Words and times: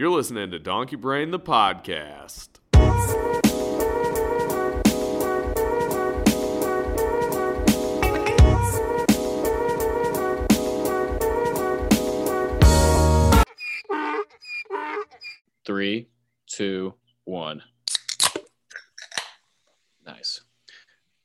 You're 0.00 0.08
listening 0.08 0.50
to 0.52 0.58
Donkey 0.58 0.96
Brained, 0.96 1.30
the 1.30 1.38
podcast. 1.38 2.48
Three, 15.66 16.08
two, 16.46 16.94
one. 17.24 17.62
Nice. 20.06 20.40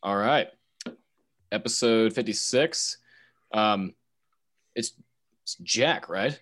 All 0.03 0.17
right. 0.17 0.49
Episode 1.49 2.11
56. 2.11 2.97
Um, 3.53 3.93
it's, 4.75 4.91
it's 5.43 5.55
Jack, 5.63 6.09
right? 6.09 6.37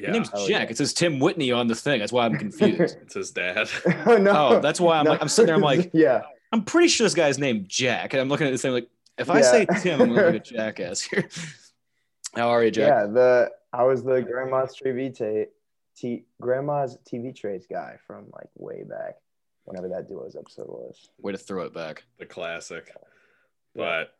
Yeah, 0.00 0.08
His 0.08 0.14
name's 0.14 0.30
Oh, 0.34 0.46
Jack. 0.48 0.66
yeah. 0.68 0.70
It 0.70 0.76
says 0.78 0.92
Tim 0.94 1.18
Whitney 1.18 1.50
on 1.52 1.66
the 1.66 1.74
thing. 1.74 1.98
That's 2.00 2.12
why 2.12 2.24
I'm 2.24 2.36
confused. 2.38 2.96
it's 3.02 3.14
his 3.14 3.30
dad. 3.30 3.68
oh 4.06 4.16
no. 4.16 4.32
Oh, 4.56 4.60
that's 4.60 4.80
why 4.80 4.98
I'm 4.98 5.04
No. 5.04 5.10
like, 5.12 5.22
I'm 5.22 5.28
sitting 5.28 5.46
there, 5.46 5.56
I'm 5.56 5.60
like, 5.76 5.90
yeah. 5.92 6.22
I'm 6.52 6.62
pretty 6.64 6.88
sure 6.88 7.04
this 7.04 7.14
guy's 7.14 7.38
named 7.38 7.68
Jack. 7.68 8.12
And 8.14 8.20
I'm 8.22 8.28
looking 8.28 8.46
at 8.46 8.50
this 8.50 8.62
thing 8.62 8.72
like, 8.72 8.88
if 9.18 9.28
I 9.30 9.38
Yeah. 9.40 9.50
say 9.50 9.66
Tim, 9.80 10.00
I'm 10.00 10.08
gonna 10.10 10.26
look 10.26 10.34
at 10.36 10.44
jackass 10.44 11.00
here. 11.02 11.28
How 12.34 12.48
are 12.50 12.62
you, 12.64 12.70
Jack? 12.70 12.88
Yeah. 12.88 13.06
The 13.06 13.50
I 13.72 13.82
was 13.82 14.02
the 14.04 14.22
grandma's 14.22 14.74
TV 14.76 15.10
ta- 15.16 15.50
t- 15.96 16.24
grandma's 16.40 16.96
TV 17.10 17.34
trays 17.34 17.66
guy 17.70 17.96
from 18.06 18.26
like 18.32 18.48
way 18.56 18.84
back, 18.88 19.16
whenever 19.64 19.88
that 19.88 20.08
duo's 20.08 20.36
episode 20.36 20.68
was. 20.68 21.10
Way 21.20 21.32
to 21.32 21.38
throw 21.38 21.62
it 21.64 21.74
back. 21.74 22.04
the 22.18 22.26
classic. 22.26 22.92
But 23.74 24.14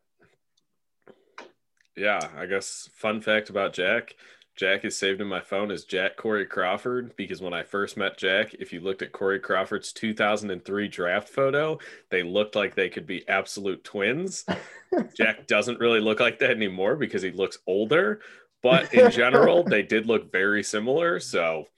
yeah, 1.97 2.21
I 2.37 2.47
guess 2.47 2.89
fun 2.95 3.21
fact 3.21 3.51
about 3.51 3.73
Jack. 3.73 4.15
Jack 4.59 4.85
is 4.85 4.99
saved 4.99 5.21
in 5.21 5.29
my 5.29 5.41
phone 5.41 5.71
as 5.71 5.85
Jack 5.85 6.17
Corey 6.17 6.45
Crawford 6.45 7.15
because 7.15 7.41
when 7.41 7.55
I 7.55 7.63
first 7.63 7.97
met 7.97 8.19
Jack, 8.19 8.55
if 8.55 8.73
you 8.73 8.81
looked 8.81 9.03
at 9.03 9.13
Corey 9.13 9.39
Crawford's 9.39 9.93
2003 9.93 10.89
draft 10.89 11.29
photo, 11.29 11.79
they 12.11 12.25
looked 12.25 12.57
like 12.57 12.75
they 12.75 12.89
could 12.89 13.07
be 13.07 13.27
absolute 13.29 13.85
twins. 13.85 14.45
Jack 15.17 15.47
doesn't 15.47 15.79
really 15.79 16.01
look 16.01 16.19
like 16.19 16.41
that 16.41 16.51
anymore 16.51 16.97
because 16.97 17.23
he 17.23 17.31
looks 17.31 17.59
older, 17.69 18.21
but 18.61 18.93
in 18.93 19.11
general, 19.13 19.63
they 19.63 19.83
did 19.83 20.07
look 20.07 20.33
very 20.33 20.65
similar. 20.65 21.21
So, 21.21 21.69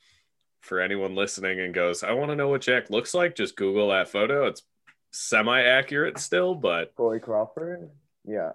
for 0.63 0.81
anyone 0.81 1.15
listening 1.15 1.61
and 1.61 1.75
goes, 1.75 2.03
I 2.03 2.13
want 2.13 2.31
to 2.31 2.37
know 2.37 2.49
what 2.49 2.63
Jack 2.63 2.89
looks 2.89 3.13
like, 3.13 3.37
just 3.37 3.57
Google 3.57 3.91
that 3.91 4.09
photo. 4.09 4.47
It's 4.47 4.63
semi 5.11 5.61
accurate 5.61 6.19
still, 6.19 6.55
but 6.55 6.95
Corey 6.95 7.21
Crawford. 7.21 7.91
Yeah. 8.25 8.53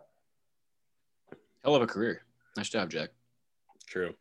Hell 1.64 1.76
of 1.76 1.84
a 1.84 1.88
career. 1.88 2.24
Nice 2.58 2.70
job, 2.70 2.90
Jack. 2.90 3.10
True. 3.88 4.14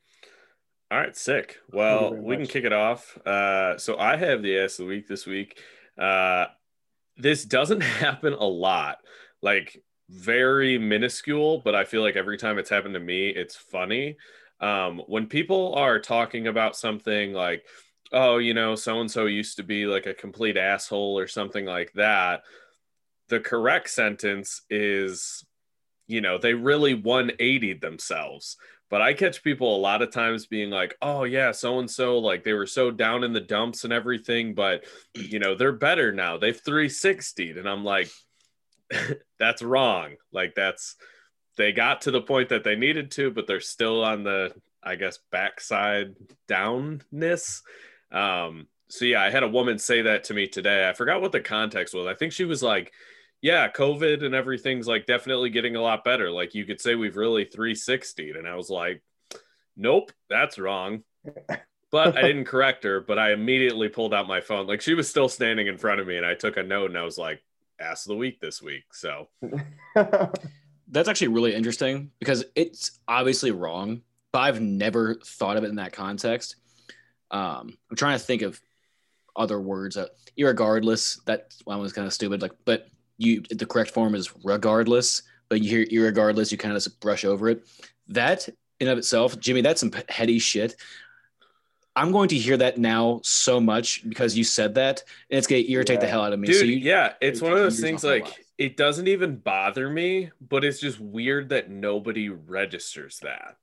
All 0.90 0.98
right, 0.98 1.16
sick. 1.16 1.58
Well, 1.72 2.14
we 2.14 2.36
can 2.36 2.46
kick 2.46 2.64
it 2.64 2.72
off. 2.72 3.18
Uh, 3.26 3.78
so 3.78 3.98
I 3.98 4.16
have 4.16 4.42
the 4.42 4.58
ass 4.58 4.78
of 4.78 4.86
the 4.86 4.90
week 4.90 5.08
this 5.08 5.26
week. 5.26 5.58
Uh, 5.98 6.46
this 7.16 7.44
doesn't 7.44 7.80
happen 7.82 8.32
a 8.32 8.44
lot, 8.44 8.98
like 9.42 9.82
very 10.08 10.78
minuscule, 10.78 11.62
but 11.64 11.74
I 11.74 11.84
feel 11.84 12.02
like 12.02 12.16
every 12.16 12.38
time 12.38 12.58
it's 12.58 12.70
happened 12.70 12.94
to 12.94 13.00
me, 13.00 13.28
it's 13.28 13.56
funny. 13.56 14.16
Um, 14.60 15.02
when 15.06 15.26
people 15.26 15.74
are 15.74 15.98
talking 15.98 16.46
about 16.46 16.76
something 16.76 17.32
like, 17.32 17.64
oh, 18.12 18.38
you 18.38 18.54
know, 18.54 18.74
so 18.74 19.00
and 19.00 19.10
so 19.10 19.26
used 19.26 19.56
to 19.56 19.62
be 19.62 19.86
like 19.86 20.06
a 20.06 20.14
complete 20.14 20.56
asshole 20.56 21.18
or 21.18 21.26
something 21.26 21.64
like 21.64 21.92
that, 21.94 22.42
the 23.28 23.40
correct 23.40 23.90
sentence 23.90 24.62
is, 24.70 25.44
you 26.06 26.20
know, 26.20 26.38
they 26.38 26.54
really 26.54 26.94
180'd 26.94 27.80
themselves. 27.80 28.56
But 28.94 29.02
I 29.02 29.12
catch 29.12 29.42
people 29.42 29.74
a 29.74 29.76
lot 29.76 30.02
of 30.02 30.12
times 30.12 30.46
being 30.46 30.70
like, 30.70 30.96
oh, 31.02 31.24
yeah, 31.24 31.50
so 31.50 31.80
and 31.80 31.90
so, 31.90 32.16
like 32.20 32.44
they 32.44 32.52
were 32.52 32.64
so 32.64 32.92
down 32.92 33.24
in 33.24 33.32
the 33.32 33.40
dumps 33.40 33.82
and 33.82 33.92
everything, 33.92 34.54
but, 34.54 34.84
you 35.16 35.40
know, 35.40 35.56
they're 35.56 35.72
better 35.72 36.12
now. 36.12 36.38
They've 36.38 36.62
360'd. 36.62 37.58
And 37.58 37.68
I'm 37.68 37.82
like, 37.82 38.08
that's 39.40 39.62
wrong. 39.62 40.10
Like, 40.30 40.54
that's, 40.54 40.94
they 41.56 41.72
got 41.72 42.02
to 42.02 42.12
the 42.12 42.20
point 42.20 42.50
that 42.50 42.62
they 42.62 42.76
needed 42.76 43.10
to, 43.10 43.32
but 43.32 43.48
they're 43.48 43.58
still 43.58 44.04
on 44.04 44.22
the, 44.22 44.54
I 44.80 44.94
guess, 44.94 45.18
backside 45.32 46.14
downness. 46.48 47.62
Um, 48.12 48.68
so 48.90 49.06
yeah, 49.06 49.24
I 49.24 49.30
had 49.30 49.42
a 49.42 49.48
woman 49.48 49.80
say 49.80 50.02
that 50.02 50.22
to 50.22 50.34
me 50.34 50.46
today. 50.46 50.88
I 50.88 50.92
forgot 50.92 51.20
what 51.20 51.32
the 51.32 51.40
context 51.40 51.94
was. 51.96 52.06
I 52.06 52.14
think 52.14 52.30
she 52.30 52.44
was 52.44 52.62
like, 52.62 52.92
yeah, 53.44 53.68
COVID 53.70 54.24
and 54.24 54.34
everything's 54.34 54.88
like 54.88 55.04
definitely 55.04 55.50
getting 55.50 55.76
a 55.76 55.82
lot 55.82 56.02
better. 56.02 56.30
Like 56.30 56.54
you 56.54 56.64
could 56.64 56.80
say 56.80 56.94
we've 56.94 57.14
really 57.14 57.44
360'd. 57.44 58.38
And 58.38 58.48
I 58.48 58.54
was 58.54 58.70
like, 58.70 59.02
nope, 59.76 60.12
that's 60.28 60.58
wrong. 60.58 61.04
But 61.90 62.18
I 62.18 62.22
didn't 62.22 62.46
correct 62.46 62.82
her, 62.82 62.98
but 62.98 63.20
I 63.20 63.32
immediately 63.32 63.88
pulled 63.88 64.12
out 64.12 64.26
my 64.26 64.40
phone. 64.40 64.66
Like 64.66 64.80
she 64.80 64.94
was 64.94 65.08
still 65.08 65.28
standing 65.28 65.68
in 65.68 65.78
front 65.78 66.00
of 66.00 66.08
me 66.08 66.16
and 66.16 66.26
I 66.26 66.34
took 66.34 66.56
a 66.56 66.62
note 66.64 66.90
and 66.90 66.98
I 66.98 67.04
was 67.04 67.16
like, 67.16 67.40
ass 67.78 68.04
of 68.04 68.08
the 68.08 68.16
week 68.16 68.40
this 68.40 68.60
week. 68.60 68.82
So 68.92 69.28
That's 70.88 71.08
actually 71.08 71.28
really 71.28 71.54
interesting 71.54 72.10
because 72.18 72.44
it's 72.56 72.98
obviously 73.06 73.52
wrong, 73.52 74.02
but 74.32 74.40
I've 74.40 74.60
never 74.60 75.14
thought 75.24 75.56
of 75.56 75.62
it 75.62 75.68
in 75.68 75.76
that 75.76 75.92
context. 75.92 76.56
Um, 77.30 77.78
I'm 77.88 77.96
trying 77.96 78.18
to 78.18 78.24
think 78.24 78.42
of 78.42 78.60
other 79.36 79.60
words. 79.60 79.96
Uh, 79.96 80.08
irregardless, 80.36 81.22
that 81.26 81.54
one 81.62 81.78
was 81.78 81.92
kind 81.92 82.08
of 82.08 82.12
stupid. 82.12 82.42
Like, 82.42 82.54
but 82.64 82.88
you, 83.18 83.42
the 83.50 83.66
correct 83.66 83.90
form 83.90 84.14
is 84.14 84.32
regardless. 84.44 85.22
But 85.48 85.60
you 85.60 85.68
hear 85.68 86.12
irregardless, 86.12 86.50
you 86.50 86.58
kind 86.58 86.74
of 86.74 86.82
just 86.82 87.00
brush 87.00 87.24
over 87.24 87.48
it. 87.50 87.66
That 88.08 88.48
in 88.80 88.88
of 88.88 88.98
itself, 88.98 89.38
Jimmy, 89.38 89.60
that's 89.60 89.80
some 89.80 89.92
heady 90.08 90.38
shit. 90.38 90.74
I'm 91.96 92.10
going 92.10 92.28
to 92.30 92.36
hear 92.36 92.56
that 92.56 92.78
now 92.78 93.20
so 93.22 93.60
much 93.60 94.08
because 94.08 94.36
you 94.36 94.42
said 94.42 94.74
that, 94.74 95.04
and 95.30 95.38
it's 95.38 95.46
going 95.46 95.64
to 95.64 95.70
irritate 95.70 96.00
the 96.00 96.08
hell 96.08 96.22
out 96.22 96.32
of 96.32 96.40
me. 96.40 96.48
Dude, 96.48 96.56
so 96.56 96.64
you, 96.64 96.76
yeah, 96.76 97.12
it's 97.20 97.40
one 97.40 97.52
of 97.52 97.58
those 97.58 97.78
things 97.78 98.02
like 98.02 98.44
it 98.58 98.76
doesn't 98.76 99.06
even 99.06 99.36
bother 99.36 99.88
me, 99.88 100.30
but 100.40 100.64
it's 100.64 100.80
just 100.80 100.98
weird 100.98 101.50
that 101.50 101.70
nobody 101.70 102.28
registers 102.30 103.20
that. 103.20 103.56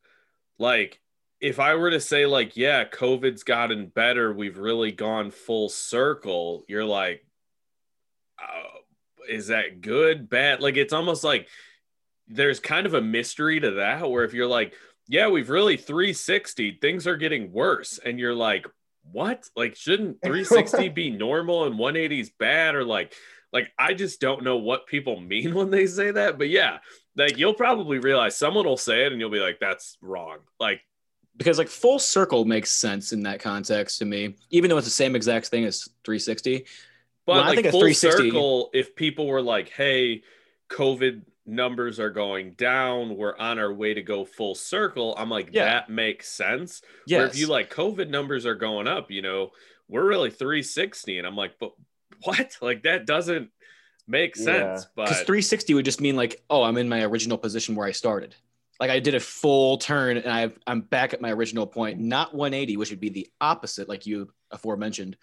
Like, 0.60 1.00
if 1.40 1.60
I 1.60 1.76
were 1.76 1.92
to 1.92 2.00
say, 2.00 2.26
like, 2.26 2.56
yeah, 2.56 2.86
COVID's 2.86 3.44
gotten 3.44 3.88
better, 3.88 4.32
we've 4.32 4.58
really 4.58 4.92
gone 4.92 5.32
full 5.32 5.70
circle, 5.70 6.64
you're 6.68 6.86
like, 6.86 7.26
oh, 8.40 8.81
is 9.30 9.48
that 9.48 9.82
good, 9.82 10.30
bad? 10.30 10.62
Like, 10.62 10.78
it's 10.78 10.94
almost 10.94 11.24
like 11.24 11.48
there's 12.28 12.60
kind 12.60 12.86
of 12.86 12.94
a 12.94 13.02
mystery 13.02 13.60
to 13.60 13.72
that 13.72 14.10
where 14.10 14.24
if 14.24 14.34
you're 14.34 14.48
like, 14.48 14.74
yeah, 15.08 15.28
we've 15.28 15.50
really 15.50 15.78
360, 15.78 16.80
things 16.82 17.08
are 17.08 17.18
getting 17.18 17.52
worse, 17.52 18.00
and 18.04 18.20
you're 18.20 18.36
like, 18.36 18.66
what? 19.12 19.50
Like, 19.56 19.76
shouldn't 19.76 20.22
360 20.24 20.90
be 20.90 21.10
normal 21.10 21.66
and 21.66 21.78
180 21.78 22.20
is 22.20 22.30
bad? 22.30 22.76
Or 22.76 22.86
like, 22.86 23.14
like 23.54 23.72
I 23.78 23.94
just 23.94 24.22
don't 24.22 24.44
know 24.44 24.58
what 24.58 24.88
people 24.88 25.20
mean 25.20 25.54
when 25.54 25.70
they 25.70 25.88
say 25.88 26.12
that. 26.12 26.38
But 26.38 26.50
yeah, 26.50 26.78
like 27.16 27.38
you'll 27.38 27.54
probably 27.54 28.00
realize 28.00 28.38
someone 28.38 28.66
will 28.66 28.78
say 28.78 29.06
it 29.06 29.12
and 29.12 29.20
you'll 29.20 29.30
be 29.30 29.40
like, 29.40 29.60
that's 29.60 29.98
wrong. 30.02 30.40
Like, 30.60 30.82
because 31.38 31.58
like 31.58 31.70
full 31.70 32.00
circle 32.00 32.46
makes 32.46 32.72
sense 32.72 33.14
in 33.14 33.24
that 33.24 33.40
context 33.40 34.00
to 34.00 34.06
me, 34.06 34.36
even 34.50 34.70
though 34.70 34.78
it's 34.78 34.88
the 34.88 34.92
same 34.92 35.16
exact 35.16 35.48
thing 35.48 35.66
as 35.66 35.90
360. 36.04 36.66
When 37.32 37.46
I 37.46 37.48
like 37.50 37.56
think 37.56 37.68
of 37.68 37.72
full 37.72 37.82
360 37.82 38.30
circle, 38.30 38.70
if 38.74 38.96
people 38.96 39.28
were 39.28 39.42
like, 39.42 39.70
hey, 39.70 40.24
COVID 40.70 41.24
numbers 41.46 42.00
are 42.00 42.10
going 42.10 42.54
down, 42.54 43.18
we're 43.18 43.38
on 43.38 43.60
our 43.60 43.74
way 43.74 43.94
to 43.94 44.02
go 44.02 44.26
full 44.26 44.56
circle, 44.56 45.16
I'm 45.18 45.30
like, 45.30 45.50
Yeah. 45.52 45.66
that 45.66 45.90
makes 45.90 46.30
sense. 46.30 46.82
Where 47.08 47.26
if 47.26 47.38
you 47.38 47.48
like 47.48 47.74
COVID 47.74 48.10
numbers 48.10 48.46
are 48.46 48.56
going 48.56 48.88
up, 48.88 49.12
you 49.12 49.22
know, 49.22 49.52
we're 49.88 50.06
really 50.06 50.30
360. 50.30 51.18
And 51.18 51.28
I'm 51.28 51.36
like, 51.36 51.60
but 51.60 51.74
what? 52.24 52.58
Like 52.62 52.84
that 52.84 53.06
doesn't 53.06 53.50
make 54.08 54.36
sense. 54.36 54.88
But 54.96 55.06
because 55.06 55.18
360 55.24 55.74
would 55.74 55.86
just 55.86 56.02
mean 56.02 56.16
like, 56.16 56.44
oh, 56.50 56.64
I'm 56.64 56.78
in 56.78 56.88
my 56.88 57.04
original 57.04 57.38
position 57.38 57.76
where 57.76 57.88
I 57.88 57.92
started. 57.92 58.36
Like 58.80 58.90
I 58.90 59.00
did 59.00 59.14
a 59.16 59.20
full 59.20 59.78
turn 59.78 60.18
and 60.18 60.28
I 60.32 60.52
I'm 60.66 60.82
back 60.82 61.14
at 61.14 61.22
my 61.22 61.32
original 61.32 61.68
point, 61.68 62.00
not 62.00 62.34
180, 62.34 62.78
which 62.78 62.90
would 62.90 63.00
be 63.00 63.10
the 63.10 63.28
opposite, 63.40 63.88
like 63.90 64.06
you 64.06 64.32
aforementioned. 64.50 65.18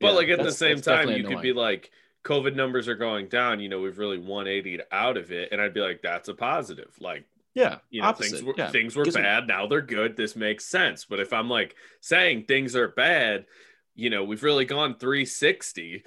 But 0.00 0.08
Yeah, 0.08 0.12
like 0.12 0.28
at 0.28 0.42
the 0.42 0.52
same 0.52 0.80
time, 0.80 1.10
you 1.10 1.24
could 1.24 1.42
be 1.42 1.52
like, 1.52 1.90
COVID 2.24 2.54
numbers 2.54 2.88
are 2.88 2.94
going 2.94 3.28
down. 3.28 3.60
You 3.60 3.68
know, 3.68 3.80
we've 3.80 3.98
really 3.98 4.18
180'd 4.18 4.82
out 4.92 5.16
of 5.16 5.32
it, 5.32 5.50
and 5.52 5.60
I'd 5.60 5.74
be 5.74 5.80
like, 5.80 6.02
that's 6.02 6.28
a 6.28 6.34
positive. 6.34 6.94
Like, 7.00 7.24
yeah, 7.54 7.78
you 7.90 8.02
know, 8.02 8.08
opposite. 8.08 8.32
things 8.32 8.42
were 8.44 8.54
yeah. 8.56 8.70
things 8.70 8.96
were 8.96 9.04
Gives 9.04 9.16
me- 9.16 9.22
bad. 9.22 9.48
Now 9.48 9.66
they're 9.66 9.80
good. 9.80 10.16
This 10.16 10.36
makes 10.36 10.64
sense. 10.64 11.04
But 11.04 11.20
if 11.20 11.32
I'm 11.32 11.48
like 11.48 11.74
saying 12.00 12.44
things 12.44 12.76
are 12.76 12.88
bad, 12.88 13.46
you 13.94 14.10
know, 14.10 14.24
we've 14.24 14.42
really 14.42 14.64
gone 14.64 14.94
360. 14.96 16.04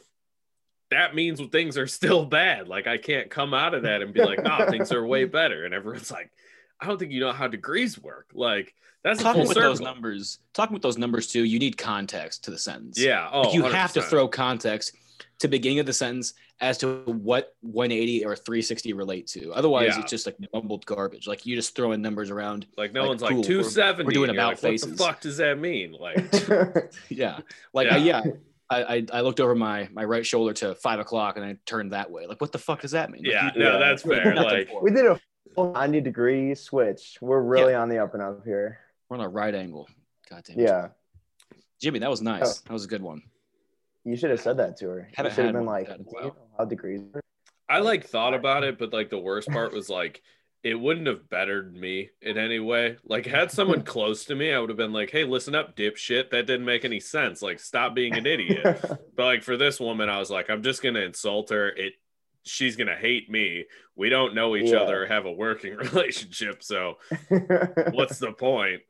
That 0.92 1.16
means 1.16 1.42
things 1.52 1.78
are 1.78 1.88
still 1.88 2.26
bad. 2.26 2.68
Like 2.68 2.88
I 2.88 2.98
can't 2.98 3.30
come 3.30 3.54
out 3.54 3.74
of 3.74 3.84
that 3.84 4.02
and 4.02 4.14
be 4.14 4.24
like, 4.24 4.44
nah, 4.44 4.70
things 4.70 4.92
are 4.92 5.06
way 5.06 5.26
better. 5.40 5.66
And 5.66 5.74
everyone's 5.74 6.12
like, 6.12 6.32
I 6.80 6.88
don't 6.88 6.98
think 6.98 7.12
you 7.12 7.20
know 7.20 7.32
how 7.32 7.48
degrees 7.48 8.00
work. 8.00 8.30
Like 8.34 8.74
that's 9.04 9.22
talking 9.22 9.42
full 9.42 9.48
with 9.50 9.56
circle. 9.58 9.70
those 9.70 9.82
numbers, 9.82 10.40
talking 10.54 10.74
with 10.74 10.84
those 10.84 10.98
numbers 10.98 11.28
too, 11.28 11.44
you 11.44 11.60
need 11.60 11.78
context 11.78 12.44
to 12.46 12.52
the 12.52 12.58
sentence. 12.58 13.00
Yeah. 13.00 13.30
Oh, 13.32 13.42
Like, 13.42 13.54
you 13.54 13.64
have 13.64 13.94
to 13.94 14.02
throw 14.02 14.28
context 14.28 14.96
to 15.40 15.48
beginning 15.48 15.80
of 15.80 15.86
the 15.86 15.94
sentence 15.94 16.34
as 16.60 16.78
to 16.78 17.02
what 17.08 17.56
180 17.62 18.24
or 18.26 18.36
360 18.36 18.94
relate 18.94 19.26
to. 19.26 19.52
Otherwise, 19.54 19.94
Yeah. 19.96 20.02
it's 20.02 20.12
just 20.12 20.28
like 20.28 20.36
mumbled 20.54 20.86
garbage. 20.86 21.26
Like 21.28 21.46
you 21.48 21.56
just 21.56 21.76
throwing 21.76 22.02
numbers 22.04 22.30
around. 22.30 22.68
Like 22.78 22.94
no 22.94 23.02
Like, 23.02 23.10
one's 23.10 23.22
cool, 23.24 23.38
like 23.40 23.48
we're- 23.48 24.06
we're 24.06 24.12
doing 24.12 24.30
about 24.30 24.62
like, 24.62 24.80
What 24.80 24.82
the 24.92 24.96
fuck 24.96 25.20
does 25.22 25.38
that 25.38 25.58
mean? 25.58 25.94
Like 25.94 26.32
Yeah, 27.10 27.40
like 27.74 27.88
Yeah. 27.88 27.96
I, 27.96 27.98
yeah. 27.98 28.22
I, 28.70 28.84
I 28.84 29.06
I 29.12 29.22
looked 29.22 29.40
over 29.42 29.56
my 29.56 29.90
my 29.92 30.04
right 30.06 30.26
shoulder 30.26 30.54
to 30.54 30.76
five 30.76 31.00
o'clock 31.00 31.36
and 31.38 31.44
I 31.46 31.58
turned 31.66 31.92
that 31.94 32.10
way. 32.12 32.28
Like, 32.28 32.40
what 32.40 32.52
the 32.52 32.60
fuck 32.60 32.82
does 32.82 32.92
that 32.92 33.10
mean? 33.10 33.24
Like, 33.24 33.34
yeah, 33.34 33.50
no, 33.56 33.72
Yeah. 33.74 33.78
that's 33.80 34.04
fair. 34.04 34.34
Like 34.36 34.70
we 34.82 34.92
did 34.92 35.08
a 35.08 35.20
full 35.56 35.74
90 35.74 36.00
degree 36.02 36.54
switch. 36.56 37.18
We're 37.20 37.42
really 37.42 37.74
on 37.74 37.90
the 37.90 37.98
up 37.98 38.14
and 38.14 38.22
up 38.24 38.46
here. 38.46 38.80
We're 39.12 39.18
on 39.18 39.24
a 39.26 39.30
right 39.30 39.54
angle. 39.54 39.90
God 40.30 40.44
damn 40.48 40.58
it. 40.58 40.64
Yeah. 40.64 40.88
Jimmy, 41.82 42.00
that 42.00 42.10
was 42.10 42.22
nice. 42.22 42.60
Oh. 42.60 42.62
That 42.68 42.74
was 42.74 42.86
a 42.86 42.88
good 42.88 43.02
one. 43.02 43.22
You 44.06 44.16
should 44.16 44.30
have 44.30 44.40
said 44.40 44.58
that 44.58 44.78
to 44.78 44.88
her. 44.88 45.00
You 45.00 45.14
Haven't 45.16 45.36
should 45.36 45.46
have 45.46 45.54
been 45.54 45.66
like, 45.66 45.90
like 45.90 45.98
that 45.98 46.00
in 46.00 46.06
"Do 46.06 46.12
you 46.16 46.24
know 46.28 46.36
how 46.58 46.66
degrees 46.66 47.02
are?" 47.14 47.22
I 47.70 47.80
like 47.80 48.06
thought 48.06 48.34
about 48.34 48.64
it, 48.64 48.80
but 48.80 48.94
like 48.94 49.10
the 49.10 49.20
worst 49.20 49.50
part 49.50 49.74
was 49.74 49.90
like 49.90 50.22
it 50.64 50.76
wouldn't 50.76 51.08
have 51.08 51.30
bettered 51.30 51.76
me 51.76 52.10
in 52.22 52.38
any 52.38 52.60
way. 52.60 52.98
Like 53.04 53.26
had 53.26 53.52
someone 53.52 53.82
close 53.84 54.26
to 54.26 54.36
me, 54.36 54.54
I 54.54 54.60
would 54.60 54.70
have 54.70 54.78
been 54.78 54.94
like, 54.94 55.12
"Hey, 55.12 55.26
listen 55.26 55.56
up, 55.56 55.76
dipshit. 55.76 56.30
That 56.32 56.48
didn't 56.48 56.66
make 56.66 56.86
any 56.86 57.00
sense. 57.02 57.42
Like, 57.42 57.60
stop 57.60 57.94
being 57.94 58.16
an 58.16 58.26
idiot." 58.26 58.64
but 59.16 59.26
like 59.26 59.44
for 59.44 59.58
this 59.58 59.80
woman, 59.80 60.10
I 60.10 60.20
was 60.20 60.32
like, 60.32 60.50
"I'm 60.50 60.64
just 60.64 60.82
gonna 60.82 61.02
insult 61.02 61.50
her. 61.50 61.70
It, 61.70 61.94
she's 62.44 62.76
gonna 62.76 62.96
hate 62.96 63.30
me. 63.30 63.66
We 63.96 64.10
don't 64.10 64.34
know 64.36 64.56
each 64.56 64.72
Yeah. 64.72 64.80
other 64.80 65.04
or 65.04 65.06
have 65.08 65.26
a 65.26 65.32
working 65.32 65.76
relationship, 65.94 66.64
so 66.64 66.98
what's 67.92 68.20
the 68.20 68.32
point?" 68.32 68.82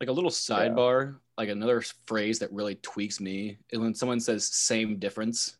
Like 0.00 0.08
a 0.08 0.12
little 0.12 0.30
sidebar, 0.30 1.18
like 1.38 1.48
another 1.48 1.80
phrase 2.06 2.40
that 2.40 2.52
really 2.52 2.74
tweaks 2.76 3.20
me 3.20 3.58
is 3.70 3.78
when 3.78 3.94
someone 3.94 4.20
says 4.20 4.46
same 4.46 4.98
difference. 4.98 5.56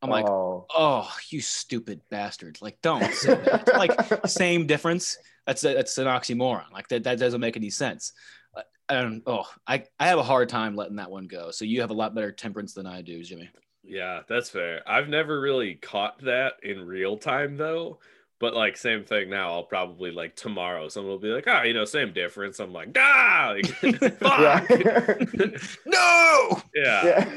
I'm 0.00 0.10
like, 0.10 0.28
oh. 0.28 0.64
oh, 0.74 1.12
you 1.28 1.40
stupid 1.40 2.00
bastard. 2.08 2.58
Like, 2.62 2.80
don't 2.82 3.12
say 3.12 3.34
that. 3.34 3.66
like, 3.74 4.26
same 4.28 4.66
difference. 4.66 5.18
That's 5.44 5.64
a, 5.64 5.74
that's 5.74 5.98
an 5.98 6.06
oxymoron. 6.06 6.70
Like 6.72 6.86
that, 6.88 7.02
that 7.02 7.18
doesn't 7.18 7.40
make 7.40 7.56
any 7.56 7.70
sense. 7.70 8.12
Uh, 8.56 8.62
And 8.88 9.22
oh, 9.26 9.44
I, 9.66 9.84
I 9.98 10.06
have 10.06 10.20
a 10.20 10.22
hard 10.22 10.48
time 10.48 10.76
letting 10.76 10.96
that 10.96 11.10
one 11.10 11.26
go. 11.26 11.50
So 11.50 11.64
you 11.64 11.80
have 11.80 11.90
a 11.90 11.94
lot 11.94 12.14
better 12.14 12.30
temperance 12.30 12.74
than 12.74 12.86
I 12.86 13.02
do, 13.02 13.22
Jimmy. 13.24 13.50
Yeah, 13.88 14.20
that's 14.28 14.50
fair. 14.50 14.82
I've 14.86 15.08
never 15.08 15.40
really 15.40 15.74
caught 15.74 16.22
that 16.24 16.54
in 16.62 16.86
real 16.86 17.16
time 17.16 17.56
though. 17.56 17.98
But 18.38 18.54
like 18.54 18.76
same 18.76 19.04
thing 19.04 19.30
now, 19.30 19.52
I'll 19.52 19.64
probably 19.64 20.10
like 20.10 20.36
tomorrow 20.36 20.88
someone 20.88 21.10
will 21.10 21.18
be 21.18 21.28
like, 21.28 21.46
ah, 21.48 21.62
you 21.62 21.72
know, 21.72 21.86
same 21.86 22.12
difference. 22.12 22.60
I'm 22.60 22.72
like, 22.72 22.96
ah, 22.98 23.54
like, 23.54 23.66
fuck. 24.18 24.70
Yeah. 24.70 25.14
No. 25.86 26.62
yeah. 26.74 27.28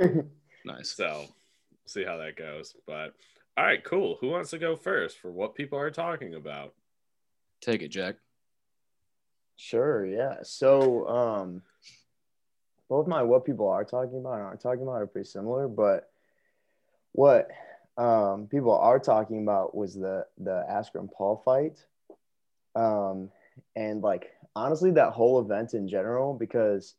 yeah. 0.00 0.08
Nice. 0.64 0.90
So 0.90 1.26
see 1.86 2.04
how 2.04 2.16
that 2.18 2.36
goes. 2.36 2.74
But 2.86 3.14
all 3.56 3.64
right, 3.64 3.82
cool. 3.82 4.18
Who 4.20 4.30
wants 4.30 4.50
to 4.50 4.58
go 4.58 4.74
first 4.74 5.18
for 5.18 5.30
what 5.30 5.54
people 5.54 5.78
are 5.78 5.90
talking 5.90 6.34
about? 6.34 6.74
Take 7.60 7.82
it, 7.82 7.88
Jack. 7.88 8.16
Sure, 9.56 10.04
yeah. 10.06 10.36
So, 10.42 11.06
um, 11.06 11.62
both 12.90 13.06
my 13.06 13.22
what 13.22 13.46
people 13.46 13.68
are 13.68 13.84
talking 13.84 14.18
about 14.18 14.34
and 14.34 14.42
aren't 14.42 14.60
talking 14.60 14.82
about 14.82 15.00
are 15.00 15.06
pretty 15.06 15.28
similar, 15.28 15.68
but 15.68 16.10
what 17.12 17.48
um, 17.96 18.48
people 18.48 18.76
are 18.76 18.98
talking 18.98 19.42
about 19.42 19.74
was 19.74 19.94
the 19.94 20.26
the 20.36 20.66
Askren 20.70 21.10
Paul 21.10 21.40
fight, 21.42 21.86
um, 22.74 23.30
and 23.74 24.02
like 24.02 24.32
honestly, 24.54 24.90
that 24.90 25.12
whole 25.12 25.40
event 25.40 25.72
in 25.72 25.88
general, 25.88 26.34
because 26.34 26.94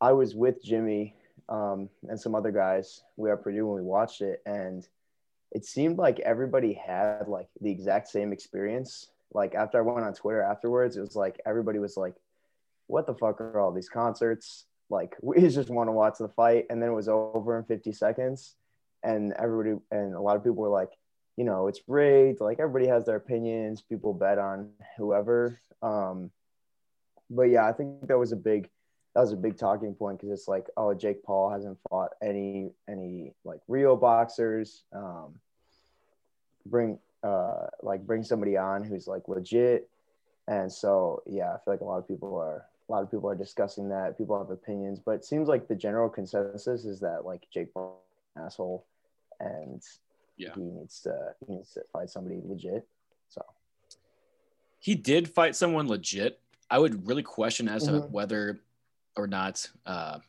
I 0.00 0.12
was 0.12 0.34
with 0.34 0.64
Jimmy 0.64 1.14
um, 1.48 1.88
and 2.08 2.18
some 2.18 2.34
other 2.34 2.50
guys. 2.50 3.02
We 3.16 3.30
are 3.30 3.36
Purdue 3.36 3.66
when 3.68 3.76
we 3.76 3.86
watched 3.86 4.22
it, 4.22 4.42
and 4.46 4.88
it 5.52 5.64
seemed 5.64 5.98
like 5.98 6.18
everybody 6.20 6.72
had 6.72 7.28
like 7.28 7.48
the 7.60 7.70
exact 7.70 8.08
same 8.08 8.32
experience 8.32 9.10
like 9.32 9.54
after 9.54 9.78
I 9.78 9.82
went 9.82 10.06
on 10.06 10.14
Twitter 10.14 10.42
afterwards, 10.42 10.96
it 10.96 11.00
was 11.00 11.16
like 11.16 11.40
everybody 11.44 11.78
was 11.78 11.96
like, 11.96 12.14
"What 12.86 13.06
the 13.06 13.14
fuck 13.14 13.40
are 13.40 13.60
all 13.60 13.72
these 13.72 13.88
concerts?" 13.88 14.64
Like 14.90 15.16
we 15.22 15.48
just 15.48 15.70
want 15.70 15.88
to 15.88 15.92
watch 15.92 16.18
the 16.18 16.28
fight, 16.28 16.66
and 16.70 16.82
then 16.82 16.90
it 16.90 16.94
was 16.94 17.08
over 17.08 17.58
in 17.58 17.64
50 17.64 17.92
seconds, 17.92 18.54
and 19.02 19.32
everybody 19.34 19.80
and 19.90 20.14
a 20.14 20.20
lot 20.20 20.36
of 20.36 20.42
people 20.42 20.56
were 20.56 20.68
like, 20.68 20.92
"You 21.36 21.44
know, 21.44 21.68
it's 21.68 21.80
rigged." 21.86 22.40
Like 22.40 22.60
everybody 22.60 22.88
has 22.88 23.06
their 23.06 23.16
opinions. 23.16 23.82
People 23.82 24.14
bet 24.14 24.38
on 24.38 24.70
whoever. 24.96 25.60
Um, 25.82 26.30
but 27.30 27.44
yeah, 27.44 27.66
I 27.66 27.72
think 27.72 28.08
that 28.08 28.18
was 28.18 28.32
a 28.32 28.36
big 28.36 28.68
that 29.14 29.20
was 29.20 29.32
a 29.32 29.36
big 29.36 29.58
talking 29.58 29.94
point 29.94 30.18
because 30.18 30.32
it's 30.32 30.48
like, 30.48 30.68
oh, 30.76 30.94
Jake 30.94 31.22
Paul 31.22 31.50
hasn't 31.50 31.78
fought 31.88 32.10
any 32.22 32.70
any 32.88 33.34
like 33.44 33.60
real 33.68 33.96
boxers. 33.96 34.84
Um, 34.92 35.40
bring 36.66 36.98
uh 37.22 37.66
like 37.82 38.06
bring 38.06 38.22
somebody 38.22 38.56
on 38.56 38.84
who's 38.84 39.06
like 39.06 39.26
legit 39.26 39.88
and 40.46 40.70
so 40.70 41.22
yeah 41.26 41.48
i 41.48 41.58
feel 41.64 41.74
like 41.74 41.80
a 41.80 41.84
lot 41.84 41.98
of 41.98 42.06
people 42.06 42.36
are 42.36 42.64
a 42.88 42.92
lot 42.92 43.02
of 43.02 43.10
people 43.10 43.28
are 43.28 43.34
discussing 43.34 43.88
that 43.90 44.16
people 44.16 44.38
have 44.38 44.50
opinions 44.50 44.98
but 45.04 45.12
it 45.12 45.24
seems 45.24 45.48
like 45.48 45.68
the 45.68 45.74
general 45.74 46.08
consensus 46.08 46.84
is 46.84 47.00
that 47.00 47.24
like 47.24 47.46
jake 47.52 47.72
Paul 47.74 48.02
asshole 48.36 48.86
and 49.40 49.82
Yeah. 50.36 50.54
he 50.54 50.60
needs 50.62 51.00
to 51.02 51.34
he 51.46 51.54
needs 51.54 51.72
to 51.74 51.82
fight 51.92 52.10
somebody 52.10 52.40
legit 52.44 52.86
so 53.28 53.44
He 54.80 54.94
did 54.94 55.28
fight 55.28 55.56
someone 55.56 55.88
legit. 55.88 56.40
I 56.70 56.78
would 56.78 57.06
really 57.08 57.22
question 57.24 57.68
as 57.68 57.84
to 57.84 57.92
Mhm. 57.92 58.10
whether 58.10 58.60
or 59.16 59.26
not 59.26 59.68
uh, 59.84 60.20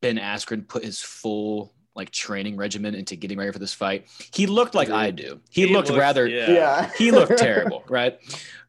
Ben 0.00 0.16
Askren 0.16 0.66
put 0.66 0.82
his 0.84 1.00
full 1.02 1.72
like 1.94 2.10
training 2.10 2.56
regimen 2.56 2.94
into 2.94 3.16
getting 3.16 3.38
ready 3.38 3.50
for 3.52 3.58
this 3.58 3.74
fight. 3.74 4.06
He 4.32 4.46
looked 4.46 4.74
like 4.74 4.88
I 4.90 5.10
do. 5.10 5.40
He, 5.50 5.66
looked 5.66 5.90
rather. 5.90 6.26
yeah. 6.28 6.50
yeah 6.50 6.90
He 6.96 7.10
looked 7.10 7.36
terrible, 7.38 7.82
right? 7.88 8.18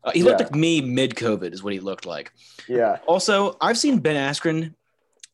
Uh, 0.04 0.12
he 0.12 0.24
looked 0.24 0.40
Yeah. 0.40 0.48
like 0.48 0.56
me 0.56 0.82
mid 0.82 1.16
COVID, 1.16 1.54
is 1.54 1.62
what 1.64 1.74
he 1.74 1.80
looked 1.80 2.06
like. 2.06 2.32
yeah 2.68 2.98
Also, 3.08 3.56
I've 3.62 3.78
seen 3.78 4.00
Ben 4.00 4.16
Askren 4.16 4.74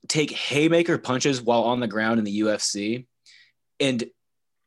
take 0.07 0.31
haymaker 0.31 0.97
punches 0.97 1.41
while 1.41 1.63
on 1.63 1.79
the 1.79 1.87
ground 1.87 2.19
in 2.19 2.25
the 2.25 2.39
UFC 2.41 3.05
and 3.79 4.03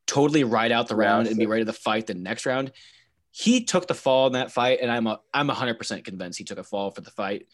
totally 0.06 0.42
ride 0.44 0.72
out 0.72 0.88
the 0.88 0.96
round 0.96 1.26
and 1.26 1.36
be 1.36 1.40
Massive. 1.44 1.50
ready 1.50 1.64
to 1.66 1.72
fight 1.74 2.06
the 2.06 2.14
next 2.14 2.46
round. 2.46 2.72
He 3.30 3.64
took 3.64 3.86
the 3.86 3.94
fall 3.94 4.26
in 4.26 4.32
that 4.32 4.50
fight, 4.50 4.78
and 4.80 4.90
I'm 4.90 5.06
a, 5.06 5.20
I'm 5.34 5.48
100% 5.48 6.02
convinced 6.04 6.38
he 6.38 6.44
took 6.44 6.58
a 6.58 6.64
fall 6.64 6.90
for 6.90 7.02
the 7.02 7.10
fight 7.10 7.46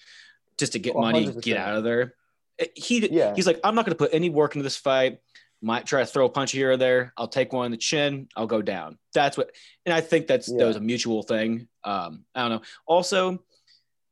just 0.56 0.72
to 0.72 0.78
get 0.78 0.94
Oh, 0.94 1.00
money, 1.00 1.26
100%. 1.26 1.42
get 1.42 1.56
out 1.58 1.76
of 1.76 1.82
there. 1.84 2.14
Uh, 2.62 2.66
He 2.76 3.06
Yeah. 3.08 3.34
he's 3.34 3.46
like, 3.46 3.58
I'm 3.64 3.74
not 3.74 3.84
going 3.84 3.92
to 3.96 3.98
put 3.98 4.14
any 4.14 4.30
work 4.30 4.54
into 4.54 4.62
this 4.62 4.76
fight. 4.76 5.18
Might 5.64 5.86
try 5.86 6.00
to 6.00 6.06
throw 6.06 6.26
a 6.26 6.28
punch 6.28 6.52
here 6.52 6.72
or 6.72 6.76
there. 6.76 7.14
I'll 7.16 7.26
take 7.26 7.54
one 7.54 7.64
in 7.64 7.70
the 7.72 7.78
chin. 7.78 8.28
I'll 8.36 8.46
go 8.46 8.60
down. 8.60 8.98
That's 9.14 9.38
what, 9.38 9.50
and 9.86 9.94
I 9.94 10.02
think 10.02 10.26
that's 10.26 10.46
that 10.52 10.66
was 10.66 10.76
a 10.76 10.80
mutual 10.80 11.22
thing. 11.22 11.68
Um, 11.82 12.26
I 12.34 12.42
don't 12.42 12.50
know. 12.50 12.62
Also, 12.86 13.42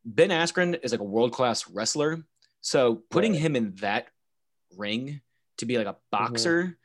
Ben 0.06 0.30
Askren 0.30 0.78
is 0.82 0.92
like 0.92 1.02
a 1.02 1.04
world 1.04 1.32
class 1.34 1.68
wrestler. 1.68 2.24
So 2.62 3.02
putting 3.10 3.32
Right. 3.32 3.42
him 3.42 3.56
in 3.56 3.74
that 3.82 4.06
ring 4.78 5.20
to 5.58 5.66
be 5.66 5.76
like 5.76 5.86
a 5.86 5.96
boxer, 6.10 6.78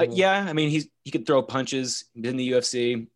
uh, 0.00 0.04
Mhm. 0.04 0.16
yeah, 0.16 0.46
I 0.48 0.54
mean 0.54 0.70
he's 0.70 0.88
he 1.04 1.10
could 1.10 1.26
throw 1.26 1.42
punches 1.42 2.06
in 2.14 2.38
the 2.38 2.48
UFC, 2.52 3.08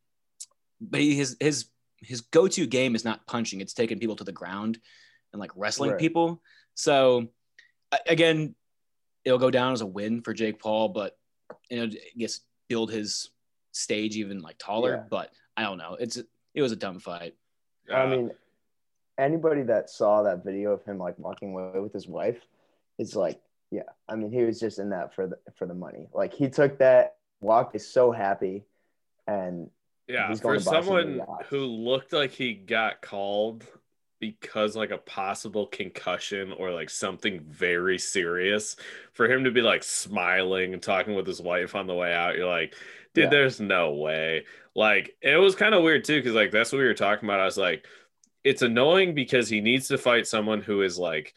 but 0.79 1.01
he, 1.01 1.15
his 1.15 1.39
his 1.41 1.71
his 2.03 2.21
go 2.21 2.49
to 2.49 2.67
game 2.67 2.95
is 2.95 3.03
not 3.03 3.27
punching; 3.27 3.63
it's 3.63 3.73
taking 3.73 3.99
people 3.99 4.17
to 4.17 4.25
the 4.25 4.33
ground 4.33 4.79
and 5.33 5.41
like 5.41 5.53
wrestling 5.57 5.93
Right. 5.93 5.99
people. 5.99 6.43
So 6.75 7.29
again, 8.07 8.55
it'll 9.27 9.39
go 9.39 9.51
down 9.51 9.73
as 9.75 9.83
a 9.83 9.87
win 9.87 10.23
for 10.23 10.33
Jake 10.33 10.59
Paul, 10.59 10.89
but 10.89 11.19
you 11.69 11.77
know, 11.79 11.85
I 11.85 12.19
guess 12.19 12.41
build 12.69 12.91
his 12.91 13.31
stage 13.73 14.17
even 14.17 14.41
like 14.41 14.57
taller. 14.57 14.93
Yeah. 14.95 15.03
But 15.11 15.33
I 15.57 15.65
don't 15.65 15.77
know. 15.77 15.97
It's 16.01 16.17
it 16.55 16.63
was 16.63 16.73
a 16.73 16.77
dumb 16.77 17.01
fight. 17.01 17.35
I 17.93 18.05
Uh, 18.05 18.07
mean, 18.09 18.31
anybody 19.19 19.63
that 19.65 19.91
saw 19.91 20.23
that 20.23 20.45
video 20.45 20.73
of 20.73 20.85
him 20.85 20.99
like 20.99 21.19
walking 21.19 21.53
away 21.53 21.81
with 21.81 21.93
his 21.93 22.07
wife 22.09 22.41
is 22.99 23.15
like, 23.15 23.41
yeah. 23.71 23.83
I 24.09 24.15
mean, 24.15 24.31
he 24.31 24.43
was 24.45 24.59
just 24.61 24.79
in 24.79 24.91
that 24.91 25.13
for 25.15 25.27
the 25.27 25.39
for 25.57 25.67
the 25.67 25.75
money. 25.75 26.07
Like 26.15 26.33
he 26.33 26.49
took 26.49 26.79
that 26.79 27.17
walk, 27.41 27.75
is 27.75 27.87
so 27.87 28.13
happy, 28.13 28.65
and 29.27 29.69
Yeah, 30.09 30.29
He's 30.29 30.41
for 30.41 30.55
to 30.55 30.61
someone 30.61 31.21
who 31.51 31.67
looked 31.67 32.13
like 32.13 32.31
he 32.31 32.55
got 32.55 33.03
called 33.03 33.65
because 34.21 34.77
like 34.77 34.91
a 34.91 34.99
possible 34.99 35.67
concussion 35.67 36.53
or 36.53 36.71
like 36.71 36.91
something 36.91 37.41
very 37.41 37.99
serious, 37.99 38.77
for 39.13 39.31
him 39.31 39.45
to 39.45 39.51
be 39.51 39.63
like 39.63 39.83
smiling 39.83 40.73
and 40.73 40.83
talking 40.83 41.15
with 41.15 41.27
his 41.27 41.41
wife 41.41 41.75
on 41.75 41.87
the 41.87 41.95
way 41.95 42.13
out, 42.13 42.37
you're 42.37 42.49
like, 42.49 42.75
dude, 43.15 43.25
Yeah. 43.25 43.31
there's 43.31 43.61
no 43.61 43.95
way. 43.95 44.45
Like 44.75 45.17
it 45.23 45.37
was 45.37 45.55
kind 45.55 45.75
of 45.75 45.83
weird 45.83 46.05
too, 46.05 46.19
because 46.19 46.35
like 46.35 46.51
that's 46.51 46.73
what 46.73 46.79
we 46.79 46.85
were 46.85 46.95
talking 46.95 47.29
about. 47.29 47.41
I 47.41 47.45
was 47.45 47.59
like, 47.59 47.87
it's 48.45 48.63
annoying 48.63 49.15
because 49.15 49.49
he 49.49 49.61
needs 49.61 49.89
to 49.89 49.99
fight 49.99 50.27
someone 50.27 50.61
who 50.61 50.83
is 50.83 50.99
like 50.99 51.35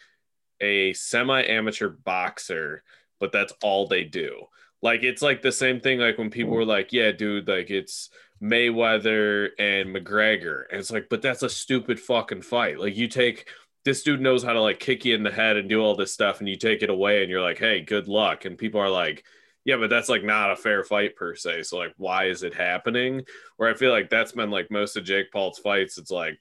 a 0.62 0.94
semi-amateur 0.94 1.90
boxer, 1.90 2.84
but 3.20 3.32
that's 3.32 3.54
all 3.64 3.88
they 3.88 4.04
do. 4.04 4.46
Like 4.82 5.04
it's 5.04 5.22
like 5.22 5.42
the 5.42 5.52
same 5.52 5.80
thing 5.82 6.00
like 6.00 6.18
when 6.18 6.30
people 6.30 6.52
hmm. 6.52 6.58
were 6.58 6.66
like, 6.66 6.94
"Yeah, 6.94 7.12
dude, 7.12 7.48
like 7.48 7.70
it's 7.70 8.10
Mayweather 8.42 9.50
and 9.60 9.96
McGregor." 9.96 10.64
And 10.70 10.80
it's 10.80 10.92
like, 10.92 11.08
"But 11.10 11.22
that's 11.22 11.44
a 11.44 11.50
stupid 11.50 12.00
fucking 12.00 12.44
fight." 12.44 12.80
Like 12.80 12.96
you 12.96 13.08
take 13.08 13.50
this 13.86 14.04
dude 14.04 14.22
knows 14.22 14.44
how 14.44 14.54
to 14.54 14.62
like 14.62 14.80
kick 14.80 15.06
you 15.06 15.16
in 15.16 15.24
the 15.24 15.32
head 15.32 15.58
and 15.58 15.70
do 15.70 15.82
all 15.82 15.96
this 15.96 16.14
stuff 16.14 16.40
and 16.40 16.50
you 16.50 16.58
take 16.58 16.84
it 16.84 16.90
away 16.90 17.22
and 17.22 17.30
you're 17.32 17.42
like, 17.42 17.60
"Hey, 17.60 17.82
good 17.82 18.08
luck." 18.08 18.46
And 18.46 18.58
people 18.58 18.82
are 18.82 18.90
like, 18.90 19.24
yeah, 19.66 19.78
but 19.78 19.90
that's 19.90 20.10
like 20.10 20.24
not 20.24 20.52
a 20.52 20.56
fair 20.56 20.84
fight 20.84 21.16
per 21.16 21.36
se. 21.36 21.64
So 21.64 21.78
like, 21.78 21.94
why 21.98 22.26
is 22.26 22.44
it 22.44 22.54
happening? 22.54 23.24
Where 23.58 23.70
I 23.70 23.76
feel 23.76 23.92
like 23.92 24.10
that's 24.10 24.32
been 24.32 24.50
like 24.52 24.72
most 24.72 24.98
of 24.98 25.04
Jake 25.04 25.32
Paul's 25.32 25.60
fights. 25.60 25.98
It's 25.98 26.12
like 26.12 26.40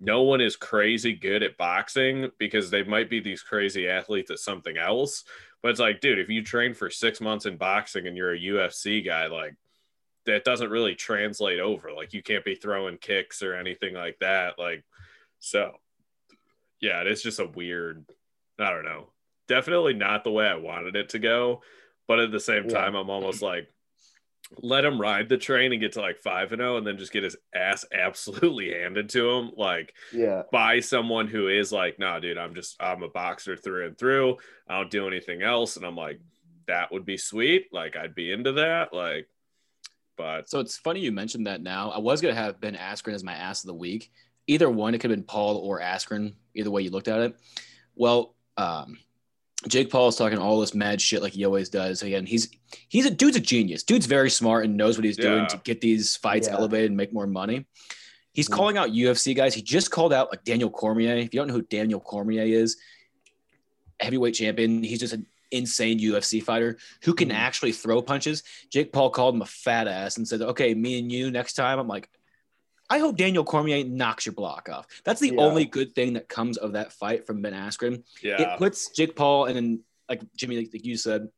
no 0.00 0.22
one 0.22 0.40
is 0.40 0.56
crazy 0.56 1.14
good 1.14 1.42
at 1.42 1.56
boxing 1.56 2.30
because 2.38 2.70
they 2.70 2.82
might 2.82 3.10
be 3.10 3.20
these 3.20 3.42
crazy 3.42 3.88
athletes 3.88 4.30
at 4.30 4.38
something 4.38 4.76
else. 4.76 5.24
But 5.62 5.72
it's 5.72 5.80
like, 5.80 6.00
dude, 6.00 6.18
if 6.18 6.28
you 6.28 6.42
train 6.42 6.74
for 6.74 6.90
six 6.90 7.20
months 7.20 7.46
in 7.46 7.56
boxing 7.56 8.06
and 8.06 8.16
you're 8.16 8.32
a 8.32 8.40
UFC 8.40 9.04
guy, 9.04 9.26
like 9.26 9.54
that 10.26 10.44
doesn't 10.44 10.70
really 10.70 10.94
translate 10.94 11.60
over. 11.60 11.92
Like 11.92 12.12
you 12.12 12.22
can't 12.22 12.44
be 12.44 12.54
throwing 12.54 12.98
kicks 12.98 13.42
or 13.42 13.54
anything 13.54 13.94
like 13.94 14.18
that. 14.20 14.58
Like, 14.58 14.84
so 15.40 15.72
yeah, 16.80 17.02
it's 17.02 17.22
just 17.22 17.40
a 17.40 17.46
weird, 17.46 18.04
I 18.58 18.70
don't 18.70 18.84
know. 18.84 19.08
Definitely 19.48 19.94
not 19.94 20.24
the 20.24 20.30
way 20.30 20.46
I 20.46 20.56
wanted 20.56 20.96
it 20.96 21.10
to 21.10 21.18
go. 21.18 21.62
But 22.08 22.18
at 22.18 22.32
the 22.32 22.40
same 22.40 22.68
time. 22.68 22.94
I'm 22.94 23.08
almost 23.08 23.42
like, 23.42 23.68
let 24.60 24.84
him 24.84 25.00
ride 25.00 25.28
the 25.28 25.38
train 25.38 25.72
and 25.72 25.80
get 25.80 25.92
to 25.92 26.00
like 26.00 26.18
5 26.18 26.52
and 26.52 26.60
0 26.60 26.76
and 26.76 26.86
then 26.86 26.98
just 26.98 27.12
get 27.12 27.22
his 27.22 27.36
ass 27.54 27.84
absolutely 27.92 28.72
handed 28.72 29.08
to 29.10 29.30
him 29.30 29.52
like 29.56 29.94
yeah 30.12 30.42
by 30.52 30.80
someone 30.80 31.26
who 31.26 31.48
is 31.48 31.72
like 31.72 31.98
nah 31.98 32.18
dude 32.18 32.38
I'm 32.38 32.54
just 32.54 32.76
I'm 32.80 33.02
a 33.02 33.08
boxer 33.08 33.56
through 33.56 33.86
and 33.86 33.98
through 33.98 34.36
I 34.68 34.78
don't 34.78 34.90
do 34.90 35.06
anything 35.06 35.42
else 35.42 35.76
and 35.76 35.86
I'm 35.86 35.96
like 35.96 36.20
that 36.66 36.92
would 36.92 37.04
be 37.04 37.16
sweet 37.16 37.68
like 37.72 37.96
I'd 37.96 38.14
be 38.14 38.30
into 38.30 38.52
that 38.52 38.92
like 38.92 39.28
but 40.16 40.48
so 40.48 40.60
it's 40.60 40.76
funny 40.76 41.00
you 41.00 41.12
mentioned 41.12 41.46
that 41.46 41.62
now 41.62 41.90
I 41.90 41.98
was 41.98 42.20
gonna 42.20 42.34
have 42.34 42.60
Ben 42.60 42.74
Askren 42.74 43.14
as 43.14 43.24
my 43.24 43.34
ass 43.34 43.64
of 43.64 43.68
the 43.68 43.74
week 43.74 44.10
either 44.46 44.68
one 44.68 44.94
it 44.94 44.98
could 44.98 45.10
have 45.10 45.18
been 45.18 45.26
Paul 45.26 45.56
or 45.58 45.80
Askren 45.80 46.34
either 46.54 46.70
way 46.70 46.82
you 46.82 46.90
looked 46.90 47.08
at 47.08 47.20
it 47.20 47.36
well 47.94 48.34
um 48.56 48.98
Jake 49.68 49.90
Paul 49.90 50.08
is 50.08 50.16
talking 50.16 50.38
all 50.38 50.60
this 50.60 50.74
mad 50.74 51.00
shit 51.00 51.22
like 51.22 51.32
he 51.32 51.44
always 51.44 51.68
does. 51.68 52.02
Again, 52.02 52.26
he's 52.26 52.50
he's 52.88 53.06
a 53.06 53.10
dude's 53.10 53.36
a 53.36 53.40
genius. 53.40 53.82
Dude's 53.82 54.06
very 54.06 54.30
smart 54.30 54.64
and 54.64 54.76
knows 54.76 54.98
what 54.98 55.04
he's 55.04 55.16
doing 55.16 55.46
to 55.48 55.56
get 55.58 55.80
these 55.80 56.16
fights 56.16 56.48
yeah. 56.48 56.54
elevated 56.54 56.90
and 56.90 56.96
make 56.96 57.12
more 57.12 57.26
money. 57.26 57.66
He's 58.32 58.46
mm-hmm. 58.46 58.56
calling 58.56 58.76
out 58.76 58.90
UFC 58.90 59.36
guys. 59.36 59.54
He 59.54 59.62
just 59.62 59.90
called 59.90 60.12
out 60.12 60.30
like 60.30 60.42
Daniel 60.42 60.70
Cormier. 60.70 61.16
If 61.16 61.32
you 61.32 61.40
don't 61.40 61.48
know 61.48 61.54
who 61.54 61.62
Daniel 61.62 62.00
Cormier 62.00 62.42
is, 62.42 62.76
heavyweight 64.00 64.34
champion. 64.34 64.82
He's 64.82 65.00
just 65.00 65.12
an 65.12 65.26
insane 65.52 66.00
UFC 66.00 66.42
fighter 66.42 66.78
who 67.02 67.14
can 67.14 67.28
mm-hmm. 67.28 67.38
actually 67.38 67.72
throw 67.72 68.02
punches. 68.02 68.42
Jake 68.70 68.92
Paul 68.92 69.10
called 69.10 69.34
him 69.34 69.42
a 69.42 69.46
fat 69.46 69.86
ass 69.86 70.16
and 70.16 70.26
said, 70.26 70.42
"Okay, 70.42 70.74
me 70.74 70.98
and 70.98 71.10
you 71.10 71.30
next 71.30 71.54
time." 71.54 71.78
I'm 71.78 71.88
like, 71.88 72.08
I 72.92 72.98
hope 72.98 73.16
Daniel 73.16 73.44
Cormier 73.44 73.84
knocks 73.84 74.26
your 74.26 74.34
block 74.34 74.68
off. 74.70 74.86
That's 75.04 75.20
the 75.20 75.30
yeah. 75.30 75.40
only 75.40 75.64
good 75.64 75.94
thing 75.94 76.12
that 76.14 76.28
comes 76.28 76.58
of 76.58 76.72
that 76.72 76.92
fight 76.92 77.26
from 77.26 77.40
Ben 77.40 77.54
Askren. 77.54 78.02
Yeah. 78.22 78.40
It 78.40 78.58
puts 78.58 78.90
Jake 78.90 79.16
Paul 79.16 79.46
and 79.46 79.80
like 80.08 80.22
Jimmy, 80.36 80.56
like 80.56 80.84
you 80.84 80.96
said, 80.96 81.28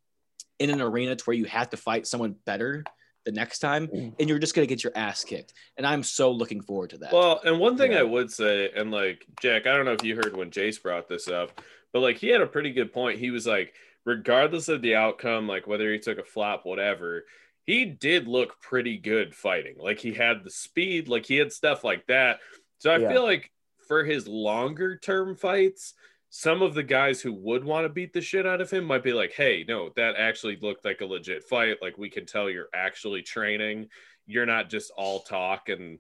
in 0.59 0.71
an 0.71 0.81
arena 0.81 1.15
to 1.15 1.25
where 1.25 1.37
you 1.37 1.45
have 1.45 1.71
to 1.71 1.77
fight 1.77 2.07
someone 2.07 2.35
better 2.45 2.85
the 3.25 3.33
next 3.33 3.61
time 3.61 3.87
mm. 3.87 4.13
and 4.19 4.29
you're 4.29 4.39
just 4.39 4.55
going 4.55 4.67
to 4.67 4.73
get 4.73 4.83
your 4.83 4.93
ass 4.97 5.25
kicked. 5.25 5.53
And 5.77 5.87
I'm 5.87 6.03
so 6.03 6.31
looking 6.31 6.61
forward 6.61 6.91
to 6.91 6.99
that. 6.99 7.13
Well, 7.13 7.41
and 7.45 7.59
one 7.59 7.77
thing 7.77 7.93
yeah. 7.93 8.01
I 8.01 8.03
would 8.03 8.31
say, 8.31 8.71
and 8.75 8.91
like 8.91 9.25
Jack, 9.41 9.67
I 9.67 9.77
don't 9.77 9.85
know 9.85 9.93
if 9.93 10.05
you 10.05 10.17
heard 10.17 10.37
when 10.37 10.51
Jace 10.51 10.83
brought 10.83 11.09
this 11.09 11.29
up, 11.29 11.61
but 11.93 12.01
like 12.01 12.17
he 12.17 12.29
had 12.29 12.41
a 12.41 12.47
pretty 12.47 12.73
good 12.73 12.93
point. 12.93 13.19
He 13.19 13.31
was 13.31 13.47
like, 13.47 13.75
regardless 14.05 14.69
of 14.69 14.83
the 14.83 14.95
outcome, 14.95 15.49
like 15.49 15.67
whether 15.67 15.93
he 15.93 15.99
took 15.99 16.19
a 16.19 16.25
flop, 16.25 16.65
whatever, 16.65 17.25
he 17.65 17.85
did 17.87 18.29
look 18.29 18.61
pretty 18.61 18.99
good 18.99 19.35
fighting. 19.35 19.77
Like 19.79 19.99
he 19.99 20.13
had 20.13 20.45
the 20.45 20.51
speed, 20.51 21.09
like 21.09 21.27
he 21.27 21.37
had 21.37 21.53
stuff 21.53 21.83
like 21.85 22.07
that. 22.07 22.41
So 22.79 22.91
I 22.91 22.99
yeah. 22.99 23.09
feel 23.11 23.23
like 23.23 23.51
for 23.89 24.05
his 24.05 24.29
longer 24.29 24.97
term 24.97 25.37
fights, 25.37 25.95
some 26.29 26.63
of 26.63 26.75
the 26.75 26.83
guys 26.83 27.21
who 27.21 27.33
would 27.33 27.65
want 27.65 27.85
to 27.85 27.89
beat 27.89 28.13
the 28.13 28.21
shit 28.21 28.47
out 28.47 28.61
of 28.61 28.71
him 28.71 28.85
might 28.85 29.05
be 29.05 29.13
like, 29.13 29.33
hey, 29.33 29.65
no, 29.67 29.91
that 29.97 30.17
actually 30.17 30.59
looked 30.61 30.85
like 30.85 31.01
a 31.01 31.07
legit 31.07 31.45
fight. 31.45 31.77
Like 31.81 31.97
we 31.97 32.11
can 32.11 32.27
tell 32.27 32.51
you're 32.51 32.69
actually 32.75 33.23
training. 33.23 33.89
You're 34.27 34.47
not 34.47 34.69
just 34.69 34.93
all 34.97 35.21
talk 35.21 35.69
and 35.69 35.99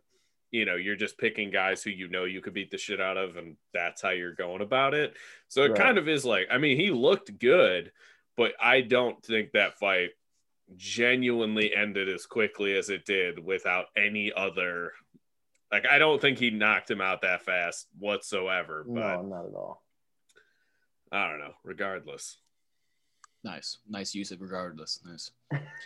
you 0.54 0.64
know, 0.64 0.76
you're 0.76 0.94
just 0.94 1.18
picking 1.18 1.50
guys 1.50 1.82
who 1.82 1.90
you 1.90 2.08
know 2.08 2.26
you 2.26 2.40
could 2.40 2.54
beat 2.54 2.70
the 2.70 2.78
shit 2.78 3.00
out 3.00 3.16
of, 3.16 3.36
and 3.36 3.56
that's 3.72 4.00
how 4.00 4.10
you're 4.10 4.34
going 4.34 4.62
about 4.62 4.94
it. 4.94 5.14
So 5.48 5.64
it 5.64 5.70
right. 5.70 5.80
kind 5.80 5.98
of 5.98 6.08
is 6.08 6.24
like, 6.24 6.46
I 6.48 6.58
mean, 6.58 6.76
he 6.76 6.92
looked 6.92 7.40
good, 7.40 7.90
but 8.36 8.52
I 8.62 8.80
don't 8.80 9.20
think 9.24 9.50
that 9.52 9.80
fight 9.80 10.10
genuinely 10.76 11.74
ended 11.74 12.08
as 12.08 12.24
quickly 12.24 12.76
as 12.76 12.88
it 12.88 13.04
did 13.04 13.44
without 13.44 13.86
any 13.96 14.32
other 14.32 14.92
like 15.72 15.86
I 15.90 15.98
don't 15.98 16.20
think 16.20 16.38
he 16.38 16.50
knocked 16.50 16.88
him 16.88 17.00
out 17.00 17.22
that 17.22 17.42
fast 17.42 17.88
whatsoever. 17.98 18.84
But 18.86 18.94
no, 18.94 19.22
not 19.22 19.46
at 19.46 19.54
all. 19.56 19.82
I 21.10 21.28
don't 21.28 21.40
know. 21.40 21.54
Regardless. 21.64 22.38
Nice. 23.42 23.78
Nice 23.88 24.14
use 24.14 24.30
of 24.30 24.40
regardless. 24.40 25.00
Nice. 25.04 25.32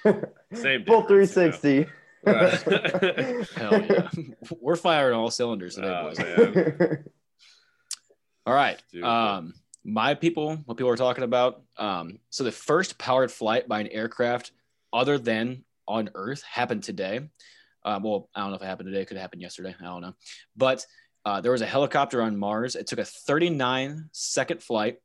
Same 0.52 0.84
full 0.84 1.02
360. 1.02 1.72
You 1.72 1.80
know? 1.80 1.86
Hell 3.56 3.84
yeah. 3.84 4.08
We're 4.60 4.76
firing 4.76 5.16
all 5.16 5.30
cylinders 5.30 5.76
today, 5.76 5.88
oh, 5.88 6.08
boys. 6.08 6.98
all 8.46 8.54
right. 8.54 8.82
Dude, 8.92 9.04
um 9.04 9.54
my 9.84 10.14
people, 10.14 10.56
what 10.66 10.76
people 10.76 10.90
are 10.90 10.96
talking 10.96 11.24
about. 11.24 11.62
Um, 11.78 12.18
so 12.28 12.44
the 12.44 12.52
first 12.52 12.98
powered 12.98 13.32
flight 13.32 13.68
by 13.68 13.80
an 13.80 13.88
aircraft 13.88 14.52
other 14.92 15.18
than 15.18 15.64
on 15.86 16.10
Earth 16.14 16.42
happened 16.42 16.82
today. 16.82 17.20
Uh, 17.84 17.98
well, 18.02 18.28
I 18.34 18.40
don't 18.40 18.50
know 18.50 18.56
if 18.56 18.62
it 18.62 18.66
happened 18.66 18.88
today. 18.88 19.00
It 19.00 19.06
could 19.06 19.16
have 19.16 19.22
happened 19.22 19.42
yesterday. 19.42 19.74
I 19.80 19.84
don't 19.84 20.02
know. 20.02 20.14
But 20.56 20.84
uh, 21.24 21.40
there 21.40 21.52
was 21.52 21.62
a 21.62 21.66
helicopter 21.66 22.20
on 22.22 22.36
Mars. 22.36 22.76
It 22.76 22.86
took 22.86 22.98
a 22.98 23.04
39 23.04 24.10
second 24.12 24.62
flight. 24.62 24.98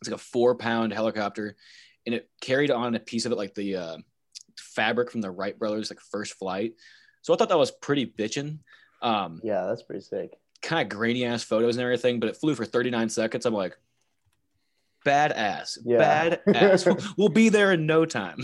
It's 0.00 0.10
like 0.10 0.20
a 0.20 0.22
four 0.22 0.54
pound 0.54 0.92
helicopter, 0.92 1.56
and 2.06 2.14
it 2.14 2.28
carried 2.40 2.70
on 2.70 2.94
a 2.94 3.00
piece 3.00 3.26
of 3.26 3.32
it 3.32 3.38
like 3.38 3.54
the 3.54 3.76
uh, 3.76 3.96
fabric 4.60 5.10
from 5.10 5.20
the 5.20 5.30
Wright 5.30 5.58
brothers, 5.58 5.90
like 5.90 6.00
first 6.00 6.34
flight. 6.34 6.74
So 7.22 7.34
I 7.34 7.36
thought 7.36 7.48
that 7.48 7.58
was 7.58 7.70
pretty 7.70 8.06
bitching. 8.06 8.58
Um, 9.02 9.40
yeah, 9.42 9.66
that's 9.66 9.82
pretty 9.82 10.02
sick. 10.02 10.38
Kind 10.62 10.82
of 10.82 10.96
grainy 10.96 11.24
ass 11.24 11.42
photos 11.42 11.76
and 11.76 11.82
everything, 11.82 12.20
but 12.20 12.28
it 12.28 12.36
flew 12.36 12.54
for 12.54 12.64
39 12.64 13.08
seconds. 13.08 13.46
I'm 13.46 13.54
like, 13.54 13.76
badass, 15.04 15.78
yeah. 15.84 16.36
badass. 16.46 16.86
we'll, 16.86 17.14
we'll 17.16 17.28
be 17.28 17.48
there 17.48 17.72
in 17.72 17.86
no 17.86 18.04
time. 18.04 18.38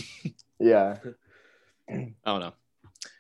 Yeah. 0.58 0.96
I 1.90 2.12
don't 2.24 2.40
know. 2.40 2.52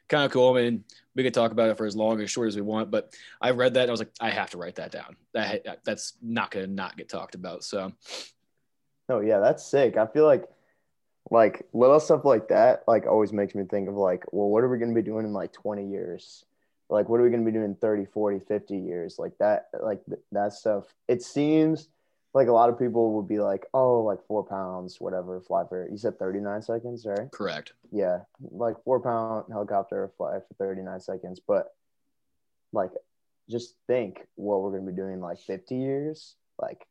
Kind 0.08 0.24
of 0.24 0.32
cool. 0.32 0.54
I 0.54 0.62
mean, 0.62 0.84
we 1.14 1.22
could 1.22 1.34
talk 1.34 1.52
about 1.52 1.70
it 1.70 1.76
for 1.76 1.86
as 1.86 1.96
long 1.96 2.20
or 2.20 2.26
short 2.26 2.48
as 2.48 2.56
we 2.56 2.62
want, 2.62 2.90
but 2.90 3.12
I 3.40 3.50
read 3.50 3.74
that 3.74 3.82
and 3.82 3.90
I 3.90 3.92
was 3.92 4.00
like, 4.00 4.12
I 4.20 4.30
have 4.30 4.50
to 4.50 4.58
write 4.58 4.76
that 4.76 4.92
down. 4.92 5.16
That 5.34 5.80
that's 5.84 6.14
not 6.22 6.50
going 6.50 6.66
to 6.66 6.72
not 6.72 6.96
get 6.96 7.08
talked 7.08 7.34
about. 7.34 7.64
So. 7.64 7.92
Oh 9.08 9.20
yeah, 9.20 9.38
that's 9.38 9.64
sick. 9.64 9.96
I 9.96 10.06
feel 10.06 10.26
like 10.26 10.44
like 11.30 11.66
little 11.72 12.00
stuff 12.00 12.24
like 12.24 12.48
that 12.48 12.84
like 12.86 13.06
always 13.06 13.32
makes 13.32 13.54
me 13.54 13.64
think 13.64 13.88
of 13.88 13.94
like 13.94 14.24
well 14.32 14.48
what 14.48 14.62
are 14.62 14.68
we 14.68 14.78
going 14.78 14.94
to 14.94 14.94
be 14.94 15.04
doing 15.04 15.24
in 15.24 15.32
like 15.32 15.52
20 15.52 15.88
years 15.88 16.44
like 16.88 17.08
what 17.08 17.18
are 17.18 17.24
we 17.24 17.30
going 17.30 17.44
to 17.44 17.50
be 17.50 17.52
doing 17.52 17.64
in 17.64 17.74
30 17.74 18.06
40 18.06 18.40
50 18.46 18.76
years 18.76 19.18
like 19.18 19.36
that 19.38 19.68
like 19.80 20.00
that 20.32 20.52
stuff 20.52 20.84
it 21.08 21.22
seems 21.22 21.88
like 22.36 22.48
a 22.48 22.52
lot 22.52 22.68
of 22.68 22.78
people 22.78 23.14
would 23.14 23.26
be 23.26 23.38
like, 23.38 23.64
oh, 23.72 24.02
like 24.02 24.18
four 24.26 24.44
pounds, 24.44 25.00
whatever, 25.00 25.40
fly 25.40 25.64
for, 25.66 25.88
you 25.90 25.96
said 25.96 26.18
39 26.18 26.60
seconds, 26.60 27.06
right? 27.06 27.32
Correct. 27.32 27.72
Yeah. 27.90 28.20
Like 28.50 28.76
four 28.84 29.00
pound 29.00 29.46
helicopter 29.50 30.10
fly 30.18 30.40
for 30.40 30.54
39 30.58 31.00
seconds. 31.00 31.40
But 31.40 31.74
like, 32.74 32.90
just 33.48 33.74
think 33.86 34.26
what 34.34 34.60
we're 34.60 34.72
going 34.72 34.84
to 34.84 34.92
be 34.92 34.96
doing 34.96 35.18
like 35.18 35.38
50 35.38 35.76
years, 35.76 36.34
like 36.60 36.86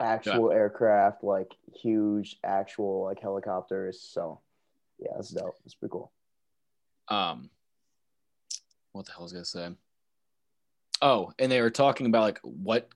actual 0.00 0.50
yeah. 0.50 0.56
aircraft, 0.56 1.24
like 1.24 1.52
huge 1.74 2.36
actual 2.44 3.04
like 3.04 3.20
helicopters. 3.20 4.00
So 4.00 4.40
yeah, 4.98 5.12
that's 5.14 5.30
dope. 5.30 5.56
It's 5.64 5.74
pretty 5.74 5.92
cool. 5.92 6.12
Um, 7.08 7.50
what 8.92 9.06
the 9.06 9.12
hell 9.12 9.22
was 9.22 9.32
I 9.32 9.36
gonna 9.36 9.44
say? 9.44 9.68
Oh, 11.00 11.32
and 11.38 11.50
they 11.50 11.60
were 11.60 11.70
talking 11.70 12.06
about 12.06 12.22
like 12.22 12.40
what 12.42 12.88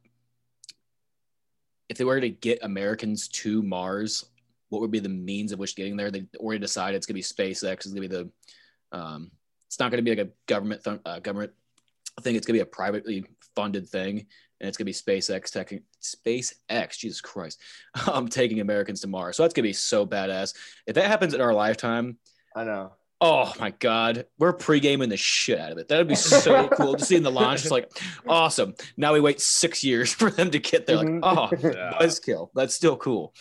if 1.92 1.98
they 1.98 2.04
were 2.04 2.20
to 2.20 2.30
get 2.30 2.58
Americans 2.62 3.28
to 3.28 3.62
Mars, 3.62 4.24
what 4.70 4.80
would 4.80 4.90
be 4.90 4.98
the 4.98 5.10
means 5.10 5.52
of 5.52 5.58
which 5.58 5.76
getting 5.76 5.94
there? 5.94 6.10
They 6.10 6.24
already 6.38 6.58
decided 6.58 6.96
it's 6.96 7.04
going 7.04 7.20
to 7.20 7.36
be 7.36 7.50
SpaceX. 7.52 7.72
It's 7.72 7.86
going 7.88 8.00
to 8.02 8.08
be 8.08 8.16
the, 8.16 8.30
um, 8.92 9.30
it's 9.66 9.78
not 9.78 9.90
going 9.90 10.02
to 10.02 10.10
be 10.10 10.16
like 10.16 10.26
a 10.26 10.30
government 10.46 10.82
th- 10.82 11.00
uh, 11.04 11.18
government 11.18 11.52
thing. 12.22 12.34
It's 12.34 12.46
going 12.46 12.54
to 12.58 12.64
be 12.64 12.68
a 12.68 12.74
privately 12.74 13.26
funded 13.54 13.86
thing, 13.86 14.24
and 14.62 14.68
it's 14.68 14.78
going 14.78 14.86
to 14.86 15.04
be 15.06 15.18
SpaceX 15.18 15.50
tech, 15.50 15.72
SpaceX. 16.00 16.96
Jesus 16.96 17.20
Christ, 17.20 17.60
um, 18.10 18.28
taking 18.28 18.60
Americans 18.60 19.00
to 19.00 19.08
Mars. 19.08 19.36
So 19.36 19.42
that's 19.42 19.52
going 19.52 19.64
to 19.64 19.68
be 19.68 19.74
so 19.74 20.06
badass. 20.06 20.54
If 20.86 20.94
that 20.94 21.06
happens 21.06 21.34
in 21.34 21.40
our 21.40 21.52
lifetime, 21.52 22.16
I 22.54 22.64
know. 22.64 22.92
Oh 23.20 23.52
my 23.60 23.70
God, 23.70 24.26
we're 24.38 24.52
pre-gaming 24.52 25.08
the 25.08 25.16
shit 25.16 25.58
out 25.58 25.70
of 25.70 25.78
it. 25.78 25.88
That 25.88 25.98
would 25.98 26.08
be 26.08 26.14
so 26.16 26.68
cool 26.68 26.94
to 26.94 27.04
see 27.04 27.16
in 27.16 27.22
the 27.22 27.30
launch. 27.30 27.62
It's 27.62 27.70
like 27.70 27.90
awesome. 28.26 28.74
Now 28.96 29.12
we 29.12 29.20
wait 29.20 29.40
six 29.40 29.84
years 29.84 30.12
for 30.14 30.30
them 30.30 30.50
to 30.50 30.58
get 30.58 30.86
there. 30.86 30.96
Like, 30.96 31.08
mm-hmm. 31.08 31.22
oh, 31.22 31.50
yeah. 31.68 31.98
buzzkill. 32.00 32.50
That's 32.54 32.74
still 32.74 32.96
cool. 32.96 33.34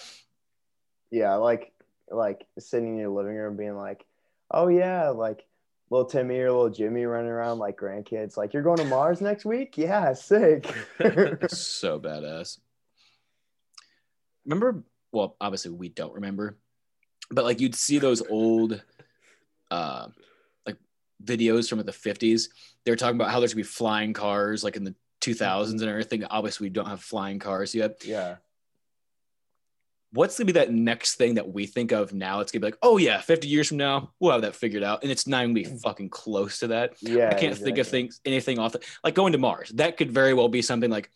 Yeah, 1.12 1.36
like 1.36 1.72
like 2.10 2.46
sitting 2.60 2.90
in 2.90 2.98
your 2.98 3.10
living 3.10 3.36
room, 3.36 3.58
being 3.58 3.76
like, 3.76 4.06
oh 4.50 4.70
yeah, 4.70 5.10
like 5.10 5.46
little 5.92 6.06
Timmy 6.06 6.40
or 6.40 6.52
little 6.52 6.70
Jimmy 6.70 7.06
running 7.06 7.30
around 7.30 7.60
like 7.60 7.78
grandkids. 7.78 8.38
Like, 8.38 8.54
you're 8.54 8.64
going 8.64 8.78
to 8.78 8.86
Mars 8.86 9.22
next 9.22 9.46
week? 9.46 9.78
Yeah, 9.78 10.14
sick. 10.14 10.66
so 11.50 12.00
badass. 12.00 12.58
Remember? 14.46 14.84
Well, 15.12 15.36
obviously 15.40 15.72
we 15.72 15.90
don't 15.90 16.14
remember 16.14 16.58
but 17.32 17.46
like 17.46 17.60
you'd 17.60 17.76
see 17.76 17.98
those 17.98 18.22
old, 18.30 18.82
uh, 19.72 20.08
like 20.66 20.78
videos 21.24 21.70
from 21.70 21.80
the 21.80 21.94
fifties. 21.94 22.50
They 22.84 22.92
were 22.92 22.98
talking 22.98 23.16
about 23.16 23.32
how 23.32 23.40
there's 23.40 23.54
gonna 23.54 23.64
be 23.64 23.68
flying 23.68 24.14
cars, 24.14 24.64
like 24.64 24.76
in 24.76 24.84
the 24.84 24.96
2000s 25.22 25.72
and 25.72 25.84
everything. 25.84 26.24
Obviously, 26.26 26.66
we 26.66 26.74
don't 26.74 26.88
have 26.88 27.02
flying 27.02 27.40
cars 27.40 27.74
yet. 27.74 28.04
Yeah. 28.06 28.38
What's 30.14 30.38
gonna 30.38 30.46
be 30.48 30.52
that 30.54 30.72
next 30.74 31.16
thing 31.16 31.36
that 31.36 31.54
we 31.54 31.66
think 31.66 31.92
of 31.94 32.14
now? 32.14 32.42
It's 32.42 32.52
gonna 32.52 32.62
be 32.62 32.68
like, 32.68 32.78
oh 32.82 32.98
yeah, 32.98 33.22
50 33.22 33.48
years 33.48 33.70
from 33.70 33.78
now, 33.78 34.12
we'll 34.20 34.32
have 34.34 34.42
that 34.42 34.56
figured 34.56 34.84
out, 34.84 35.04
and 35.04 35.12
it's 35.12 35.26
not 35.26 35.42
gonna 35.44 35.54
be 35.54 35.64
fucking 35.64 36.10
close 36.10 36.60
to 36.60 36.68
that. 36.68 36.94
Yeah. 37.02 37.30
I 37.30 37.36
can't 37.36 37.58
think 37.58 37.78
of 37.78 37.88
things 37.88 38.20
anything 38.26 38.60
off 38.60 38.74
the 38.74 38.82
like 39.04 39.16
going 39.16 39.32
to 39.32 39.38
Mars. 39.38 39.70
That 39.76 39.96
could 39.98 40.12
very 40.12 40.34
well 40.34 40.50
be 40.50 40.62
something 40.62 40.90
like, 40.92 41.10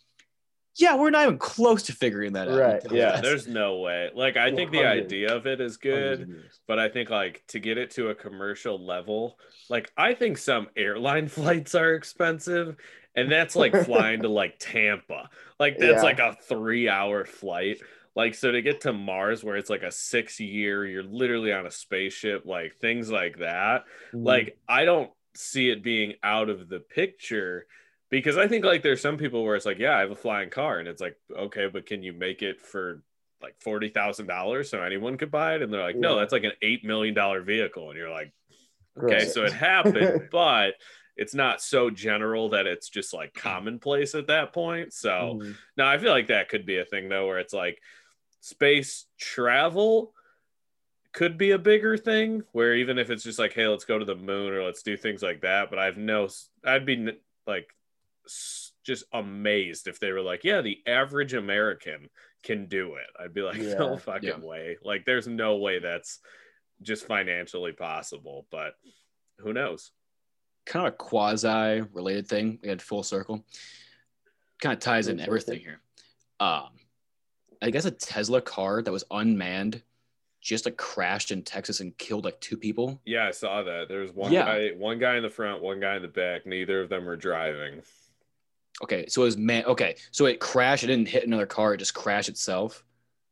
yeah, 0.78 0.96
we're 0.96 1.10
not 1.10 1.24
even 1.25 1.38
close 1.38 1.84
to 1.84 1.94
figuring 1.94 2.34
that 2.34 2.48
out. 2.50 2.58
Right, 2.60 2.82
Yeah, 2.92 3.06
that's- 3.06 3.22
there's 3.22 3.48
no 3.48 3.80
way. 3.80 4.10
Like, 4.14 4.36
I 4.38 4.54
think 4.54 4.72
the 4.72 4.86
idea 4.86 5.34
of 5.36 5.46
it 5.48 5.60
is 5.62 5.78
good, 5.78 6.44
but 6.68 6.80
I 6.80 6.90
think 6.90 7.10
like 7.10 7.44
to 7.50 7.60
get 7.60 7.78
it 7.78 7.92
to 7.92 8.10
a 8.10 8.16
commercial 8.16 8.78
level, 8.86 9.38
like 9.70 9.92
I 9.98 10.14
think 10.14 10.38
some 10.38 10.68
airline 10.78 11.28
flights 11.30 11.75
are 11.75 11.94
expensive, 11.96 12.75
and 13.14 13.32
that's 13.32 13.56
like 13.58 13.74
flying 13.86 14.22
to 14.22 14.30
like 14.30 14.56
Tampa. 14.60 15.30
Like 15.60 15.78
that's 15.80 15.98
Yeah. 15.98 16.02
like 16.02 16.20
a 16.20 16.38
three 16.48 16.88
hour 16.90 17.25
flight. 17.25 17.80
Like 18.15 18.34
so 18.36 18.51
to 18.51 18.62
get 18.62 18.81
to 18.81 18.93
Mars 18.93 19.43
where 19.43 19.57
it's 19.57 19.69
like 19.69 19.84
a 19.84 19.91
six 19.91 20.39
year, 20.39 20.86
you're 20.86 21.03
literally 21.03 21.51
on 21.51 21.65
a 21.65 21.72
spaceship, 21.72 22.45
like 22.45 22.77
things 22.77 23.12
like 23.12 23.39
that. 23.39 23.84
Mhm. 24.12 24.24
Like 24.24 24.57
I 24.67 24.86
don't 24.86 25.12
see 25.36 25.69
it 25.69 25.84
being 25.84 26.13
out 26.24 26.50
of 26.50 26.69
the 26.69 26.79
picture 26.79 27.67
because 28.10 28.38
I 28.38 28.48
think 28.48 28.63
like 28.63 28.84
there's 28.84 29.01
some 29.01 29.17
people 29.17 29.43
where 29.43 29.55
it's 29.55 29.65
like, 29.65 29.79
yeah, 29.79 29.98
I 29.98 30.00
have 30.01 30.12
a 30.12 30.15
flying 30.15 30.50
car, 30.50 30.79
and 30.79 30.88
it's 30.88 31.01
like, 31.01 31.17
okay, 31.36 31.67
but 31.67 31.86
can 31.86 32.03
you 32.03 32.13
make 32.13 32.41
it 32.41 32.62
for 32.62 33.03
like 33.41 33.55
forty 33.62 33.89
thousand 33.89 34.27
dollars 34.27 34.69
so 34.69 34.81
anyone 34.81 35.17
could 35.17 35.31
buy 35.31 35.55
it? 35.55 35.62
And 35.62 35.74
they're 35.74 35.81
like, 35.84 36.00
no, 36.00 36.17
that's 36.17 36.31
like 36.31 36.43
an 36.45 36.53
eight 36.62 36.86
million 36.86 37.13
dollar 37.13 37.41
vehicle 37.41 37.89
and 37.89 37.98
you're 37.98 38.10
like, 38.12 38.34
okay, 39.00 39.25
Right. 39.25 39.27
so 39.27 39.45
it 39.45 39.53
happened, 39.53 40.29
but 40.31 40.75
it's 41.17 41.34
not 41.34 41.62
so 41.62 41.89
general 41.89 42.50
that 42.50 42.67
it's 42.67 42.89
just 42.89 43.13
like 43.13 43.34
commonplace 43.34 44.15
at 44.15 44.27
that 44.27 44.53
point. 44.53 44.93
So 44.93 45.38
Mhm. 45.38 45.57
no, 45.77 45.86
I 45.86 45.98
feel 45.98 46.12
like 46.12 46.27
that 46.27 46.50
could 46.50 46.65
be 46.65 46.77
a 46.79 46.86
thing 46.86 47.10
though, 47.10 47.27
where 47.27 47.39
it's 47.39 47.53
like 47.53 47.79
space 48.46 49.06
travel 49.20 50.14
could 51.14 51.36
be 51.38 51.52
a 51.52 51.58
bigger 51.58 51.98
thing. 51.98 52.44
Where 52.52 52.75
even 52.75 53.00
if 53.00 53.10
it's 53.10 53.24
just 53.24 53.40
like, 53.40 53.54
hey, 53.54 53.68
let's 53.68 53.86
go 53.86 53.98
to 53.98 54.06
the 54.06 54.16
moon 54.16 54.54
or 54.54 54.64
let's 54.64 54.84
do 54.84 54.96
things 54.96 55.24
like 55.24 55.42
that. 55.42 55.70
But 55.72 55.80
I've 55.80 55.98
no, 55.98 56.28
I'd 56.64 56.86
be 56.86 57.12
like 57.48 57.68
just 58.84 59.06
amazed 59.12 59.88
if 59.88 60.00
they 60.00 60.12
were 60.12 60.22
like, 60.22 60.44
yeah, 60.44 60.62
the 60.62 60.80
average 60.86 61.34
American 61.34 62.10
can 62.44 62.68
do 62.68 62.96
it. 62.96 63.08
I'd 63.20 63.34
be 63.34 63.42
like, 63.42 63.58
no 63.80 63.98
fucking 63.98 64.30
Yeah. 64.30 64.38
way. 64.46 64.78
Like, 64.84 65.06
there's 65.06 65.28
no 65.28 65.56
way 65.58 65.80
that's 65.80 66.20
just 66.84 67.08
financially 67.08 67.72
possible. 67.72 68.46
But 68.52 68.74
who 69.40 69.54
knows? 69.54 69.92
kind 70.68 70.88
of 70.88 70.94
a 70.94 70.98
quasi 70.98 71.82
related 71.94 72.28
thing. 72.28 72.58
We 72.64 72.70
had 72.70 72.82
full 72.82 73.04
circle. 73.04 73.46
Kind 74.60 74.74
of 74.74 74.80
ties 74.80 75.08
in 75.08 75.20
everything 75.20 75.60
here. 75.60 75.80
Um, 76.40 76.70
I 77.62 77.69
guess 77.69 77.85
a 77.85 77.91
Tesla 77.91 78.41
car 78.41 78.81
that 78.81 78.91
was 78.91 79.03
unmanned 79.12 79.81
just 80.41 80.65
like 80.65 80.77
crashed 80.77 81.31
in 81.31 81.41
Texas 81.41 81.79
and 81.79 81.97
killed 81.97 82.24
like 82.25 82.39
two 82.39 82.55
people. 82.57 83.01
Yeah, 83.05 83.27
I 83.27 83.31
saw 83.31 83.63
that. 83.63 83.88
There 83.88 84.01
was 84.01 84.12
one 84.12 84.31
Yeah. 84.31 84.45
guy, 84.45 84.69
one 84.75 85.00
guy 85.00 85.17
in 85.17 85.24
the 85.24 85.29
front, 85.29 85.62
one 85.63 85.79
guy 85.79 85.95
in 85.95 86.03
the 86.03 86.07
back. 86.07 86.45
Neither 86.45 86.81
of 86.81 86.89
them 86.89 87.05
were 87.05 87.15
driving. 87.15 87.81
Okay, 88.83 89.05
so 89.07 89.21
it 89.21 89.25
was 89.25 89.38
man. 89.38 89.65
Okay, 89.65 89.95
so 90.12 90.25
it 90.25 90.39
crashed. 90.39 90.83
It 90.83 90.88
didn't 90.88 91.07
hit 91.07 91.25
another 91.25 91.45
car. 91.47 91.74
It 91.74 91.77
just 91.77 91.95
crashed 91.95 92.29
itself. 92.29 92.83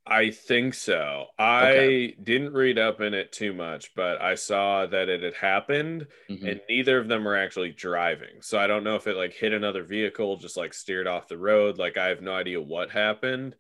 I 0.06 0.32
think 0.32 0.74
so. 0.74 1.28
I 1.38 1.72
Okay. 1.72 2.12
didn't 2.24 2.52
read 2.54 2.78
up 2.78 3.00
in 3.00 3.14
it 3.14 3.32
too 3.32 3.54
much, 3.54 3.94
but 3.96 4.20
I 4.22 4.36
saw 4.36 4.86
that 4.88 5.08
it 5.08 5.22
had 5.24 5.34
happened 5.36 6.08
Mhm. 6.30 6.46
and 6.52 6.62
neither 6.68 6.98
of 6.98 7.08
them 7.08 7.24
were 7.24 7.38
actually 7.38 7.72
driving. 7.72 8.42
So 8.42 8.58
I 8.58 8.68
don't 8.68 8.84
know 8.84 8.96
if 8.98 9.08
it 9.08 9.16
like 9.16 9.34
hit 9.34 9.54
another 9.54 9.84
vehicle, 9.84 10.36
just 10.38 10.58
like 10.58 10.74
steered 10.74 11.08
off 11.08 11.28
the 11.30 11.38
road. 11.38 11.78
Like 11.78 11.96
I 11.98 12.08
have 12.08 12.22
no 12.22 12.34
idea 12.34 12.60
what 12.60 12.90
happened, 12.90 13.56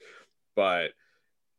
but 0.56 0.92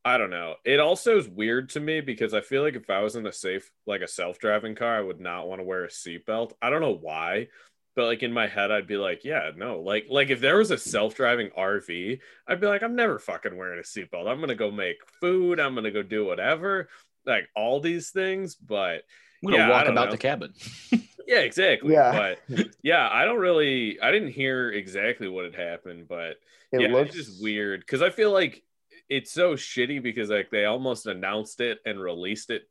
I 0.05 0.19
don't 0.19 0.31
know. 0.31 0.57
It 0.65 0.81
also 0.81 1.17
is 1.19 1.29
weird 1.29 1.71
to 1.71 1.81
me 1.81 2.01
because 2.01 2.35
I 2.35 2.43
feel 2.43 2.63
like 2.63 2.75
if 2.77 2.91
I 2.91 3.01
was 3.01 3.17
in 3.17 3.27
a 3.27 3.33
safe, 3.33 3.71
like 3.87 4.03
a 4.03 4.09
self 4.09 4.39
driving 4.39 4.75
car, 4.75 4.97
I 4.99 5.01
would 5.01 5.21
not 5.21 5.49
want 5.49 5.61
to 5.61 5.65
wear 5.65 5.85
a 5.85 5.89
seatbelt. 5.89 6.53
I 6.61 6.69
don't 6.71 6.83
know 6.83 6.95
why, 7.01 7.49
but 7.97 8.07
like 8.07 8.23
in 8.23 8.33
my 8.33 8.47
head, 8.47 8.71
I'd 8.71 8.87
be 8.87 8.99
like, 8.99 9.25
yeah, 9.25 9.51
no. 9.57 9.81
Like, 9.81 10.07
like 10.11 10.29
if 10.31 10.41
there 10.41 10.59
was 10.59 10.71
a 10.71 10.79
self 10.79 11.15
driving 11.15 11.51
RV, 11.57 12.21
I'd 12.47 12.61
be 12.61 12.67
like, 12.67 12.83
I'm 12.83 12.97
never 12.97 13.19
fucking 13.19 13.57
wearing 13.57 13.79
a 13.81 13.83
seatbelt. 13.83 14.29
I'm 14.29 14.41
gonna 14.41 14.55
go 14.55 14.71
make 14.71 14.99
food. 15.21 15.59
I'm 15.59 15.75
gonna 15.75 15.91
go 15.91 16.03
do 16.03 16.27
whatever. 16.27 16.89
Like 17.25 17.49
all 17.57 17.81
these 17.81 18.11
things, 18.11 18.57
but 18.57 19.05
I'm 19.47 19.51
gonna 19.51 19.57
Yeah, 19.57 19.71
walk 19.71 19.89
about 19.89 20.07
know. 20.07 20.11
the 20.11 20.19
cabin. 20.19 20.53
yeah, 21.27 21.41
exactly. 21.41 21.95
Yeah. 21.95 22.13
But 22.13 22.41
yeah, 22.83 23.09
I 23.11 23.25
don't 23.25 23.39
really 23.41 24.01
I 24.01 24.11
didn't 24.11 24.33
hear 24.33 24.71
exactly 24.71 25.29
what 25.29 25.45
had 25.45 25.55
happened, 25.55 26.09
but 26.09 26.37
It 26.73 26.81
yeah, 26.81 26.89
looks 26.91 27.15
it's 27.15 27.29
just 27.29 27.43
weird 27.43 27.81
because 27.81 28.03
I 28.03 28.11
feel 28.11 28.33
like 28.33 28.63
it's 29.09 29.33
so 29.33 29.55
shitty 29.55 30.03
because 30.03 30.31
like 30.31 30.51
they 30.51 30.65
almost 30.65 31.07
announced 31.07 31.61
it 31.61 31.79
and 31.85 32.01
released 32.01 32.51
it. 32.51 32.63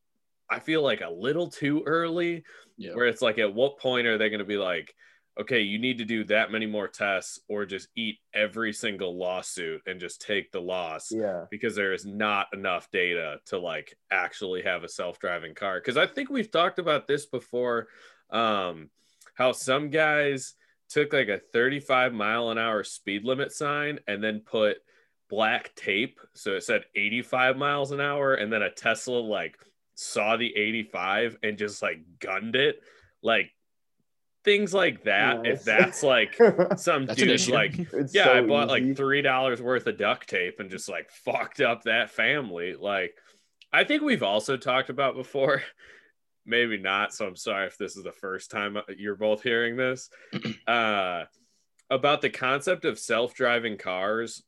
I 0.50 0.60
feel 0.60 0.82
like 0.82 1.02
a 1.02 1.10
little 1.10 1.48
too 1.50 1.84
early, 1.86 2.43
Yeah. 2.78 2.93
where 2.93 3.08
it's 3.08 3.22
like, 3.22 3.38
at 3.39 3.54
what 3.54 3.80
point 3.80 4.08
are 4.08 4.17
they 4.17 4.30
going 4.30 4.39
to 4.39 4.46
be 4.46 4.58
like, 4.58 4.93
okay, 5.39 5.62
you 5.62 5.80
need 5.80 5.98
to 5.98 6.06
do 6.06 6.24
that 6.26 6.52
many 6.52 6.67
more 6.67 6.88
tests, 6.88 7.39
or 7.48 7.65
just 7.65 7.88
eat 7.96 8.19
every 8.36 8.72
single 8.72 9.17
lawsuit 9.17 9.82
and 9.88 10.00
just 10.00 10.22
take 10.22 10.52
the 10.52 10.60
loss 10.62 11.12
Yeah. 11.12 11.46
because 11.50 11.76
there 11.76 11.93
is 11.93 12.06
not 12.06 12.48
enough 12.54 12.91
data 12.91 13.38
to 13.48 13.58
like 13.58 13.98
actually 14.12 14.62
have 14.63 14.84
a 14.84 14.89
self-driving 14.89 15.56
car 15.56 15.80
because 15.80 15.98
i 15.98 16.06
think 16.06 16.30
we've 16.30 16.52
talked 16.52 16.78
about 16.78 17.08
this 17.08 17.26
before 17.26 17.88
um 18.30 18.89
how 19.36 19.52
some 19.54 19.89
guys 19.89 20.54
took 20.89 21.13
like 21.13 21.30
a 21.30 21.39
35 21.52 22.13
mile 22.13 22.50
an 22.52 22.60
hour 22.60 22.84
speed 22.84 23.24
limit 23.24 23.52
sign 23.52 24.00
and 24.08 24.24
then 24.24 24.41
put 24.46 24.78
black 25.34 25.74
tape 25.76 26.19
so 26.36 26.52
it 26.52 26.63
said 26.63 26.84
85 26.96 27.58
miles 27.58 27.91
an 27.91 28.00
hour 28.00 28.36
and 28.36 28.52
then 28.54 28.62
a 28.62 28.69
tesla 28.69 29.17
like 29.17 29.58
saw 29.96 30.38
the 30.38 30.56
85 30.56 31.38
and 31.41 31.58
just 31.58 31.82
like 31.82 32.00
gunned 32.19 32.56
it 32.56 32.82
like 33.24 33.52
things 34.43 34.74
like 34.74 35.04
that 35.06 35.46
if 35.46 35.63
that's 35.63 36.04
like 36.04 36.36
some 36.78 37.06
That's 37.06 37.22
an 37.22 37.28
dude's 37.28 37.50
like 37.50 37.80
It's 37.93 38.13
yeah, 38.13 38.26
so 38.26 38.34
I 38.34 38.41
bought 38.41 38.69
easy. 38.69 38.88
like 38.88 38.98
three 38.98 39.22
dollars 39.22 39.62
worth 39.62 39.88
of 39.88 39.98
duct 39.98 40.30
tape 40.30 40.60
and 40.60 40.69
just 40.69 40.89
like 40.89 41.10
fucked 41.12 41.62
up 41.62 41.84
that 41.84 42.12
family. 42.12 42.76
Like, 42.76 43.15
I 43.72 43.84
think 43.86 44.02
we've 44.02 44.24
also 44.24 44.58
talked 44.58 44.89
about 44.89 45.15
before. 45.15 45.63
Maybe 46.46 46.78
not. 46.78 47.13
So 47.13 47.26
I'm 47.26 47.38
sorry 47.38 47.67
if 47.67 47.78
this 47.78 47.96
is 47.96 48.04
the 48.04 48.12
first 48.12 48.52
time 48.52 48.78
you're 48.98 49.15
both 49.15 49.41
hearing 49.43 49.78
this. 49.78 50.10
Uh, 50.67 51.24
about 51.89 52.22
the 52.22 52.30
concept 52.30 52.86
of 52.86 52.98
self-driving 52.98 53.78
cars. 53.78 54.43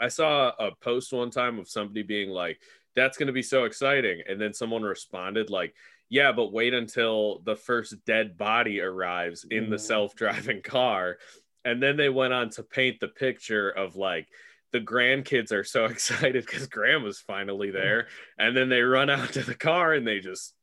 I 0.00 0.08
saw 0.08 0.52
a 0.58 0.70
post 0.80 1.12
one 1.12 1.30
time 1.30 1.58
of 1.58 1.68
somebody 1.68 2.02
being 2.02 2.30
like, 2.30 2.60
"That's 2.96 3.16
going 3.18 3.26
to 3.28 3.32
be 3.32 3.42
so 3.42 3.64
exciting," 3.64 4.22
and 4.28 4.40
then 4.40 4.52
someone 4.54 4.82
responded 4.82 5.50
like, 5.50 5.74
"Yeah, 6.08 6.32
but 6.32 6.52
wait 6.52 6.74
until 6.74 7.40
the 7.40 7.56
first 7.56 8.04
dead 8.04 8.36
body 8.36 8.80
arrives 8.80 9.44
in 9.50 9.70
the 9.70 9.76
Mhm. 9.76 9.80
self-driving 9.80 10.62
car." 10.62 11.18
And 11.64 11.82
then 11.82 11.96
they 11.96 12.08
went 12.08 12.32
on 12.32 12.50
to 12.50 12.62
paint 12.62 13.00
the 13.00 13.08
picture 13.08 13.68
of 13.70 13.96
like 13.96 14.28
the 14.72 14.80
grandkids 14.80 15.50
are 15.52 15.64
so 15.64 15.84
excited 15.94 16.44
because 16.46 16.66
grandma's 16.66 17.20
finally 17.20 17.70
there, 17.70 18.08
and 18.38 18.56
then 18.56 18.68
they 18.68 18.82
run 18.82 19.10
out 19.10 19.32
to 19.32 19.42
the 19.42 19.54
car 19.54 19.94
and 19.94 20.06
they 20.06 20.20
just 20.20 20.54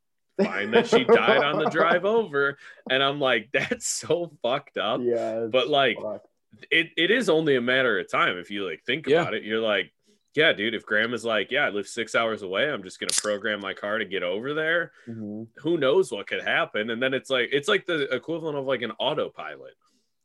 find 0.41 0.73
that 0.73 0.87
she 0.87 1.03
died 1.05 1.43
on 1.43 1.57
the 1.59 1.69
drive 1.71 2.05
over, 2.05 2.57
and 2.89 3.01
I'm 3.01 3.19
like, 3.19 3.49
that's 3.53 3.87
so 3.87 4.31
fucked 4.43 4.77
up 4.77 4.99
yeah. 5.01 5.47
but, 5.49 5.69
like, 5.69 5.97
fucked. 5.97 6.27
It, 6.71 6.87
it 6.97 7.11
is 7.11 7.29
only 7.29 7.55
a 7.55 7.61
matter 7.61 7.99
of 7.99 8.09
time 8.09 8.37
if 8.37 8.49
you 8.51 8.67
like 8.67 8.81
think 8.85 9.07
Yeah. 9.07 9.21
about 9.21 9.33
it 9.33 9.43
you're 9.43 9.59
like 9.61 9.91
yeah 10.35 10.51
dude 10.53 10.73
if 10.75 10.85
graham 10.85 11.13
is 11.13 11.23
like 11.25 11.49
yeah 11.51 11.65
i 11.65 11.69
live 11.69 11.87
six 11.87 12.13
hours 12.15 12.41
away 12.41 12.69
i'm 12.69 12.83
just 12.83 12.99
gonna 12.99 13.11
program 13.15 13.59
my 13.61 13.73
car 13.73 13.97
to 13.97 14.05
get 14.05 14.23
over 14.23 14.53
there 14.53 14.91
Mhm. 15.07 15.47
who 15.57 15.77
knows 15.77 16.11
what 16.11 16.27
could 16.27 16.41
happen 16.43 16.89
and 16.89 17.01
then 17.01 17.13
it's 17.13 17.29
like 17.29 17.49
it's 17.51 17.67
like 17.67 17.85
the 17.85 18.13
equivalent 18.13 18.57
of 18.57 18.65
like 18.65 18.81
an 18.81 18.91
autopilot 18.99 19.73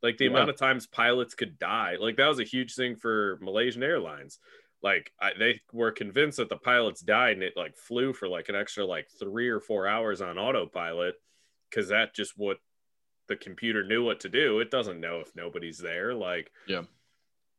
like 0.03 0.16
the 0.19 0.25
Yeah. 0.25 0.31
amount 0.33 0.51
of 0.51 0.57
times 0.57 0.87
pilots 0.87 1.35
could 1.35 1.59
die 1.59 1.97
like 2.01 2.16
that 2.16 2.29
was 2.29 2.40
a 2.40 2.45
huge 2.45 2.75
thing 2.75 2.97
for 2.97 3.38
malaysian 3.40 3.83
airlines 3.83 4.38
like 4.83 5.12
I, 5.21 5.33
they 5.38 5.61
were 5.73 5.93
convinced 5.93 6.38
that 6.38 6.49
the 6.49 6.57
pilots 6.57 7.03
died 7.03 7.35
and 7.35 7.43
it 7.43 7.53
like 7.55 7.77
flew 7.77 8.12
for 8.14 8.29
like 8.29 8.49
an 8.49 8.55
extra 8.57 8.85
like 8.87 9.09
three 9.19 9.49
or 9.51 9.61
four 9.61 9.87
hours 9.87 10.23
on 10.23 10.38
autopilot 10.38 11.16
because 11.69 11.88
that 11.90 12.14
just 12.14 12.33
what 12.37 12.57
the 13.31 13.37
computer 13.37 13.85
knew 13.85 14.05
what 14.05 14.19
to 14.21 14.29
do 14.29 14.59
it 14.59 14.71
doesn't 14.73 14.99
know 15.01 15.21
if 15.21 15.35
nobody's 15.37 15.79
there 15.79 16.12
like 16.12 16.51
Yeah. 16.66 16.83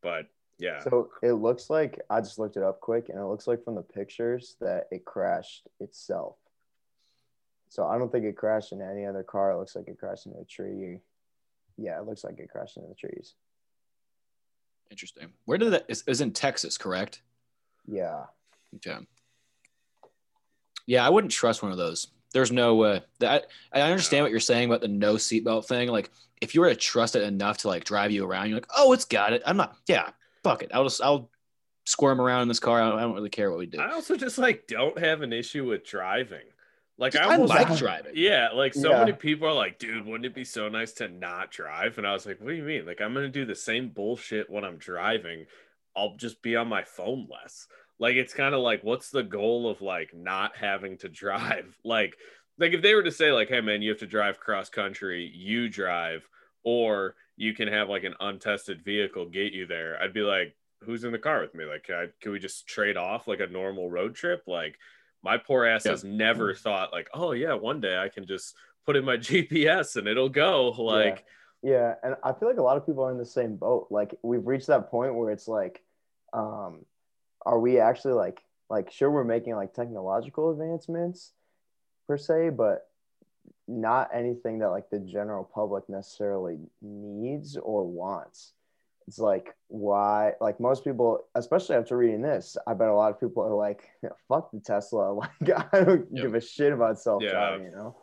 but 0.01 0.27
yeah 0.59 0.81
So 0.81 1.09
it 1.23 1.31
looks 1.31 1.69
like 1.69 1.99
I 2.09 2.19
just 2.19 2.37
looked 2.37 2.57
it 2.57 2.61
up 2.63 2.81
quick, 2.81 3.07
and 3.09 3.17
it 3.17 3.23
looks 3.25 3.47
like 3.47 3.63
from 3.63 3.75
the 3.75 3.81
pictures 3.81 4.57
that 4.59 4.87
it 4.91 5.05
crashed 5.05 5.67
itself. 5.79 6.35
So 7.69 7.87
I 7.87 7.97
don't 7.97 8.11
think 8.11 8.25
it 8.25 8.35
crashed 8.35 8.73
into 8.73 8.85
any 8.85 9.05
other 9.05 9.23
car. 9.23 9.51
It 9.53 9.57
looks 9.57 9.75
like 9.77 9.87
it 9.87 9.97
crashed 9.97 10.25
into 10.27 10.39
a 10.39 10.43
tree. 10.45 10.99
Yeah, 11.77 11.97
it 11.99 12.05
looks 12.05 12.23
like 12.25 12.37
it 12.37 12.49
crashed 12.51 12.75
into 12.77 12.89
the 12.89 12.95
trees. 12.95 13.33
Interesting. 14.91 15.31
Where 15.45 15.57
did 15.57 15.71
that 15.71 15.85
is, 15.87 16.03
is 16.05 16.19
in 16.21 16.31
Texas, 16.33 16.77
correct? 16.77 17.21
Yeah. 17.87 18.25
Okay. 18.75 18.97
Yeah, 20.85 21.07
I 21.07 21.09
wouldn't 21.09 21.31
trust 21.31 21.63
one 21.63 21.71
of 21.71 21.77
those. 21.77 22.07
There's 22.33 22.51
no 22.51 22.75
way. 22.75 23.01
That 23.19 23.47
I 23.73 23.81
understand 23.81 24.23
what 24.23 24.31
you're 24.31 24.39
saying 24.39 24.69
about 24.69 24.81
the 24.81 24.87
no 24.87 25.15
seatbelt 25.15 25.67
thing. 25.67 25.89
Like, 25.89 26.09
if 26.41 26.55
you 26.55 26.61
were 26.61 26.69
to 26.69 26.75
trust 26.75 27.15
it 27.15 27.23
enough 27.23 27.57
to 27.59 27.67
like 27.67 27.83
drive 27.83 28.11
you 28.11 28.25
around, 28.25 28.47
you're 28.49 28.57
like, 28.57 28.69
oh, 28.75 28.93
it's 28.93 29.05
got 29.05 29.33
it. 29.33 29.41
I'm 29.45 29.57
not. 29.57 29.75
Yeah, 29.87 30.09
fuck 30.43 30.63
it. 30.63 30.71
I'll 30.73 30.83
just 30.85 31.01
I'll 31.01 31.29
squirm 31.85 32.21
around 32.21 32.43
in 32.43 32.47
this 32.47 32.59
car. 32.59 32.81
I 32.81 32.89
don't, 32.89 32.99
I 32.99 33.01
don't 33.01 33.15
really 33.15 33.29
care 33.29 33.49
what 33.49 33.59
we 33.59 33.65
do. 33.65 33.79
I 33.79 33.91
also 33.91 34.15
just 34.15 34.37
like 34.37 34.67
don't 34.67 34.97
have 34.97 35.21
an 35.21 35.33
issue 35.33 35.67
with 35.67 35.83
driving. 35.85 36.45
Like 36.97 37.15
I 37.15 37.23
I 37.23 37.33
almost 37.33 37.49
like 37.49 37.75
driving. 37.77 38.13
Yeah, 38.15 38.49
like 38.53 38.73
so 38.73 38.91
Yeah. 38.91 38.99
many 38.99 39.13
people 39.13 39.47
are 39.47 39.53
like, 39.53 39.79
dude, 39.79 40.05
wouldn't 40.05 40.25
it 40.25 40.35
be 40.35 40.43
so 40.45 40.69
nice 40.69 40.91
to 40.93 41.07
not 41.07 41.49
drive? 41.51 41.97
And 41.97 42.05
I 42.05 42.13
was 42.13 42.25
like, 42.25 42.39
what 42.39 42.49
do 42.49 42.55
you 42.55 42.63
mean? 42.63 42.85
Like 42.85 43.01
I'm 43.01 43.13
gonna 43.13 43.27
do 43.29 43.45
the 43.45 43.55
same 43.55 43.89
bullshit 43.89 44.49
when 44.49 44.63
I'm 44.63 44.77
driving. 44.77 45.47
I'll 45.95 46.15
just 46.15 46.41
be 46.41 46.55
on 46.55 46.67
my 46.67 46.83
phone 46.83 47.27
less. 47.29 47.67
Like 48.01 48.15
it's 48.15 48.33
kind 48.33 48.53
of 48.55 48.61
like, 48.61 48.83
what's 48.83 49.11
the 49.11 49.23
goal 49.23 49.69
of 49.69 49.81
like 49.81 50.09
not 50.13 50.57
having 50.57 50.97
to 50.97 51.07
drive? 51.07 51.77
Like, 51.85 52.17
like 52.57 52.73
if 52.73 52.81
they 52.81 52.95
were 52.95 53.03
to 53.03 53.11
say 53.11 53.31
like, 53.31 53.47
hey 53.47 53.61
man, 53.61 53.81
you 53.81 53.91
have 53.91 53.99
to 53.99 54.07
drive 54.07 54.39
cross 54.39 54.69
country, 54.69 55.31
you 55.33 55.69
drive, 55.69 56.27
or 56.63 57.15
you 57.37 57.53
can 57.53 57.67
have 57.67 57.87
like 57.89 58.03
an 58.03 58.15
untested 58.19 58.83
vehicle 58.83 59.27
get 59.29 59.53
you 59.53 59.65
there. 59.67 59.97
I'd 60.01 60.13
be 60.13 60.21
like, 60.21 60.55
who's 60.83 61.03
in 61.03 61.11
the 61.11 61.19
car 61.19 61.41
with 61.41 61.53
me? 61.55 61.63
Like, 61.65 61.83
can, 61.83 61.95
I, 61.95 62.07
can 62.19 62.31
we 62.31 62.39
just 62.39 62.67
trade 62.67 62.97
off 62.97 63.27
like 63.27 63.39
a 63.39 63.47
normal 63.47 63.89
road 63.89 64.15
trip? 64.15 64.43
Like, 64.47 64.75
my 65.23 65.37
poor 65.37 65.65
ass 65.65 65.85
Yeah. 65.85 65.91
has 65.91 66.03
never 66.03 66.55
thought 66.55 66.91
like, 66.91 67.07
oh 67.13 67.31
yeah, 67.33 67.53
one 67.53 67.79
day 67.81 67.97
I 67.97 68.09
can 68.09 68.25
just 68.25 68.55
put 68.85 68.95
in 68.95 69.05
my 69.05 69.17
GPS 69.29 69.95
and 69.95 70.07
it'll 70.07 70.29
go. 70.29 70.71
Like, 70.71 71.23
Yeah, 71.61 71.93
and 72.03 72.15
I 72.23 72.33
feel 72.33 72.47
like 72.49 72.57
a 72.57 72.63
lot 72.63 72.77
of 72.77 72.85
people 72.85 73.03
are 73.05 73.11
in 73.11 73.19
the 73.19 73.25
same 73.25 73.55
boat. 73.57 73.87
Like 73.91 74.15
we've 74.23 74.45
reached 74.45 74.67
that 74.67 74.89
point 74.89 75.13
where 75.15 75.29
it's 75.31 75.47
like, 75.47 75.83
um, 76.33 76.85
are 77.45 77.59
we 77.59 77.79
actually 77.79 78.13
like 78.13 78.43
like 78.69 78.91
sure 78.91 79.11
we're 79.11 79.23
making 79.23 79.55
like 79.55 79.73
technological 79.73 80.51
advancements 80.51 81.33
per 82.07 82.17
se, 82.17 82.49
but 82.51 82.87
not 83.67 84.09
anything 84.13 84.59
that 84.59 84.69
like 84.69 84.89
the 84.89 84.99
general 84.99 85.43
public 85.43 85.87
necessarily 85.89 86.57
needs 86.81 87.57
or 87.57 87.85
wants. 87.85 88.53
It's 89.07 89.19
like 89.19 89.55
why 89.67 90.33
like 90.39 90.59
most 90.59 90.83
people, 90.83 91.25
especially 91.35 91.75
after 91.75 91.97
reading 91.97 92.21
this, 92.21 92.55
I 92.65 92.73
bet 92.73 92.87
a 92.87 92.93
lot 92.93 93.11
of 93.11 93.19
people 93.19 93.43
are 93.43 93.53
like, 93.53 93.89
fuck 94.27 94.51
the 94.51 94.59
Tesla. 94.59 95.13
Like 95.41 95.73
I 95.73 95.83
don't 95.83 96.07
Yep. 96.11 96.23
give 96.23 96.35
a 96.35 96.41
shit 96.41 96.71
about 96.71 96.99
self-driving, 96.99 97.65
you 97.65 97.71
know? 97.71 97.95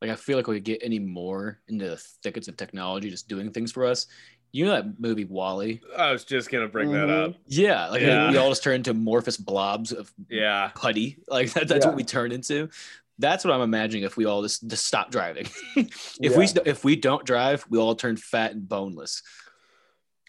Like 0.00 0.10
I 0.12 0.14
feel 0.14 0.36
like 0.36 0.46
we 0.46 0.60
get 0.60 0.80
any 0.82 1.00
more 1.00 1.60
into 1.66 1.88
the 1.88 1.96
thickets 1.96 2.46
of 2.46 2.56
technology 2.56 3.10
just 3.10 3.26
doing 3.26 3.50
things 3.50 3.72
for 3.72 3.84
us. 3.84 4.06
You 4.52 4.64
know 4.64 4.70
that 4.72 4.98
movie 4.98 5.24
WALL-E? 5.24 5.80
I 5.96 6.10
was 6.12 6.24
just 6.24 6.50
gonna 6.50 6.68
bring 6.68 6.90
that 6.92 7.08
Mhm. 7.08 7.28
up. 7.30 7.36
Yeah, 7.46 7.88
like 7.88 8.00
Yeah. 8.00 8.30
we 8.30 8.36
all 8.38 8.48
just 8.48 8.62
turn 8.62 8.76
into 8.76 8.90
amorphous 8.92 9.36
blobs 9.36 9.92
of 9.92 10.12
Yeah. 10.28 10.70
putty. 10.74 11.18
Like 11.28 11.52
that, 11.52 11.68
that's 11.68 11.84
Yeah. 11.84 11.90
what 11.90 11.96
we 11.96 12.04
turn 12.04 12.32
into. 12.32 12.70
That's 13.18 13.44
what 13.44 13.52
I'm 13.52 13.60
imagining 13.60 14.04
if 14.04 14.16
we 14.16 14.24
all 14.24 14.42
just, 14.42 14.66
just 14.68 14.86
stop 14.86 15.10
driving. 15.10 15.46
if 15.76 16.36
we 16.36 16.46
if 16.64 16.84
we 16.84 16.96
don't 16.96 17.24
drive, 17.26 17.66
we 17.68 17.78
all 17.78 17.94
turn 17.94 18.16
fat 18.16 18.52
and 18.52 18.66
boneless. 18.68 19.22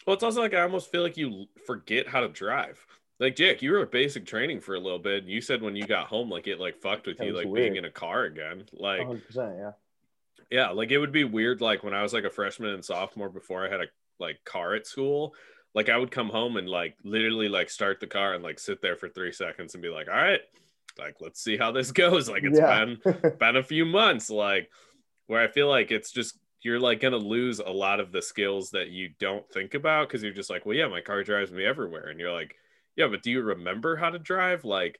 Well, 0.06 0.14
it's 0.14 0.22
also 0.24 0.40
like 0.40 0.54
I 0.54 0.62
almost 0.62 0.90
feel 0.90 1.02
like 1.02 1.16
you 1.16 1.46
forget 1.66 2.08
how 2.08 2.20
to 2.20 2.28
drive. 2.28 2.84
Like 3.20 3.36
Jack, 3.36 3.62
you 3.62 3.72
were 3.72 3.80
at 3.82 3.90
basic 3.90 4.26
training 4.26 4.60
for 4.60 4.74
a 4.74 4.80
little 4.80 4.98
bit. 4.98 5.22
And 5.22 5.30
you 5.30 5.40
said 5.40 5.62
when 5.62 5.76
you 5.76 5.86
got 5.86 6.06
home, 6.08 6.28
like 6.30 6.46
it 6.46 6.58
like 6.58 6.76
fucked 6.80 7.06
with 7.06 7.18
That 7.18 7.26
you, 7.26 7.32
like 7.34 7.46
weird. 7.46 7.72
being 7.72 7.76
in 7.76 7.84
a 7.84 7.90
car 7.90 8.24
again. 8.24 8.64
Like 8.72 9.02
100%, 9.02 9.58
yeah. 9.58 9.72
yeah, 10.50 10.70
like 10.70 10.90
it 10.90 10.98
would 10.98 11.12
be 11.12 11.24
weird. 11.24 11.60
Like 11.60 11.84
when 11.84 11.94
I 11.94 12.02
was 12.02 12.12
like 12.12 12.24
a 12.24 12.30
freshman 12.30 12.70
and 12.74 12.84
sophomore 12.84 13.28
before 13.28 13.64
I 13.64 13.70
had 13.70 13.80
a 13.82 13.86
like 14.20 14.44
car 14.44 14.74
at 14.74 14.86
school, 14.86 15.34
like 15.74 15.88
I 15.88 15.96
would 15.96 16.10
come 16.10 16.28
home 16.28 16.56
and 16.56 16.68
like 16.68 16.96
literally 17.04 17.48
like 17.48 17.70
start 17.70 18.00
the 18.00 18.06
car 18.06 18.34
and 18.34 18.44
like 18.44 18.58
sit 18.58 18.82
there 18.82 18.96
for 18.96 19.08
three 19.08 19.32
seconds 19.32 19.74
and 19.74 19.82
be 19.82 19.88
like, 19.88 20.08
all 20.08 20.14
right, 20.14 20.40
like 20.98 21.16
let's 21.20 21.42
see 21.42 21.56
how 21.56 21.72
this 21.72 21.90
goes. 21.92 22.28
Like 22.28 22.44
it's 22.44 22.58
yeah. 22.58 22.84
been 22.84 23.36
been 23.38 23.56
a 23.56 23.62
few 23.62 23.84
months 23.84 24.30
like 24.30 24.68
where 25.30 25.40
i 25.40 25.46
feel 25.46 25.68
like 25.68 25.92
it's 25.92 26.10
just 26.10 26.36
you're 26.62 26.80
like 26.80 27.00
gonna 27.00 27.16
lose 27.16 27.60
a 27.60 27.70
lot 27.70 28.00
of 28.00 28.10
the 28.10 28.20
skills 28.20 28.70
that 28.70 28.88
you 28.88 29.10
don't 29.20 29.48
think 29.52 29.74
about 29.74 30.08
because 30.08 30.24
you're 30.24 30.32
just 30.32 30.50
like 30.50 30.66
well 30.66 30.76
yeah 30.76 30.88
my 30.88 31.00
car 31.00 31.22
drives 31.22 31.52
me 31.52 31.64
everywhere 31.64 32.08
and 32.08 32.18
you're 32.18 32.32
like 32.32 32.56
yeah 32.96 33.06
but 33.06 33.22
do 33.22 33.30
you 33.30 33.40
remember 33.40 33.94
how 33.94 34.10
to 34.10 34.18
drive 34.18 34.64
like 34.64 34.98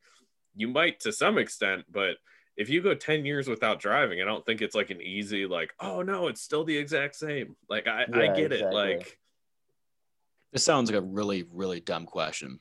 you 0.55 0.69
might 0.69 1.01
to 1.01 1.11
some 1.11 1.37
extent 1.37 1.85
but 1.91 2.15
if 2.57 2.69
you 2.69 2.83
go 2.83 2.95
10 2.95 3.25
years 3.25 3.49
without 3.49 3.81
driving 3.81 4.21
i 4.21 4.25
don't 4.25 4.45
think 4.45 4.61
it's 4.61 4.75
like 4.75 4.91
an 4.91 5.01
easy 5.01 5.47
like 5.47 5.73
oh 5.81 6.03
no 6.03 6.29
it's 6.29 6.41
still 6.41 6.65
the 6.65 6.77
exact 6.77 7.17
same 7.17 7.57
like 7.69 7.87
i, 7.87 8.05
I 8.13 8.25
Yeah, 8.25 8.37
get 8.37 8.53
it 8.53 8.73
like 8.73 9.19
This 10.53 10.65
sounds 10.65 10.91
like 10.91 10.99
a 10.99 11.05
really 11.05 11.45
really 11.53 11.81
dumb 11.81 12.07
question. 12.07 12.59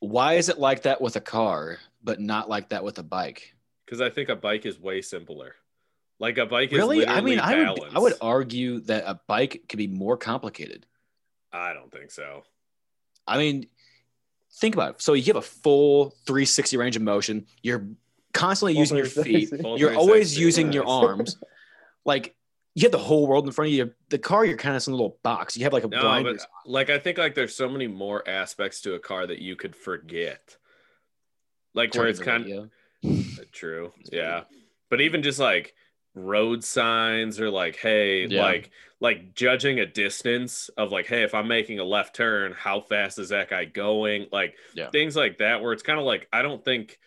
Why 0.00 0.34
is 0.34 0.48
it 0.48 0.58
like 0.58 0.82
that 0.82 1.00
with 1.00 1.16
a 1.16 1.20
car, 1.20 1.78
but 2.04 2.20
not 2.20 2.48
like 2.48 2.68
that 2.68 2.84
with 2.84 2.98
a 2.98 3.02
bike? 3.02 3.54
because 3.84 4.00
i 4.00 4.10
think 4.10 4.28
a 4.28 4.36
bike 4.36 4.66
is 4.66 4.78
way 4.78 5.00
simpler 5.00 5.54
like 6.20 6.36
a 6.36 6.44
bike 6.46 6.72
is 6.72 6.78
Really? 6.78 7.06
I 7.06 7.20
mean, 7.20 7.38
I 7.38 7.72
would. 7.72 7.94
I 7.94 7.98
would 8.00 8.14
argue 8.20 8.80
that 8.80 9.04
a 9.06 9.20
bike 9.28 9.62
could 9.68 9.78
be 9.78 9.86
more 9.86 10.16
complicated. 10.16 10.84
i 11.52 11.72
don't 11.72 11.90
think 11.90 12.10
so 12.10 12.42
I 13.26 13.36
mean, 13.36 13.66
think 14.54 14.74
about 14.74 14.94
it. 14.94 15.02
So 15.02 15.12
you 15.12 15.24
have 15.24 15.36
a 15.36 15.42
full 15.42 16.10
360 16.26 16.78
range 16.78 16.96
of 16.96 17.02
motion. 17.02 17.44
You're 17.62 17.86
constantly 18.32 18.76
using 18.78 18.96
your 18.96 19.06
feet. 19.06 19.50
You're 19.52 19.94
always 19.96 20.34
360, 20.36 20.40
using 20.40 20.72
your 20.72 20.86
arms. 20.86 21.36
Like 22.04 22.34
you 22.74 22.82
have 22.82 22.92
the 22.92 22.98
whole 22.98 23.26
world 23.26 23.46
in 23.46 23.52
front 23.52 23.68
of 23.68 23.74
you. 23.74 23.92
The 24.08 24.18
car, 24.18 24.44
you're 24.44 24.56
kind 24.56 24.76
of 24.76 24.86
in 24.86 24.92
a 24.92 24.96
little 24.96 25.18
box. 25.22 25.56
You 25.56 25.64
have 25.64 25.72
like 25.72 25.84
a 25.84 25.88
No, 25.88 26.00
blinders. 26.00 26.46
but 26.64 26.70
like 26.70 26.90
I 26.90 26.98
think 26.98 27.18
like 27.18 27.34
there's 27.34 27.54
so 27.54 27.68
many 27.68 27.86
more 27.88 28.26
aspects 28.28 28.80
to 28.82 28.94
a 28.94 28.98
car 29.00 29.26
that 29.26 29.40
you 29.40 29.56
could 29.56 29.74
forget. 29.74 30.56
Like 31.74 31.94
where 31.94 32.06
it's 32.06 32.20
kind 32.20 32.44
radio. 32.44 32.68
of 33.04 33.52
true. 33.52 33.92
Yeah. 34.12 34.42
But 34.90 35.00
even 35.00 35.22
just 35.22 35.38
like 35.38 35.74
road 36.14 36.64
signs 36.64 37.40
or 37.40 37.50
like, 37.50 37.76
hey, 37.76 38.26
Yeah. 38.26 38.42
like 38.42 38.70
like 39.00 39.34
judging 39.34 39.78
a 39.78 39.86
distance 39.86 40.70
of 40.76 40.90
like, 40.90 41.06
hey, 41.06 41.22
if 41.22 41.34
I'm 41.34 41.46
making 41.46 41.78
a 41.78 41.84
left 41.84 42.16
turn, 42.16 42.52
how 42.52 42.80
fast 42.80 43.18
is 43.18 43.28
that 43.28 43.48
guy 43.50 43.64
going? 43.64 44.26
Like 44.32 44.56
Yeah. 44.74 44.90
things 44.90 45.14
like 45.14 45.38
that 45.38 45.62
where 45.62 45.72
it's 45.72 45.82
kind 45.82 45.98
of 45.98 46.04
like 46.04 46.26
I 46.32 46.42
don't 46.42 46.64
think 46.64 46.98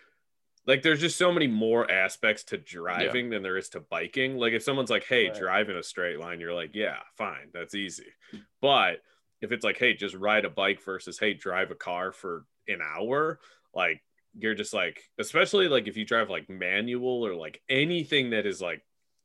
like 0.67 0.83
there's 0.83 1.01
just 1.01 1.17
so 1.17 1.31
many 1.31 1.47
more 1.47 1.89
aspects 1.89 2.43
to 2.45 2.57
driving 2.57 3.29
than 3.29 3.41
there 3.43 3.57
is 3.57 3.69
to 3.69 3.79
biking. 3.79 4.37
Like 4.37 4.53
if 4.53 4.63
someone's 4.63 4.89
like, 4.91 5.05
"Hey, 5.05 5.29
Right. 5.29 5.31
drive 5.31 5.69
in 5.69 5.77
a 5.77 5.83
straight 5.83 6.19
line," 6.19 6.39
you're 6.39 6.53
like, 6.53 6.71
"Yeah, 6.73 6.99
fine, 7.17 7.49
that's 7.53 7.75
easy." 7.75 8.13
But 8.61 9.01
if 9.41 9.51
it's 9.51 9.63
like, 9.63 9.77
"Hey, 9.77 9.93
just 9.95 10.15
ride 10.15 10.45
a 10.45 10.49
bike," 10.49 10.81
versus 10.81 11.19
"Hey, 11.19 11.33
drive 11.33 11.71
a 11.71 11.75
car 11.75 12.11
for 12.11 12.45
an 12.67 12.81
hour," 12.81 13.39
like 13.73 14.03
you're 14.33 14.55
just 14.55 14.73
like, 14.73 15.09
especially 15.19 15.67
like 15.67 15.87
if 15.87 15.97
you 15.97 16.05
drive 16.05 16.29
like 16.29 16.49
manual 16.49 17.25
or 17.25 17.35
like 17.35 17.61
anything 17.69 18.29
that 18.31 18.45
is 18.45 18.61
like 18.61 18.83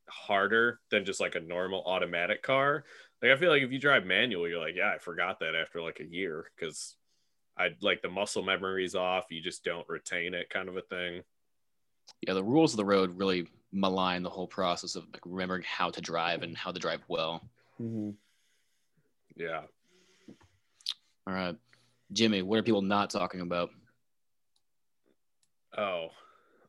harder 0.09 0.81
than 0.91 1.05
just 1.05 1.21
like 1.21 1.35
a 1.35 1.41
normal 1.41 1.83
automatic 1.85 2.43
car. 2.43 2.85
Like 3.23 3.33
I 3.33 3.37
feel 3.37 3.51
like 3.51 3.63
if 3.63 3.73
you 3.73 3.79
drive 3.79 4.05
manual, 4.07 4.49
you're 4.49 4.61
like, 4.61 4.75
"Yeah, 4.77 4.93
I 4.93 4.99
forgot 4.99 5.41
that 5.41 5.55
after 5.55 5.83
like 5.83 6.01
a 6.01 6.05
year 6.07 6.51
because." 6.57 6.97
I 7.59 7.71
like 7.81 8.03
the 8.03 8.09
muscle 8.09 8.43
memory's 8.43 8.95
off. 8.95 9.27
You 9.31 9.41
just 9.41 9.65
don't 9.65 9.89
retain 9.89 10.35
it, 10.35 10.51
kind 10.51 10.69
of 10.69 10.77
a 10.77 10.83
thing. 10.83 11.23
Yeah, 12.27 12.35
the 12.35 12.45
rules 12.45 12.73
of 12.73 12.77
the 12.77 12.85
road 12.85 13.19
really 13.19 13.49
malign 13.73 14.23
the 14.23 14.31
whole 14.31 14.47
process 14.47 14.95
of 14.95 15.05
like 15.13 15.23
remembering 15.25 15.65
how 15.67 15.91
to 15.91 16.01
drive 16.01 16.43
and 16.43 16.57
how 16.57 16.73
to 16.73 16.79
drive 16.79 17.03
well. 17.09 17.49
Mhm. 17.81 18.15
Yeah. 19.37 19.63
All 21.27 21.35
right, 21.35 21.57
Jimmy, 22.13 22.43
what 22.43 22.59
are 22.59 22.63
people 22.63 22.83
not 22.83 23.11
talking 23.11 23.41
about? 23.41 23.71
Oh, 25.77 26.09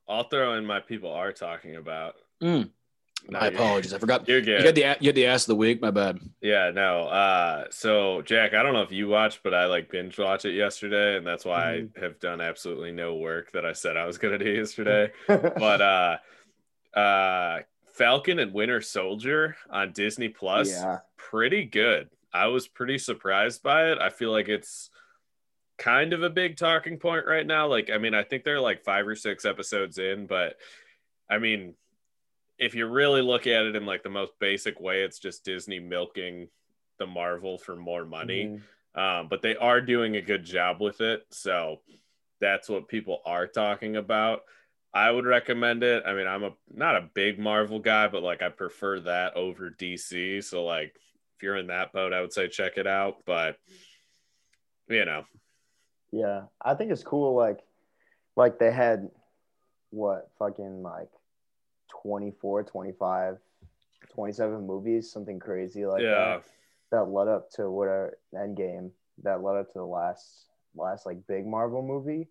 I'll 0.10 0.28
throw 0.28 0.58
in 0.58 0.66
my 0.66 0.80
people 0.80 1.12
are 1.12 1.32
talking 1.32 1.76
about. 1.76 2.16
Mm, 2.42 2.72
No, 3.30 3.40
my 3.40 3.48
apologies, 3.48 3.94
I 3.94 3.98
forgot. 4.00 4.26
You're 4.28 4.40
You 4.40 4.46
good. 4.46 4.64
got 4.64 4.76
the 4.76 4.82
you 5.04 5.12
got 5.12 5.16
the 5.16 5.26
ass 5.26 5.44
of 5.44 5.48
the 5.48 5.56
week. 5.56 5.82
My 5.82 5.92
bad. 5.92 6.20
yeah, 6.42 6.72
no. 6.72 7.04
Uh, 7.08 7.66
so 7.72 8.22
Jack, 8.22 8.54
I 8.54 8.64
don't 8.64 8.74
know 8.74 8.82
if 8.84 8.92
you 8.92 9.08
watched, 9.08 9.42
but 9.44 9.54
I 9.54 9.66
like 9.66 9.90
binge 9.92 10.18
watch 10.18 10.46
it 10.46 10.54
yesterday, 10.54 11.18
and 11.18 11.26
that's 11.28 11.44
why 11.46 11.74
I 11.74 12.00
have 12.00 12.20
done 12.20 12.40
absolutely 12.42 12.92
no 12.92 13.16
work 13.16 13.52
that 13.52 13.66
I 13.66 13.74
said 13.74 13.98
I 13.98 14.06
was 14.06 14.18
gonna 14.20 14.38
do 14.38 14.50
yesterday. 14.50 15.12
but 15.28 15.82
uh, 15.82 16.18
uh, 16.98 17.60
Falcon 17.94 18.40
and 18.40 18.54
Winter 18.54 18.82
Soldier 18.82 19.56
on 19.70 19.92
Disney 19.92 20.30
Plus, 20.30 20.70
yeah. 20.72 21.00
pretty 21.18 21.66
good. 21.66 22.10
I 22.34 22.48
was 22.48 22.68
pretty 22.68 22.98
surprised 22.98 23.64
by 23.64 23.92
it. 23.92 23.98
I 24.00 24.10
feel 24.10 24.32
like 24.32 24.48
it's 24.48 24.90
kind 25.78 26.14
of 26.14 26.24
a 26.24 26.30
big 26.30 26.58
talking 26.58 26.98
point 26.98 27.26
right 27.28 27.46
now. 27.46 27.68
Like, 27.68 27.90
I 27.92 27.98
mean, 27.98 28.14
I 28.14 28.24
think 28.24 28.44
they're 28.44 28.60
like 28.60 28.84
five 28.84 29.08
or 29.08 29.16
six 29.16 29.46
episodes 29.46 29.98
in, 29.98 30.28
but 30.28 30.56
I 31.30 31.40
mean, 31.40 31.74
if 32.58 32.76
you 32.76 32.88
really 32.88 33.22
look 33.22 33.48
at 33.48 33.66
it 33.66 33.76
in 33.76 33.86
like 33.86 34.04
the 34.04 34.10
most 34.10 34.34
basic 34.40 34.80
way, 34.80 35.04
it's 35.04 35.20
just 35.20 35.46
Disney 35.46 35.80
milking 35.80 36.50
the 36.98 37.06
Marvel 37.06 37.58
for 37.58 37.76
more 37.76 38.06
money. 38.06 38.46
Mhm. 38.96 39.00
Um, 39.00 39.28
but 39.28 39.42
they 39.42 39.56
are 39.56 39.80
doing 39.80 40.16
a 40.16 40.22
good 40.22 40.44
job 40.44 40.82
with 40.82 41.02
it. 41.02 41.26
So 41.30 41.82
that's 42.40 42.68
what 42.68 42.88
people 42.88 43.22
are 43.26 43.46
talking 43.46 43.96
about. 43.96 44.44
I 44.94 45.12
would 45.12 45.26
recommend 45.26 45.84
it. 45.84 46.04
I 46.06 46.14
mean, 46.14 46.26
I'm 46.26 46.44
a 46.44 46.54
not 46.74 46.96
a 46.96 47.10
big 47.14 47.38
Marvel 47.38 47.80
guy, 47.80 48.08
but 48.08 48.24
like 48.24 48.42
I 48.42 48.50
prefer 48.50 49.00
that 49.02 49.36
over 49.36 49.70
DC. 49.70 50.44
So 50.44 50.66
like 50.66 50.96
if 51.36 51.44
you're 51.44 51.58
in 51.58 51.68
that 51.68 51.94
boat, 51.94 52.14
I 52.14 52.22
would 52.22 52.34
say 52.34 52.48
check 52.48 52.78
it 52.78 52.88
out. 52.88 53.18
But 53.26 53.58
you 54.90 55.06
know, 55.06 55.26
Yeah, 56.12 56.44
I 56.62 56.74
think 56.74 56.92
it's 56.92 57.04
cool. 57.04 57.36
Like, 57.36 57.60
like 58.36 58.58
they 58.58 58.72
had 58.72 59.12
what 59.92 60.32
fucking 60.40 60.82
like 60.82 61.10
24, 62.02 62.64
25, 62.64 63.38
27 64.14 64.68
movies, 64.68 65.12
something 65.12 65.40
crazy 65.40 65.86
like 65.86 66.02
yeah. 66.02 66.10
that. 66.10 66.44
That 66.92 67.04
led 67.10 67.28
up 67.28 67.50
to 67.52 67.70
whatever 67.70 68.18
Endgame. 68.34 68.92
That 69.24 69.44
led 69.44 69.58
up 69.58 69.68
to 69.74 69.80
the 69.80 69.86
last 69.86 70.46
last 70.76 71.06
like 71.06 71.26
big 71.28 71.46
Marvel 71.46 71.82
movie. 71.82 72.28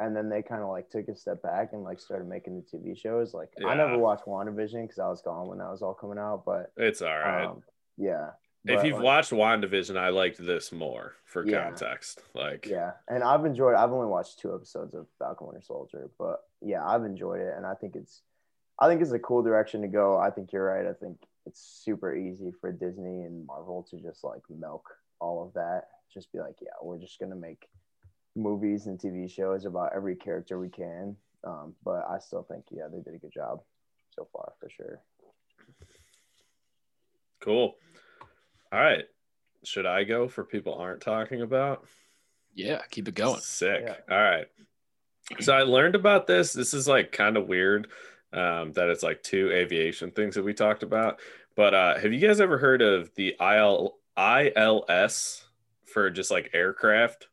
And 0.00 0.14
then 0.14 0.28
they 0.28 0.42
kind 0.42 0.62
of 0.62 0.68
like 0.68 0.90
took 0.90 1.08
a 1.08 1.16
step 1.16 1.42
back 1.42 1.72
and 1.72 1.82
like 1.82 1.98
started 1.98 2.28
making 2.28 2.54
the 2.56 2.78
TV 2.78 2.96
shows. 2.96 3.34
Like 3.34 3.50
I 3.66 3.74
never 3.74 3.98
watched 3.98 4.26
WandaVision 4.26 4.82
because 4.82 5.00
I 5.00 5.08
was 5.08 5.20
gone 5.22 5.48
when 5.48 5.58
that 5.58 5.70
was 5.70 5.82
all 5.82 5.94
coming 5.94 6.18
out. 6.18 6.44
But 6.46 6.72
It's 6.76 7.02
all 7.02 7.18
right. 7.18 7.46
um, 7.46 7.62
yeah. 7.96 8.30
if 8.64 8.84
you've 8.84 8.94
like, 8.94 9.04
watched 9.04 9.32
WandaVision, 9.32 9.98
I 9.98 10.10
liked 10.10 10.38
this 10.38 10.70
more 10.70 11.16
for 11.24 11.44
Yeah. 11.44 11.64
context. 11.64 12.22
Like, 12.32 12.66
Yeah, 12.66 12.92
and 13.08 13.24
I've 13.24 13.44
enjoyed. 13.44 13.74
I've 13.74 13.90
only 13.90 14.06
watched 14.06 14.38
two 14.38 14.54
episodes 14.54 14.94
of 14.94 15.06
Falcon 15.18 15.48
Winter 15.48 15.62
Soldier, 15.62 16.08
but 16.16 16.44
yeah, 16.60 16.86
I've 16.86 17.04
enjoyed 17.04 17.40
it, 17.40 17.54
and 17.56 17.66
I 17.66 17.74
think 17.74 17.96
it's, 17.96 18.22
I 18.80 18.88
think 18.88 19.02
it's 19.02 19.12
a 19.12 19.18
cool 19.18 19.42
direction 19.42 19.82
to 19.82 19.88
go. 19.88 20.18
I 20.18 20.30
think 20.30 20.52
you're 20.52 20.64
right. 20.64 20.86
I 20.86 20.92
think 20.92 21.18
it's 21.46 21.82
super 21.84 22.14
easy 22.14 22.52
for 22.60 22.70
Disney 22.70 23.22
and 23.22 23.46
Marvel 23.46 23.86
to 23.90 24.00
just 24.00 24.22
like 24.22 24.42
milk 24.48 24.88
all 25.20 25.44
of 25.44 25.52
that. 25.54 25.84
Just 26.12 26.32
be 26.32 26.38
like, 26.38 26.56
yeah, 26.60 26.70
we're 26.82 26.98
just 26.98 27.18
gonna 27.18 27.36
make 27.36 27.68
movies 28.36 28.86
and 28.86 28.98
TV 28.98 29.30
shows 29.30 29.64
about 29.64 29.92
every 29.94 30.16
character 30.16 30.58
we 30.58 30.68
can. 30.68 31.16
Um, 31.44 31.74
but 31.84 32.04
I 32.08 32.18
still 32.18 32.42
think, 32.42 32.64
yeah, 32.70 32.88
they 32.90 33.00
did 33.00 33.14
a 33.14 33.18
good 33.18 33.32
job 33.32 33.60
so 34.10 34.28
far 34.32 34.52
for 34.60 34.68
sure. 34.70 35.00
cool. 37.40 37.74
All 38.72 38.80
right. 38.80 39.04
Should 39.64 39.86
I 39.86 40.04
go 40.04 40.28
for 40.28 40.44
people 40.44 40.74
aren't 40.74 41.00
talking 41.00 41.42
about? 41.42 41.86
Yeah, 42.54 42.82
keep 42.90 43.08
it 43.08 43.14
going. 43.14 43.40
Sick. 43.40 43.82
Yeah. 43.86 43.94
All 44.10 44.22
right. 44.22 44.46
So 45.40 45.52
I 45.52 45.62
learned 45.62 45.94
about 45.94 46.26
this. 46.26 46.52
This 46.52 46.74
is 46.74 46.88
like 46.88 47.12
kind 47.12 47.36
of 47.36 47.48
weird 47.48 47.88
um, 48.32 48.72
that 48.72 48.88
it's 48.88 49.02
like 49.02 49.22
two 49.22 49.50
aviation 49.52 50.10
things 50.10 50.34
that 50.34 50.44
we 50.44 50.54
talked 50.54 50.82
about. 50.82 51.20
But 51.56 51.74
uh, 51.74 51.98
have 51.98 52.12
you 52.12 52.20
guys 52.20 52.40
ever 52.40 52.58
heard 52.58 52.82
of 52.82 53.14
the 53.14 53.34
IL, 53.40 53.96
ILS 54.16 55.44
for 55.86 56.10
just 56.10 56.30
like 56.30 56.50
aircraft? 56.52 57.28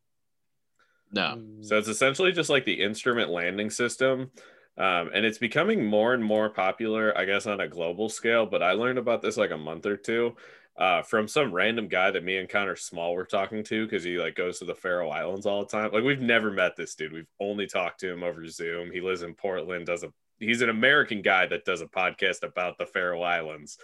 No. 1.12 1.42
So 1.62 1.78
it's 1.78 1.88
essentially 1.88 2.32
just 2.32 2.50
like 2.50 2.66
the 2.66 2.82
instrument 2.82 3.30
landing 3.30 3.70
system. 3.70 4.32
Um, 4.78 5.12
and 5.14 5.26
it's 5.26 5.38
becoming 5.38 5.86
more 5.86 6.14
and 6.14 6.24
more 6.24 6.50
popular, 6.50 7.18
I 7.18 7.26
guess, 7.26 7.46
on 7.46 7.62
a 7.62 7.68
global 7.68 8.10
scale. 8.10 8.46
But 8.46 8.62
I 8.62 8.74
learned 8.74 8.98
about 9.00 9.22
this 9.22 9.38
like 9.38 9.52
a 9.52 9.58
month 9.58 9.86
or 9.86 9.96
two 9.96 10.36
uh, 10.78 11.02
from 11.02 11.28
some 11.28 11.54
random 11.54 11.88
guy 11.88 12.12
that 12.12 12.24
me 12.24 12.38
and 12.38 12.50
Connor 12.50 12.76
Small 12.76 13.16
were 13.16 13.26
talking 13.26 13.64
to 13.66 13.86
because 13.86 14.04
he 14.04 14.18
like 14.18 14.36
goes 14.36 14.60
to 14.60 14.66
the 14.66 14.76
Faroe 14.76 15.10
Islands 15.10 15.46
all 15.46 15.62
the 15.62 15.68
time. 15.68 15.92
Like 15.94 16.04
we've 16.04 16.20
never 16.20 16.52
met 16.52 16.76
this 16.76 16.96
dude. 16.96 17.14
We've 17.14 17.32
only 17.40 17.68
talked 17.68 18.02
to 18.02 18.12
him 18.12 18.24
over 18.24 18.46
Zoom. 18.48 18.92
He 18.92 19.00
lives 19.00 19.22
in 19.22 19.34
Portland. 19.34 19.86
Does 19.86 20.04
a 20.04 20.12
he's 20.39 20.62
an 20.62 20.69
American 20.69 21.21
guy 21.21 21.45
that 21.48 21.65
does 21.65 21.82
a 21.82 21.88
podcast 21.88 22.43
about 22.43 22.78
the 22.78 22.86
Faroe 22.86 23.21
Islands. 23.21 23.78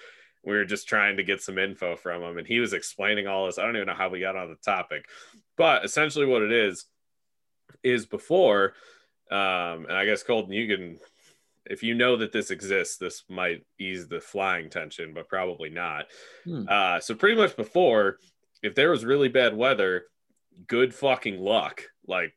We 0.43 0.53
were 0.53 0.65
just 0.65 0.87
trying 0.87 1.17
to 1.17 1.23
get 1.23 1.41
some 1.41 1.57
info 1.57 1.95
from 1.95 2.23
him, 2.23 2.37
and 2.37 2.47
he 2.47 2.59
was 2.59 2.73
explaining 2.73 3.27
all 3.27 3.45
this. 3.45 3.59
I 3.59 3.63
don't 3.63 3.75
even 3.75 3.87
know 3.87 3.93
how 3.93 4.09
we 4.09 4.19
got 4.19 4.35
on 4.35 4.49
the 4.49 4.55
topic, 4.55 5.05
but 5.55 5.85
essentially 5.85 6.25
what 6.25 6.41
it 6.41 6.51
is 6.51 6.85
is 7.83 8.05
before, 8.05 8.73
um, 9.29 9.85
and 9.85 9.93
I 9.93 10.05
guess 10.05 10.23
Colton, 10.23 10.53
you 10.53 10.75
can, 10.75 10.99
if 11.65 11.83
you 11.83 11.93
know 11.93 12.17
that 12.17 12.31
this 12.31 12.49
exists, 12.51 12.97
this 12.97 13.23
might 13.29 13.63
ease 13.79 14.07
the 14.07 14.19
flying 14.19 14.69
tension, 14.69 15.13
but 15.13 15.29
probably 15.29 15.69
not. 15.69 16.05
Hmm. 16.43 16.63
Uh, 16.67 16.99
so 16.99 17.13
pretty 17.13 17.39
much 17.39 17.55
before, 17.55 18.17
if 18.63 18.75
there 18.75 18.91
was 18.91 19.05
really 19.05 19.29
bad 19.29 19.55
weather, 19.55 20.05
good 20.67 20.93
fucking 20.93 21.39
luck. 21.39 21.83
Like 22.07 22.33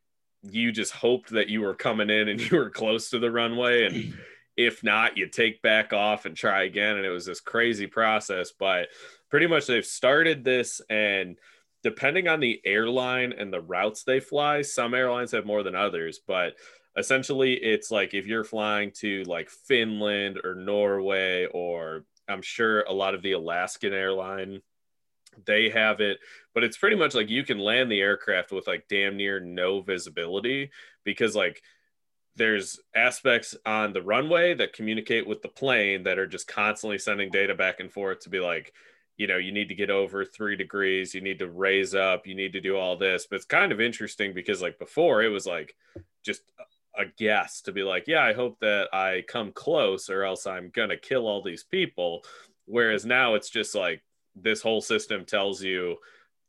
you 0.50 0.72
just 0.72 0.92
hoped 0.92 1.30
that 1.30 1.48
you 1.48 1.60
were 1.60 1.74
coming 1.74 2.10
in 2.10 2.28
and 2.28 2.40
you 2.50 2.56
were 2.56 2.70
close 2.70 3.10
to 3.10 3.18
the 3.18 3.30
runway, 3.30 3.84
and 3.84 4.14
if 4.56 4.84
not, 4.84 5.16
you 5.16 5.28
take 5.28 5.62
back 5.62 5.92
off 5.92 6.26
and 6.26 6.36
try 6.36 6.64
again. 6.64 6.96
And 6.96 7.04
it 7.04 7.10
was 7.10 7.26
this 7.26 7.40
crazy 7.40 7.86
process, 7.86 8.52
but 8.58 8.88
pretty 9.30 9.46
much 9.46 9.66
they've 9.66 9.84
started 9.84 10.44
this 10.44 10.80
and 10.88 11.36
depending 11.82 12.28
on 12.28 12.40
the 12.40 12.60
airline 12.64 13.32
and 13.32 13.52
the 13.52 13.60
routes 13.60 14.04
they 14.04 14.18
fly, 14.18 14.62
some 14.62 14.94
airlines 14.94 15.32
have 15.32 15.44
more 15.44 15.62
than 15.62 15.74
others, 15.74 16.20
but 16.26 16.54
essentially 16.96 17.54
it's 17.54 17.90
like 17.90 18.14
if 18.14 18.26
you're 18.26 18.44
flying 18.44 18.90
to 18.92 19.22
like 19.24 19.50
Finland 19.50 20.40
or 20.42 20.54
Norway 20.54 21.46
or 21.46 22.04
I'm 22.26 22.40
sure 22.40 22.82
a 22.82 22.92
lot 22.92 23.14
of 23.14 23.22
the 23.22 23.32
Alaskan 23.32 23.92
airline 23.92 24.62
they 25.46 25.68
have 25.68 26.00
it 26.00 26.18
but 26.54 26.64
it's 26.64 26.76
pretty 26.76 26.96
much 26.96 27.14
like 27.14 27.28
you 27.28 27.44
can 27.44 27.58
land 27.58 27.90
the 27.90 28.00
aircraft 28.00 28.52
with 28.52 28.66
like 28.66 28.84
damn 28.88 29.16
near 29.16 29.40
no 29.40 29.80
visibility 29.80 30.70
because 31.04 31.34
like 31.34 31.62
there's 32.36 32.80
aspects 32.94 33.54
on 33.64 33.92
the 33.92 34.02
runway 34.02 34.54
that 34.54 34.72
communicate 34.72 35.26
with 35.26 35.42
the 35.42 35.48
plane 35.48 36.02
that 36.02 36.18
are 36.18 36.26
just 36.26 36.48
constantly 36.48 36.98
sending 36.98 37.30
data 37.30 37.54
back 37.54 37.80
and 37.80 37.92
forth 37.92 38.20
to 38.20 38.30
be 38.30 38.40
like 38.40 38.72
you 39.16 39.26
know 39.26 39.36
you 39.36 39.52
need 39.52 39.68
to 39.68 39.74
get 39.74 39.90
over 39.90 40.24
three 40.24 40.56
degrees 40.56 41.14
you 41.14 41.20
need 41.20 41.38
to 41.38 41.48
raise 41.48 41.94
up 41.94 42.26
you 42.26 42.34
need 42.34 42.52
to 42.52 42.60
do 42.60 42.76
all 42.76 42.96
this. 42.96 43.26
But 43.28 43.36
it's 43.36 43.44
kind 43.44 43.72
of 43.72 43.80
interesting 43.80 44.34
because 44.34 44.60
like 44.60 44.78
before 44.78 45.22
it 45.22 45.28
was 45.28 45.46
like 45.46 45.74
just 46.24 46.42
a 46.96 47.04
guess 47.18 47.60
to 47.60 47.72
be 47.72 47.82
like 47.82 48.04
yeah 48.06 48.22
i 48.22 48.32
hope 48.32 48.58
that 48.60 48.88
i 48.92 49.24
come 49.26 49.50
close 49.50 50.08
or 50.08 50.22
else 50.22 50.46
i'm 50.46 50.70
gonna 50.72 50.96
kill 50.96 51.26
all 51.26 51.42
these 51.42 51.64
people. 51.64 52.24
Whereas 52.66 53.04
now 53.04 53.34
it's 53.34 53.50
just 53.50 53.74
like 53.74 54.02
this 54.34 54.62
whole 54.62 54.80
system 54.80 55.24
tells 55.24 55.62
you. 55.62 55.96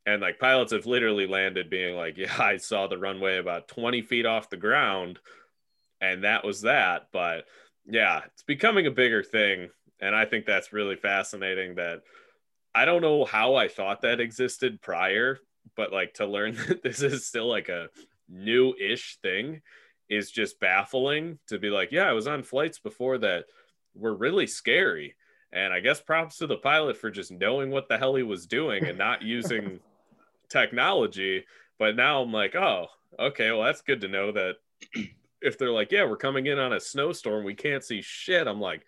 And 0.05 0.21
like 0.21 0.39
pilots 0.39 0.71
have 0.71 0.85
literally 0.85 1.25
landed 1.25 1.69
being 1.69 1.95
like 1.95 2.17
yeah 2.17 2.35
i 2.37 2.57
saw 2.57 2.85
the 2.87 2.97
runway 2.97 3.37
about 3.37 3.67
20 3.67 4.03
feet 4.03 4.25
off 4.25 4.51
the 4.51 4.57
ground 4.57 5.19
and 6.01 6.23
that 6.23 6.45
was 6.45 6.61
that. 6.61 7.07
But 7.11 7.45
yeah 7.85 8.21
it's 8.25 8.43
becoming 8.43 8.87
a 8.87 8.91
bigger 8.91 9.23
thing. 9.23 9.69
And 10.01 10.15
i 10.15 10.25
think 10.25 10.45
that's 10.45 10.73
really 10.73 10.95
fascinating 10.95 11.75
that 11.75 12.01
i 12.75 12.85
don't 12.85 13.01
know 13.01 13.25
how 13.25 13.55
i 13.55 13.67
thought 13.67 14.01
that 14.01 14.19
existed 14.19 14.81
prior 14.81 15.39
but 15.75 15.91
like 15.91 16.13
to 16.15 16.25
learn 16.25 16.55
that 16.67 16.83
this 16.83 17.01
is 17.01 17.25
still 17.25 17.47
like 17.47 17.69
a 17.69 17.87
new-ish 18.29 19.17
thing 19.21 19.61
is 20.09 20.29
just 20.29 20.59
baffling 20.59 21.39
to 21.47 21.57
be 21.57 21.69
like 21.69 21.91
yeah 21.91 22.07
i 22.07 22.13
was 22.13 22.27
on 22.27 22.43
flights 22.43 22.79
before 22.79 23.17
that 23.17 23.45
were 23.95 24.13
really 24.13 24.45
scary 24.45 25.15
and 25.55 25.73
i 25.73 25.79
guess 25.79 25.99
props 25.99 26.37
to 26.37 26.45
the 26.45 26.57
pilot 26.57 26.95
for 26.95 27.09
just 27.09 27.31
knowing 27.31 27.71
what 27.71 27.89
the 27.89 27.97
hell 27.97 28.13
he 28.13 28.23
was 28.23 28.45
doing 28.45 28.85
and 28.85 28.97
not 28.97 29.23
using 29.23 29.79
technology 30.49 31.43
but 31.79 31.95
now 31.95 32.21
i'm 32.21 32.31
like 32.31 32.55
oh 32.55 32.85
okay 33.19 33.51
well 33.51 33.63
that's 33.63 33.81
good 33.81 34.01
to 34.01 34.07
know 34.07 34.31
that 34.31 34.57
if 35.45 35.57
they're 35.57 35.71
like, 35.71 35.91
yeah, 35.91 36.03
we're 36.03 36.17
coming 36.17 36.47
in 36.47 36.57
on 36.57 36.73
a 36.73 36.79
snowstorm, 36.79 37.45
we 37.45 37.53
can't 37.53 37.83
see 37.83 38.01
shit. 38.01 38.47
I'm 38.47 38.59
like, 38.59 38.85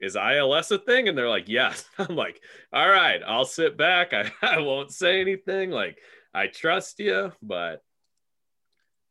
is 0.00 0.16
ILS 0.16 0.70
a 0.70 0.78
thing? 0.78 1.08
And 1.08 1.18
they're 1.18 1.28
like, 1.28 1.48
yes. 1.48 1.84
I'm 1.98 2.14
like, 2.16 2.40
all 2.72 2.88
right, 2.88 3.20
I'll 3.26 3.44
sit 3.44 3.76
back. 3.76 4.12
I, 4.12 4.30
I 4.42 4.60
won't 4.60 4.92
say 4.92 5.20
anything. 5.20 5.70
Like, 5.70 5.98
I 6.32 6.46
trust 6.46 7.00
you, 7.00 7.32
but 7.42 7.82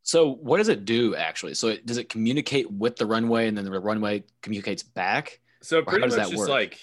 So 0.03 0.31
what 0.31 0.57
does 0.57 0.69
it 0.69 0.85
do 0.85 1.15
actually? 1.15 1.55
So 1.55 1.69
it, 1.69 1.85
does 1.85 1.97
it 1.97 2.07
communicate 2.09 2.71
with 2.71 2.95
the 2.95 3.05
runway 3.05 3.47
and 3.47 3.57
then 3.57 3.65
the 3.65 3.79
runway 3.79 4.23
communicates 4.41 4.83
back? 4.83 5.39
so 5.61 5.77
how 5.77 5.89
pretty 5.89 6.05
does 6.05 6.15
much 6.15 6.27
that 6.27 6.31
just 6.31 6.39
work? 6.39 6.49
like, 6.49 6.79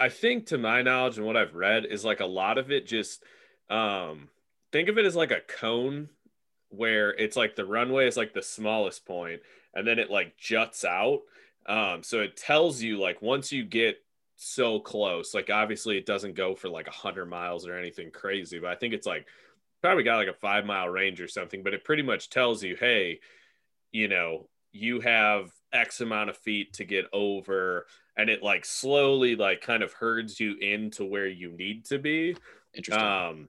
I 0.00 0.08
think 0.08 0.46
to 0.46 0.58
my 0.58 0.82
knowledge 0.82 1.18
and 1.18 1.26
what 1.26 1.36
I've 1.36 1.54
read 1.54 1.84
is 1.84 2.04
like 2.04 2.20
a 2.20 2.26
lot 2.26 2.58
of 2.58 2.70
it 2.70 2.86
just, 2.86 3.22
um, 3.68 4.28
think 4.72 4.88
of 4.88 4.98
it 4.98 5.04
as 5.04 5.14
like 5.14 5.30
a 5.30 5.40
cone 5.40 6.08
where 6.70 7.10
it's 7.10 7.36
like 7.36 7.54
the 7.54 7.66
runway 7.66 8.06
is 8.06 8.16
like 8.16 8.32
the 8.32 8.42
smallest 8.42 9.04
point 9.04 9.42
and 9.74 9.86
then 9.86 9.98
it 9.98 10.10
like 10.10 10.36
juts 10.38 10.84
out. 10.84 11.20
Um, 11.66 12.02
so 12.02 12.20
it 12.20 12.36
tells 12.36 12.80
you 12.80 12.98
like 12.98 13.20
once 13.20 13.52
you 13.52 13.64
get 13.64 13.96
so 14.36 14.80
close, 14.80 15.34
like 15.34 15.50
obviously 15.50 15.98
it 15.98 16.06
doesn't 16.06 16.34
go 16.34 16.54
for 16.54 16.68
like 16.68 16.88
a 16.88 16.92
hundred 16.92 17.26
miles 17.26 17.66
or 17.66 17.76
anything 17.76 18.10
crazy, 18.10 18.58
but 18.58 18.70
I 18.70 18.76
think 18.76 18.94
it's 18.94 19.06
like 19.06 19.26
probably 19.82 20.02
got 20.02 20.16
like 20.16 20.28
a 20.28 20.32
five 20.32 20.64
mile 20.64 20.88
range 20.88 21.20
or 21.20 21.28
something, 21.28 21.62
but 21.62 21.74
it 21.74 21.84
pretty 21.84 22.02
much 22.02 22.30
tells 22.30 22.62
you, 22.62 22.76
hey, 22.76 23.20
you 23.92 24.08
know, 24.08 24.48
you 24.72 25.00
have 25.00 25.50
X 25.72 26.00
amount 26.00 26.30
of 26.30 26.36
feet 26.36 26.74
to 26.74 26.84
get 26.84 27.06
over, 27.12 27.86
and 28.20 28.28
it 28.28 28.42
like 28.42 28.66
slowly 28.66 29.34
like 29.34 29.62
kind 29.62 29.82
of 29.82 29.94
herds 29.94 30.38
you 30.38 30.54
into 30.56 31.04
where 31.04 31.26
you 31.26 31.50
need 31.50 31.86
to 31.86 31.98
be. 31.98 32.36
Interesting. 32.74 33.02
Um, 33.02 33.48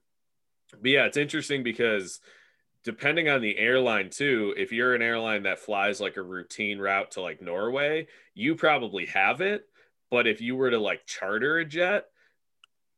but 0.71 0.91
yeah, 0.91 1.05
it's 1.05 1.17
interesting 1.17 1.61
because 1.61 2.21
depending 2.85 3.27
on 3.27 3.41
the 3.41 3.57
airline 3.57 4.09
too, 4.09 4.53
if 4.57 4.71
you're 4.71 4.95
an 4.95 5.01
airline 5.01 5.43
that 5.43 5.59
flies 5.59 5.99
like 5.99 6.15
a 6.15 6.21
routine 6.21 6.79
route 6.79 7.11
to 7.11 7.21
like 7.21 7.41
Norway, 7.41 8.07
you 8.33 8.55
probably 8.55 9.07
have 9.07 9.41
it. 9.41 9.65
But 10.09 10.25
if 10.25 10.39
you 10.39 10.55
were 10.55 10.71
to 10.71 10.79
like 10.79 11.05
charter 11.05 11.57
a 11.57 11.65
jet, 11.65 12.05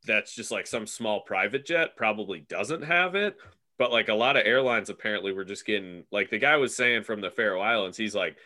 that's 0.06 0.36
just 0.36 0.52
like 0.52 0.68
some 0.68 0.86
small 0.86 1.22
private 1.22 1.66
jet 1.66 1.96
probably 1.98 2.42
doesn't 2.42 2.84
have 2.84 3.16
it. 3.16 3.36
But 3.80 3.92
like 3.92 4.10
a 4.10 4.14
lot 4.14 4.38
of 4.38 4.46
airlines 4.46 4.92
apparently 4.92 5.32
were 5.32 5.44
just 5.44 5.66
getting 5.66 6.04
like 6.12 6.30
the 6.30 6.38
guy 6.38 6.58
was 6.58 6.76
saying 6.76 7.04
from 7.04 7.22
the 7.22 7.32
Faroe 7.32 7.60
Islands, 7.62 7.98
he's 7.98 8.14
like, 8.14 8.38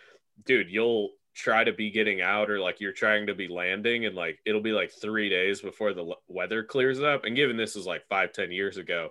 dude, 0.46 0.70
you'll 0.70 1.10
try 1.38 1.64
to 1.64 1.72
be 1.72 1.92
getting 1.92 2.22
out 2.22 2.50
or 2.50 2.60
like 2.60 2.82
you're 2.82 2.92
trying 2.92 3.28
to 3.28 3.36
be 3.36 3.48
landing 3.48 4.06
and 4.06 4.16
like 4.16 4.40
it'll 4.46 4.62
be 4.62 4.72
like 4.72 4.92
three 4.92 5.30
days 5.30 5.62
before 5.62 5.94
the 5.94 6.16
weather 6.28 6.64
clears 6.64 7.02
up. 7.02 7.26
And 7.26 7.36
given 7.36 7.58
this 7.58 7.76
was 7.76 7.86
like 7.86 8.08
five, 8.08 8.34
ten 8.34 8.52
years 8.52 8.78
ago, 8.78 9.10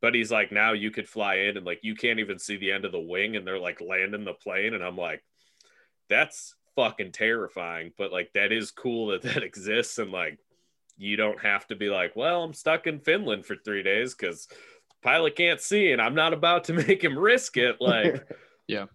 but 0.00 0.14
he's 0.14 0.32
like, 0.32 0.50
now 0.50 0.72
you 0.72 0.90
could 0.90 1.08
fly 1.08 1.36
in 1.36 1.56
and 1.56 1.64
like 1.64 1.80
you 1.82 1.94
can't 1.94 2.18
even 2.18 2.38
see 2.38 2.56
the 2.56 2.72
end 2.72 2.84
of 2.84 2.92
the 2.92 3.00
wing 3.00 3.36
and 3.36 3.46
they're 3.46 3.58
like 3.58 3.80
landing 3.80 4.24
the 4.24 4.32
plane. 4.32 4.74
And 4.74 4.82
I'm 4.82 4.96
like, 4.96 5.22
that's 6.08 6.54
fucking 6.78 7.10
terrifying. 7.10 7.92
But 7.96 8.12
like 8.12 8.32
that 8.34 8.52
is 8.52 8.70
cool 8.70 9.08
that 9.08 9.22
that 9.34 9.42
exists, 9.42 9.98
and 9.98 10.12
like 10.12 10.38
you 10.96 11.16
don't 11.16 11.40
have 11.40 11.66
to 11.68 11.76
be 11.76 11.88
like, 11.88 12.16
well, 12.16 12.42
I'm 12.42 12.54
stuck 12.54 12.86
in 12.86 13.00
Finland 13.00 13.46
for 13.46 13.56
three 13.56 13.82
days 13.82 14.14
because 14.14 14.48
pilot 15.02 15.36
can't 15.36 15.60
see, 15.60 15.92
and 15.92 16.00
I'm 16.00 16.14
not 16.14 16.32
about 16.32 16.64
to 16.64 16.72
make 16.88 17.02
him 17.02 17.18
risk 17.18 17.56
it. 17.56 17.76
Like, 17.80 18.26
yeah. 18.66 18.86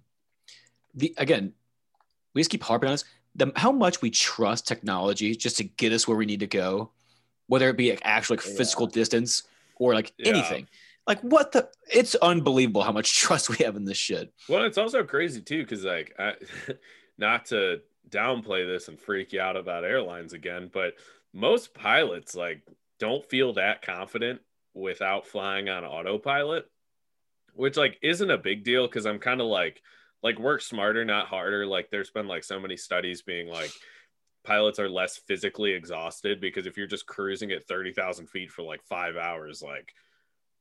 the 0.96 1.14
again, 1.18 1.54
we 2.34 2.42
just 2.42 2.50
keep 2.52 2.64
harping 2.64 2.90
on 2.90 2.94
this. 2.94 3.06
The 3.36 3.52
how 3.56 3.72
much 3.72 4.02
we 4.02 4.10
trust 4.12 4.68
technology 4.68 5.36
just 5.36 5.58
to 5.58 5.64
get 5.64 5.92
us 5.92 6.08
where 6.08 6.18
we 6.18 6.26
need 6.26 6.42
to 6.42 6.48
go, 6.48 6.92
whether 7.48 7.70
it 7.70 7.78
be 7.78 7.90
like 7.90 8.02
actual 8.04 8.36
like 8.36 8.46
Yeah. 8.46 8.56
physical 8.58 8.88
distance 8.88 9.44
or 9.78 9.94
like 9.94 10.14
Yeah. 10.18 10.30
anything. 10.30 10.68
Like 11.08 11.20
what 11.22 11.52
the? 11.52 11.70
It's 11.92 12.16
unbelievable 12.16 12.84
how 12.84 12.92
much 12.92 13.16
trust 13.18 13.50
we 13.50 13.58
have 13.66 13.76
in 13.76 13.86
this 13.86 13.98
shit. 13.98 14.32
well, 14.48 14.64
it's 14.64 14.78
also 14.78 15.04
crazy 15.04 15.42
too 15.42 15.64
because 15.64 15.84
like, 15.84 16.14
I, 16.20 16.34
not 17.18 17.46
to 17.48 17.82
downplay 18.10 18.66
this 18.68 18.88
and 18.88 19.00
freak 19.00 19.34
you 19.34 19.42
out 19.42 19.58
about 19.58 19.84
airlines 19.84 20.34
again, 20.34 20.70
but 20.72 20.94
most 21.34 21.74
pilots 21.74 22.36
like 22.36 22.62
don't 23.00 23.26
feel 23.26 23.54
that 23.54 23.82
confident 23.82 24.40
without 24.76 25.26
flying 25.26 25.68
on 25.70 25.84
autopilot, 25.84 26.70
which 27.54 27.76
like 27.78 27.98
isn't 28.02 28.30
a 28.32 28.38
big 28.38 28.64
deal 28.64 28.86
because 28.88 29.06
I'm 29.06 29.20
kind 29.20 29.42
of 29.42 29.48
like 29.48 29.82
like 30.24 30.40
work 30.40 30.62
smarter, 30.62 31.04
not 31.04 31.28
harder. 31.28 31.66
Like 31.66 31.90
there's 31.92 32.10
been 32.12 32.28
like 32.28 32.44
so 32.44 32.60
many 32.60 32.78
studies 32.78 33.22
being 33.22 33.48
like 33.48 33.72
pilots 34.44 34.80
are 34.80 34.90
less 34.90 35.18
physically 35.18 35.72
exhausted 35.74 36.42
because 36.42 36.66
if 36.66 36.78
you're 36.78 36.88
just 36.88 37.06
cruising 37.06 37.52
at 37.52 37.68
30,000 37.68 38.28
feet 38.28 38.50
for 38.50 38.62
like 38.64 38.84
five 38.84 39.16
hours, 39.18 39.62
like 39.62 39.94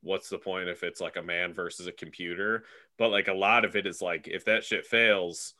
what's 0.01 0.29
the 0.29 0.37
point 0.37 0.67
if 0.69 0.83
it's 0.83 1.01
like 1.01 1.15
a 1.15 1.23
man 1.23 1.53
versus 1.53 1.87
a 1.87 1.91
computer? 1.91 2.65
But 2.97 3.09
like 3.11 3.29
a 3.29 3.33
lot 3.33 3.65
of 3.65 3.75
it 3.75 3.87
is 3.87 4.01
like 4.01 4.27
if 4.27 4.45
that 4.45 4.65
shit 4.65 4.85
fails, 4.85 5.53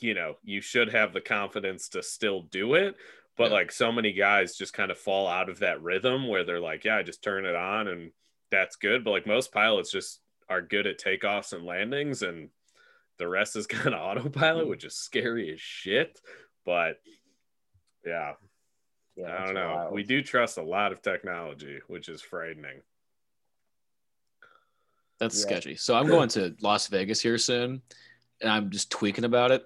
you 0.00 0.14
know, 0.14 0.34
you 0.42 0.60
should 0.60 0.90
have 0.92 1.12
the 1.12 1.20
confidence 1.20 1.88
to 1.90 2.02
still 2.02 2.42
do 2.42 2.74
it. 2.74 2.96
But 3.36 3.50
Yeah. 3.50 3.54
like 3.58 3.72
so 3.72 3.92
many 3.92 4.12
guys 4.12 4.56
just 4.56 4.72
kind 4.72 4.90
of 4.90 4.98
fall 4.98 5.28
out 5.28 5.48
of 5.48 5.60
that 5.60 5.80
rhythm 5.80 6.26
where 6.26 6.42
they're 6.44 6.60
like, 6.60 6.84
yeah, 6.84 6.96
I 6.96 7.02
just 7.04 7.22
turn 7.22 7.44
it 7.46 7.54
on 7.54 7.86
and 7.86 8.10
that's 8.50 8.76
good. 8.76 9.04
But 9.04 9.12
like 9.12 9.26
most 9.26 9.52
pilots 9.52 9.92
just 9.92 10.20
are 10.48 10.62
good 10.62 10.86
at 10.88 10.98
takeoffs 10.98 11.52
and 11.52 11.64
landings 11.64 12.22
and 12.22 12.50
the 13.18 13.28
rest 13.28 13.56
is 13.56 13.66
kind 13.66 13.94
of 13.94 14.00
autopilot, 14.00 14.68
which 14.68 14.84
is 14.84 14.94
scary 14.94 15.52
as 15.52 15.60
shit. 15.60 16.20
But 16.64 17.00
yeah, 18.04 18.34
Yeah, 19.16 19.36
I 19.36 19.44
don't 19.44 19.54
know. 19.54 19.74
wild. 19.74 19.92
We 19.92 20.02
do 20.02 20.22
trust 20.22 20.58
a 20.58 20.62
lot 20.62 20.92
of 20.92 21.02
technology, 21.02 21.78
which 21.88 22.08
is 22.08 22.22
frightening. 22.22 22.80
That's 25.18 25.36
Yeah. 25.36 25.42
sketchy. 25.42 25.74
So 25.76 25.96
I'm 25.96 26.06
going 26.06 26.28
to 26.30 26.54
Las 26.60 26.86
Vegas 26.86 27.20
here 27.20 27.38
soon, 27.38 27.82
and 28.40 28.50
I'm 28.50 28.70
just 28.70 28.90
tweaking 28.90 29.24
about 29.24 29.50
it. 29.50 29.64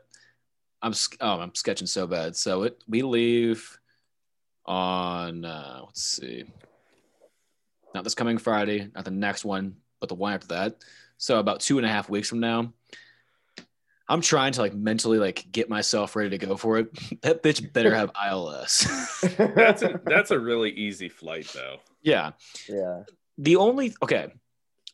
I'm 0.80 0.94
oh, 1.20 1.38
I'm 1.40 1.54
sketching 1.54 1.86
so 1.86 2.06
bad. 2.06 2.34
So 2.34 2.64
it 2.64 2.82
we 2.88 3.02
leave 3.02 3.78
on 4.64 5.44
uh, 5.44 5.82
let's 5.84 6.02
see, 6.02 6.44
not 7.94 8.04
this 8.04 8.14
coming 8.14 8.38
Friday, 8.38 8.90
not 8.94 9.04
the 9.04 9.10
next 9.10 9.44
one, 9.44 9.76
but 10.00 10.08
the 10.08 10.14
one 10.14 10.32
after 10.32 10.48
that. 10.48 10.82
So 11.18 11.38
about 11.38 11.60
two 11.60 11.78
and 11.78 11.86
a 11.86 11.88
half 11.88 12.08
weeks 12.08 12.28
from 12.28 12.40
now. 12.40 12.72
I'm 14.08 14.20
trying 14.20 14.52
to 14.52 14.60
like 14.60 14.74
mentally 14.74 15.18
like 15.18 15.46
get 15.52 15.68
myself 15.70 16.16
ready 16.16 16.30
to 16.30 16.38
go 16.38 16.56
for 16.56 16.78
it. 16.78 17.20
that 17.22 17.42
bitch 17.42 17.72
better 17.72 17.94
have 17.94 18.10
ILS. 18.28 18.86
That's 19.36 19.82
a, 19.82 20.00
that's 20.04 20.30
a 20.30 20.38
really 20.38 20.70
easy 20.70 21.08
flight 21.08 21.46
though. 21.54 21.78
yeah. 22.02 22.32
yeah. 22.68 23.02
the 23.38 23.56
only 23.56 23.94
okay 24.02 24.32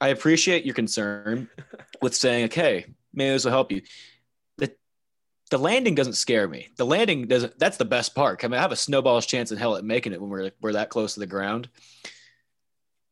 i 0.00 0.08
appreciate 0.08 0.64
your 0.64 0.74
concern 0.74 1.48
with 2.02 2.14
saying 2.14 2.44
okay 2.44 2.86
maybe 3.12 3.30
this 3.30 3.44
will 3.44 3.50
help 3.50 3.72
you 3.72 3.82
the, 4.58 4.70
the 5.50 5.58
landing 5.58 5.94
doesn't 5.94 6.12
scare 6.14 6.46
me 6.46 6.68
the 6.76 6.86
landing 6.86 7.26
doesn't 7.26 7.58
that's 7.58 7.78
the 7.78 7.84
best 7.84 8.14
part 8.14 8.44
i 8.44 8.48
mean 8.48 8.58
i 8.58 8.62
have 8.62 8.72
a 8.72 8.76
snowball's 8.76 9.26
chance 9.26 9.50
in 9.50 9.58
hell 9.58 9.76
at 9.76 9.84
making 9.84 10.12
it 10.12 10.20
when 10.20 10.30
we're 10.30 10.50
we're 10.60 10.74
that 10.74 10.90
close 10.90 11.14
to 11.14 11.20
the 11.20 11.26
ground 11.26 11.68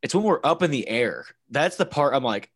it's 0.03 0.15
when 0.15 0.23
we're 0.25 0.41
up 0.45 0.63
in 0.63 0.71
the 0.71 0.87
air 0.89 1.25
that's 1.51 1.77
the 1.77 1.87
part 1.87 2.15
i'm 2.15 2.23
like 2.23 2.51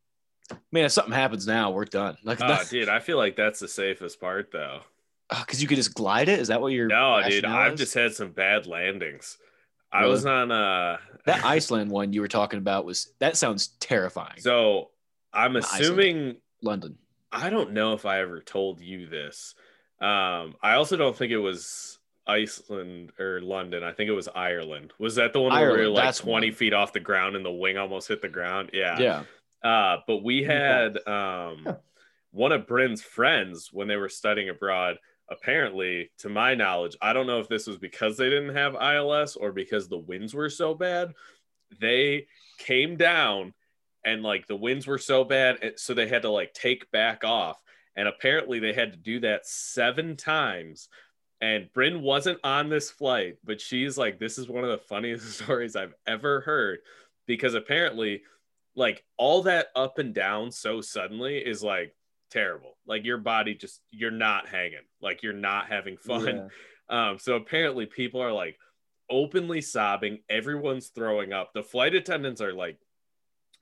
man 0.73 0.85
if 0.85 0.93
something 0.93 1.13
happens 1.13 1.47
now 1.47 1.71
we're 1.71 1.85
done 1.85 2.17
like 2.25 2.39
Oh, 2.43 2.59
dude, 2.69 2.89
I 2.89 2.99
feel 3.01 3.17
like 3.17 3.37
that's 3.37 3.61
the 3.61 3.69
safest 3.69 4.21
part 4.21 4.51
though. 4.53 4.81
because 5.29 5.63
you 5.63 5.69
could 5.69 5.77
just 5.77 5.95
glide 5.95 6.29
it 6.29 6.39
is 6.39 6.49
that 6.49 6.61
what 6.61 6.73
you're 6.73 6.89
No, 6.89 7.21
dude, 7.29 7.45
I've 7.45 7.77
just 7.77 7.95
had 7.95 8.13
some 8.15 8.33
bad 8.33 8.67
landings. 8.67 9.39
I 9.93 10.07
was 10.07 10.25
on 10.27 10.51
uh 10.51 10.99
that 11.27 11.45
iceland 11.45 11.91
one 11.91 12.13
you 12.13 12.21
were 12.21 12.29
talking 12.29 12.59
about 12.59 12.85
was 12.85 13.13
that 13.19 13.37
sounds 13.37 13.69
terrifying 13.81 14.39
so 14.39 14.91
I'm 15.33 15.57
Iceland. 15.57 15.83
assuming 15.83 16.37
london 16.63 16.97
I 17.33 17.51
don't 17.51 17.73
know 17.73 17.93
if 17.93 18.07
I 18.07 18.21
ever 18.21 18.41
told 18.41 18.81
you 18.81 19.07
this. 19.07 19.55
Um, 20.01 20.57
I 20.63 20.73
also 20.75 20.97
don't 20.97 21.17
think 21.17 21.31
it 21.31 21.39
was 21.39 21.99
Iceland 22.27 23.13
or 23.19 23.41
London. 23.41 23.85
I 23.85 23.93
think 23.93 24.09
it 24.09 24.15
was 24.15 24.29
Ireland. 24.35 24.93
Was 24.99 25.15
that 25.17 25.33
the 25.33 25.41
one 25.41 25.53
where 25.53 25.73
we 25.73 25.79
were 25.83 25.89
like 25.89 26.15
20 26.17 26.49
one. 26.49 26.57
feet 26.57 26.73
off 26.73 26.93
the 26.93 27.01
ground 27.01 27.37
and 27.37 27.45
the 27.45 27.51
wing 27.53 27.79
almost 27.79 28.09
hit 28.09 28.23
the 28.23 28.29
ground? 28.29 28.71
Yeah. 28.73 28.99
yeah 28.99 29.23
Uh, 29.63 29.99
but 30.07 30.23
we 30.23 30.43
had 30.43 30.99
um, 31.07 31.67
one 32.33 32.53
of 32.53 32.67
Bryn's 32.67 33.03
friends 33.03 33.71
when 33.73 33.89
they 33.89 33.97
were 33.97 34.09
studying 34.09 34.49
abroad. 34.49 34.97
Apparently, 35.31 36.11
to 36.19 36.29
my 36.29 36.55
knowledge, 36.55 36.97
I 37.01 37.13
don't 37.13 37.29
know 37.29 37.39
if 37.39 37.49
this 37.49 37.67
was 37.67 37.79
because 37.79 38.17
they 38.17 38.29
didn't 38.29 38.57
have 38.57 38.75
ILS 38.75 39.37
or 39.37 39.53
because 39.53 39.89
the 39.89 39.99
winds 39.99 40.35
were 40.35 40.51
so 40.51 40.75
bad. 40.75 41.13
They 41.81 42.27
came 42.59 42.97
down 42.97 43.55
and 44.05 44.23
like 44.25 44.49
the 44.49 44.57
winds 44.57 44.89
were 44.89 44.99
so 44.99 45.23
bad, 45.23 45.75
so 45.77 45.95
they 45.95 46.09
had 46.09 46.23
to 46.23 46.31
like 46.31 46.53
take 46.53 46.91
back 46.91 47.23
off. 47.23 47.63
And 47.95 48.09
apparently, 48.09 48.59
they 48.59 48.73
had 48.73 48.93
to 48.93 48.99
do 48.99 49.21
that 49.21 49.47
seven 49.47 50.17
times. 50.17 50.89
And 51.41 51.73
Bryn 51.73 52.03
wasn't 52.03 52.39
on 52.45 52.69
this 52.69 52.91
flight, 52.91 53.37
but 53.45 53.61
she's 53.61 53.97
like, 53.97 54.19
this 54.19 54.37
is 54.37 54.49
one 54.49 54.65
of 54.65 54.71
the 54.71 54.79
funniest 54.79 55.33
stories 55.41 55.77
I've 55.77 55.95
ever 56.07 56.41
heard 56.41 56.81
because 57.27 57.55
apparently 57.55 58.23
like 58.81 59.05
all 59.19 59.43
that 59.43 59.67
up 59.77 59.99
and 59.99 60.15
down 60.15 60.51
so 60.51 60.81
suddenly 60.81 61.37
is 61.37 61.63
like 61.63 61.95
terrible. 62.31 62.79
Like 62.87 63.05
your 63.05 63.19
body 63.19 63.55
just 63.55 63.83
you're 63.91 64.11
not 64.11 64.49
hanging. 64.49 64.87
Like 65.03 65.23
you're 65.23 65.35
not 65.35 65.69
having 65.69 65.97
fun. 65.97 66.27
Yeah. 66.27 66.49
Um 66.89 67.21
so 67.21 67.37
apparently 67.37 67.87
people 67.87 68.21
are 68.21 68.33
like 68.33 68.59
openly 69.09 69.61
sobbing, 69.61 70.19
everyone's 70.29 70.89
throwing 70.89 71.33
up. 71.33 71.53
The 71.55 71.63
flight 71.63 71.95
attendants 71.95 72.41
are 72.41 72.53
like 72.53 72.79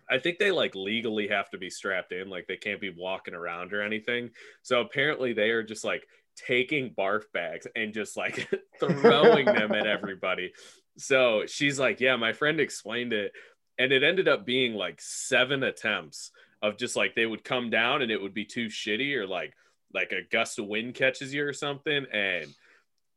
I 0.09 0.19
think 0.19 0.39
they 0.39 0.51
like 0.51 0.75
legally 0.75 1.29
have 1.29 1.51
to 1.51 1.59
be 1.59 1.69
strapped 1.69 2.13
in, 2.13 2.31
like 2.31 2.47
they 2.47 2.57
can't 2.57 2.81
be 2.81 2.89
walking 2.89 3.35
around 3.35 3.75
or 3.75 3.83
anything. 3.83 4.31
So 4.63 4.81
apparently 4.81 5.35
they 5.35 5.51
are 5.51 5.63
just 5.63 5.85
like 5.85 6.07
taking 6.37 6.95
barf 6.95 7.25
bags 7.35 7.67
and 7.77 7.93
just 7.93 8.17
like 8.17 8.49
throwing 8.81 9.45
them 9.45 9.73
at 9.73 9.87
everybody. 9.99 10.55
So 10.97 11.45
she's 11.45 11.79
like, 11.79 12.01
Yeah, 12.01 12.17
my 12.17 12.33
friend 12.33 12.61
explained 12.61 13.13
it. 13.13 13.33
And 13.79 13.93
it 13.93 14.03
ended 14.03 14.29
up 14.29 14.45
being 14.45 14.75
like 14.75 15.01
seven 15.01 15.63
attempts 15.63 16.31
of 16.61 16.77
just 16.77 16.97
like 16.97 17.15
they 17.15 17.27
would 17.27 17.45
come 17.45 17.71
down 17.71 18.03
and 18.03 18.11
it 18.11 18.21
would 18.21 18.35
be 18.35 18.45
too 18.45 18.67
shitty 18.67 19.15
or 19.15 19.27
like 19.27 19.55
like 19.95 20.13
a 20.13 20.23
gust 20.31 20.59
of 20.59 20.67
wind 20.67 20.95
catches 20.95 21.33
you 21.33 21.45
or 21.47 21.53
something. 21.53 22.07
And 22.13 22.53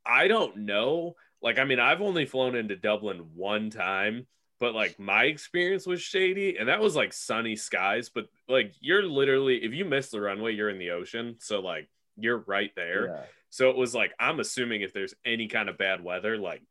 I 0.06 0.28
don't 0.28 0.58
know. 0.58 1.16
Like, 1.42 1.60
I 1.60 1.66
mean, 1.66 1.80
I've 1.80 2.02
only 2.02 2.26
flown 2.26 2.56
into 2.56 2.76
Dublin 2.76 3.26
one 3.36 3.70
time, 3.70 4.28
but 4.60 4.76
like 4.76 5.00
my 5.00 5.24
experience 5.26 5.86
was 5.86 6.02
shady 6.02 6.58
and 6.58 6.70
that 6.70 6.80
was 6.80 6.96
like 6.96 7.14
sunny 7.14 7.56
skies. 7.56 8.10
But 8.10 8.28
like, 8.48 8.74
you're 8.80 9.04
literally, 9.04 9.64
if 9.64 9.74
you 9.74 9.86
miss 9.86 10.10
the 10.10 10.22
runway, 10.22 10.54
you're 10.54 10.70
in 10.70 10.80
the 10.80 10.92
ocean. 10.92 11.38
So, 11.40 11.60
like, 11.60 11.90
you're 12.16 12.44
right 12.48 12.72
there. 12.76 13.08
Yeah. 13.08 13.24
So 13.50 13.70
it 13.70 13.76
was 13.76 13.94
like, 13.94 14.14
I'm 14.20 14.40
assuming 14.40 14.82
if 14.82 14.94
there's 14.94 15.16
any 15.26 15.48
kind 15.48 15.68
of 15.68 15.78
bad 15.78 16.04
weather, 16.04 16.38
like 16.38 16.62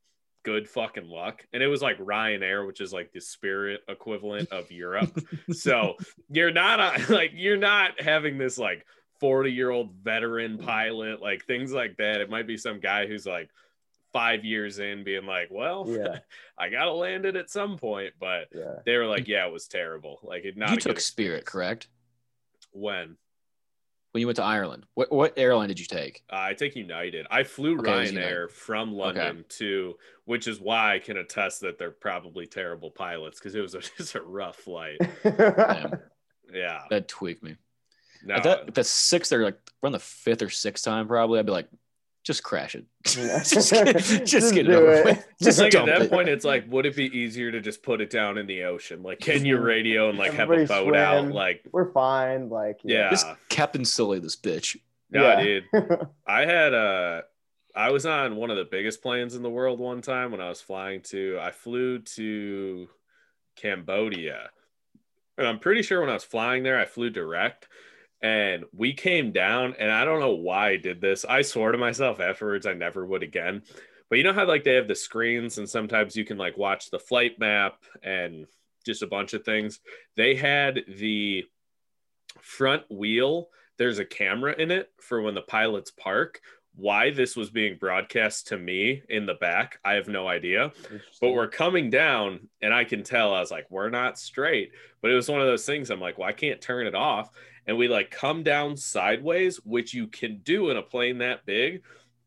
good 0.42 0.68
fucking 0.68 1.08
luck. 1.08 1.44
And 1.52 1.62
it 1.62 1.66
was 1.66 1.82
like 1.82 1.98
Ryanair, 1.98 2.66
which 2.66 2.80
is 2.80 2.92
like 2.92 3.12
the 3.12 3.20
spirit 3.20 3.80
equivalent 3.88 4.50
of 4.50 4.70
Europe. 4.70 5.18
so 5.52 5.96
you're 6.30 6.52
not 6.52 6.80
uh, 6.80 6.98
like, 7.14 7.32
you're 7.34 7.56
not 7.56 8.00
having 8.00 8.38
this 8.38 8.58
like 8.58 8.86
40 9.20 9.52
year 9.52 9.70
old 9.70 9.92
veteran 10.02 10.58
pilot, 10.58 11.20
like 11.20 11.44
things 11.46 11.72
like 11.72 11.96
that. 11.98 12.20
It 12.20 12.30
might 12.30 12.46
be 12.46 12.56
some 12.56 12.80
guy 12.80 13.06
who's 13.06 13.26
like 13.26 13.50
five 14.12 14.44
years 14.44 14.78
in 14.78 15.04
being 15.04 15.26
like, 15.26 15.48
well, 15.50 15.84
Yeah. 15.88 16.18
I 16.58 16.68
got 16.68 16.84
to 16.84 16.92
land 16.92 17.24
it 17.26 17.36
at 17.36 17.48
some 17.50 17.76
point. 17.78 18.14
But 18.18 18.48
Yeah. 18.54 18.76
they 18.84 18.96
were 18.96 19.06
like, 19.06 19.28
yeah, 19.28 19.46
it 19.46 19.52
was 19.52 19.68
terrible. 19.68 20.18
Like 20.22 20.44
it 20.44 20.56
not 20.56 20.70
you 20.70 20.76
took 20.76 21.00
spirit 21.00 21.40
experience. 21.42 21.48
correct 21.48 21.88
When? 22.72 23.16
When 24.12 24.20
you 24.20 24.26
went 24.26 24.36
to 24.36 24.42
ireland 24.44 24.84
what, 24.94 25.12
what 25.12 25.32
airline 25.36 25.68
did 25.68 25.78
you 25.78 25.86
take 25.86 26.22
Uh, 26.30 26.36
I 26.36 26.54
take 26.54 26.74
United. 26.76 27.26
I 27.30 27.42
flew 27.44 27.78
Okay, 27.78 27.90
it 28.08 28.14
Ryanair 28.14 28.50
from 28.50 28.92
London 28.92 29.44
to, 29.58 29.96
which 30.24 30.46
is 30.48 30.60
why 30.60 30.94
I 30.94 30.98
can 30.98 31.16
attest 31.16 31.60
that 31.60 31.78
they're 31.78 31.90
probably 31.90 32.46
terrible 32.46 32.90
pilots 32.90 33.38
because 33.38 33.54
it 33.54 33.60
was 33.60 33.74
a, 33.74 33.80
just 33.98 34.14
a 34.14 34.22
rough 34.22 34.56
flight. 34.56 34.98
Yeah. 36.52 36.80
that 36.90 37.06
tweaked 37.06 37.44
me 37.44 37.54
No, 38.24 38.34
At 38.34 38.42
that, 38.42 38.64
if 38.68 38.74
the 38.74 38.82
sixth 38.84 39.32
or 39.32 39.44
like 39.44 39.58
run 39.82 39.92
the 39.92 40.00
fifth 40.00 40.42
or 40.42 40.50
sixth 40.50 40.84
time, 40.84 41.06
probably 41.06 41.38
I'd 41.38 41.46
be 41.46 41.52
like, 41.52 41.68
just 42.22 42.42
crash 42.42 42.74
it. 42.74 42.84
just 43.04 43.72
get, 43.72 43.96
just 43.98 44.26
Just 44.26 44.54
get 44.54 44.68
it 44.68 44.72
over 44.74 44.92
it. 44.92 45.04
with. 45.04 45.26
just 45.42 45.58
like 45.58 45.74
at 45.74 45.86
that 45.86 46.02
it. 46.02 46.10
point, 46.10 46.28
it's 46.28 46.44
like, 46.44 46.64
would 46.70 46.84
it 46.86 46.94
be 46.96 47.06
easier 47.16 47.50
to 47.50 47.60
just 47.60 47.82
put 47.82 48.00
it 48.00 48.10
down 48.10 48.36
in 48.38 48.46
the 48.46 48.64
ocean? 48.64 49.02
Like, 49.02 49.20
can 49.20 49.44
you 49.44 49.58
radio 49.58 50.08
and 50.10 50.18
like 50.18 50.32
have 50.32 50.50
a 50.50 50.54
Everybody 50.54 50.84
boat 50.84 50.96
out? 50.96 51.28
Like, 51.32 51.64
We're 51.72 51.90
fine. 51.92 52.48
Like, 52.48 52.80
yeah. 52.84 53.10
Just 53.10 53.26
Captain 53.48 53.84
Sully, 53.84 54.18
this 54.18 54.36
bitch. 54.36 54.76
No, 55.10 55.22
Yeah. 55.22 55.42
dude. 55.42 55.64
I 56.26 56.40
had 56.46 56.74
uh 56.74 57.22
I 57.74 57.90
was 57.90 58.04
on 58.04 58.36
one 58.36 58.50
of 58.50 58.56
the 58.56 58.64
biggest 58.64 59.00
planes 59.02 59.34
in 59.34 59.42
the 59.42 59.50
world 59.50 59.78
one 59.78 60.02
time 60.02 60.30
when 60.32 60.40
I 60.40 60.48
was 60.48 60.60
flying 60.60 61.00
to 61.02 61.38
I 61.40 61.50
flew 61.52 62.00
to 62.00 62.88
Cambodia. 63.56 64.50
And 65.38 65.46
I'm 65.46 65.58
pretty 65.58 65.82
sure 65.82 66.00
when 66.00 66.10
I 66.10 66.14
was 66.14 66.24
flying 66.24 66.62
there 66.62 66.78
I 66.78 66.84
flew 66.84 67.10
direct 67.10 67.68
and 68.22 68.64
we 68.72 68.92
came 68.92 69.32
down 69.32 69.74
and 69.78 69.90
I 69.90 70.04
don't 70.04 70.20
know 70.20 70.34
why 70.34 70.70
I 70.70 70.76
did 70.76 71.00
this. 71.00 71.24
I 71.24 71.42
swore 71.42 71.72
to 71.72 71.78
myself 71.78 72.20
afterwards 72.20 72.66
I 72.66 72.74
never 72.74 73.04
would 73.04 73.22
again. 73.22 73.62
But 74.08 74.18
you 74.18 74.24
know 74.24 74.32
how 74.32 74.46
like 74.46 74.64
they 74.64 74.74
have 74.74 74.88
the 74.88 74.94
screens 74.94 75.58
and 75.58 75.68
sometimes 75.68 76.16
you 76.16 76.24
can 76.24 76.36
like 76.36 76.58
watch 76.58 76.90
the 76.90 76.98
flight 76.98 77.38
map 77.38 77.82
and 78.02 78.46
just 78.84 79.02
a 79.02 79.06
bunch 79.06 79.34
of 79.34 79.44
things. 79.44 79.80
They 80.16 80.34
had 80.34 80.80
the 80.88 81.44
front 82.40 82.84
wheel 82.90 83.48
there's 83.80 83.98
a 83.98 84.04
camera 84.04 84.54
in 84.58 84.70
it 84.70 84.90
for 85.00 85.22
when 85.22 85.34
the 85.34 85.40
pilots 85.40 85.90
park. 85.90 86.42
Why 86.76 87.12
this 87.12 87.34
was 87.34 87.48
being 87.48 87.78
broadcast 87.78 88.48
to 88.48 88.58
me 88.58 89.02
in 89.08 89.24
the 89.24 89.34
back, 89.34 89.78
I 89.82 89.94
have 89.94 90.06
no 90.06 90.28
idea. 90.28 90.72
But 91.18 91.30
we're 91.30 91.48
coming 91.48 91.88
down, 91.88 92.50
and 92.60 92.74
I 92.74 92.84
can 92.84 93.02
tell 93.02 93.32
I 93.32 93.40
was 93.40 93.50
like, 93.50 93.66
we're 93.70 93.88
not 93.88 94.18
straight. 94.18 94.72
But 95.00 95.10
it 95.10 95.14
was 95.14 95.30
one 95.30 95.40
of 95.40 95.46
those 95.46 95.64
things 95.64 95.88
I'm 95.88 95.98
like, 95.98 96.18
well, 96.18 96.28
I 96.28 96.32
can't 96.32 96.60
turn 96.60 96.86
it 96.86 96.94
off. 96.94 97.30
And 97.66 97.76
we 97.76 97.88
like 97.88 98.10
come 98.10 98.42
down 98.42 98.76
sideways, 98.76 99.58
which 99.64 99.94
you 99.94 100.06
can 100.06 100.40
do 100.42 100.70
in 100.70 100.76
a 100.76 100.82
plane 100.82 101.18
that 101.18 101.46
big. 101.46 101.82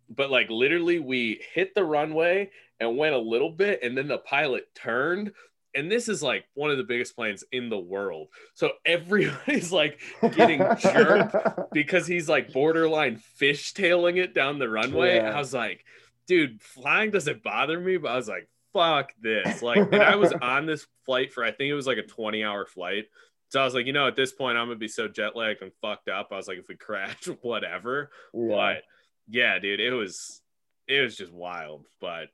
But 0.10 0.32
like 0.32 0.50
literally, 0.50 1.00
we 1.00 1.42
hit 1.54 1.74
the 1.74 1.84
runway 1.84 2.52
and 2.80 2.98
went 2.98 3.16
a 3.16 3.20
little 3.20 3.50
bit, 3.50 3.80
and 3.84 3.98
then 3.98 4.08
the 4.08 4.18
pilot 4.18 4.68
turned. 4.76 5.32
And 5.76 5.92
this 5.92 6.08
is 6.08 6.22
like 6.22 6.46
one 6.54 6.70
of 6.70 6.78
the 6.78 6.84
biggest 6.84 7.16
planes 7.16 7.44
in 7.52 7.70
the 7.70 7.80
world. 7.80 8.28
So 8.54 8.74
everybody's 8.86 9.72
like 9.72 10.00
getting 10.36 10.60
jerked 10.80 11.36
because 11.74 12.06
he's 12.06 12.30
like 12.30 12.54
borderline 12.54 13.20
fishtailing 13.40 14.18
it 14.18 14.36
down 14.36 14.60
the 14.60 14.70
runway. 14.70 15.16
Yeah. 15.16 15.32
I 15.32 15.40
was 15.40 15.54
like, 15.54 15.84
dude, 16.28 16.62
flying 16.62 17.10
doesn't 17.10 17.42
bother 17.42 17.80
me, 17.80 17.98
but 17.98 18.12
I 18.12 18.16
was 18.16 18.28
like, 18.28 18.48
fuck 18.74 19.14
this. 19.22 19.62
Like, 19.62 19.78
and 19.78 20.04
I 20.04 20.16
was 20.16 20.34
on 20.42 20.66
this 20.66 20.86
flight 21.06 21.32
for 21.32 21.44
I 21.44 21.52
think 21.52 21.70
it 21.70 21.76
was 21.76 21.88
like 21.88 21.98
a 21.98 22.04
20 22.04 22.44
hour 22.44 22.66
flight. 22.66 23.06
So 23.54 23.62
I 23.62 23.66
was 23.66 23.76
like, 23.76 23.86
you 23.86 23.93
know, 23.93 24.08
at 24.08 24.16
this 24.16 24.32
point, 24.32 24.58
I'm 24.58 24.66
gonna 24.66 24.80
be 24.80 24.88
so 24.88 25.08
jet 25.08 25.36
lagged 25.36 25.62
and 25.62 25.72
fucked 25.80 26.10
up. 26.10 26.30
I 26.32 26.38
was 26.38 26.47
like, 26.47 26.58
if 26.58 26.68
we 26.70 26.76
crash, 26.76 27.26
whatever. 27.43 28.10
Yeah. 28.34 28.47
But 28.49 28.84
yeah, 29.30 29.60
dude, 29.60 29.80
it 29.80 29.91
was 29.93 30.41
it 30.88 31.01
was 31.01 31.16
just 31.16 31.32
wild. 31.32 31.86
But 32.01 32.30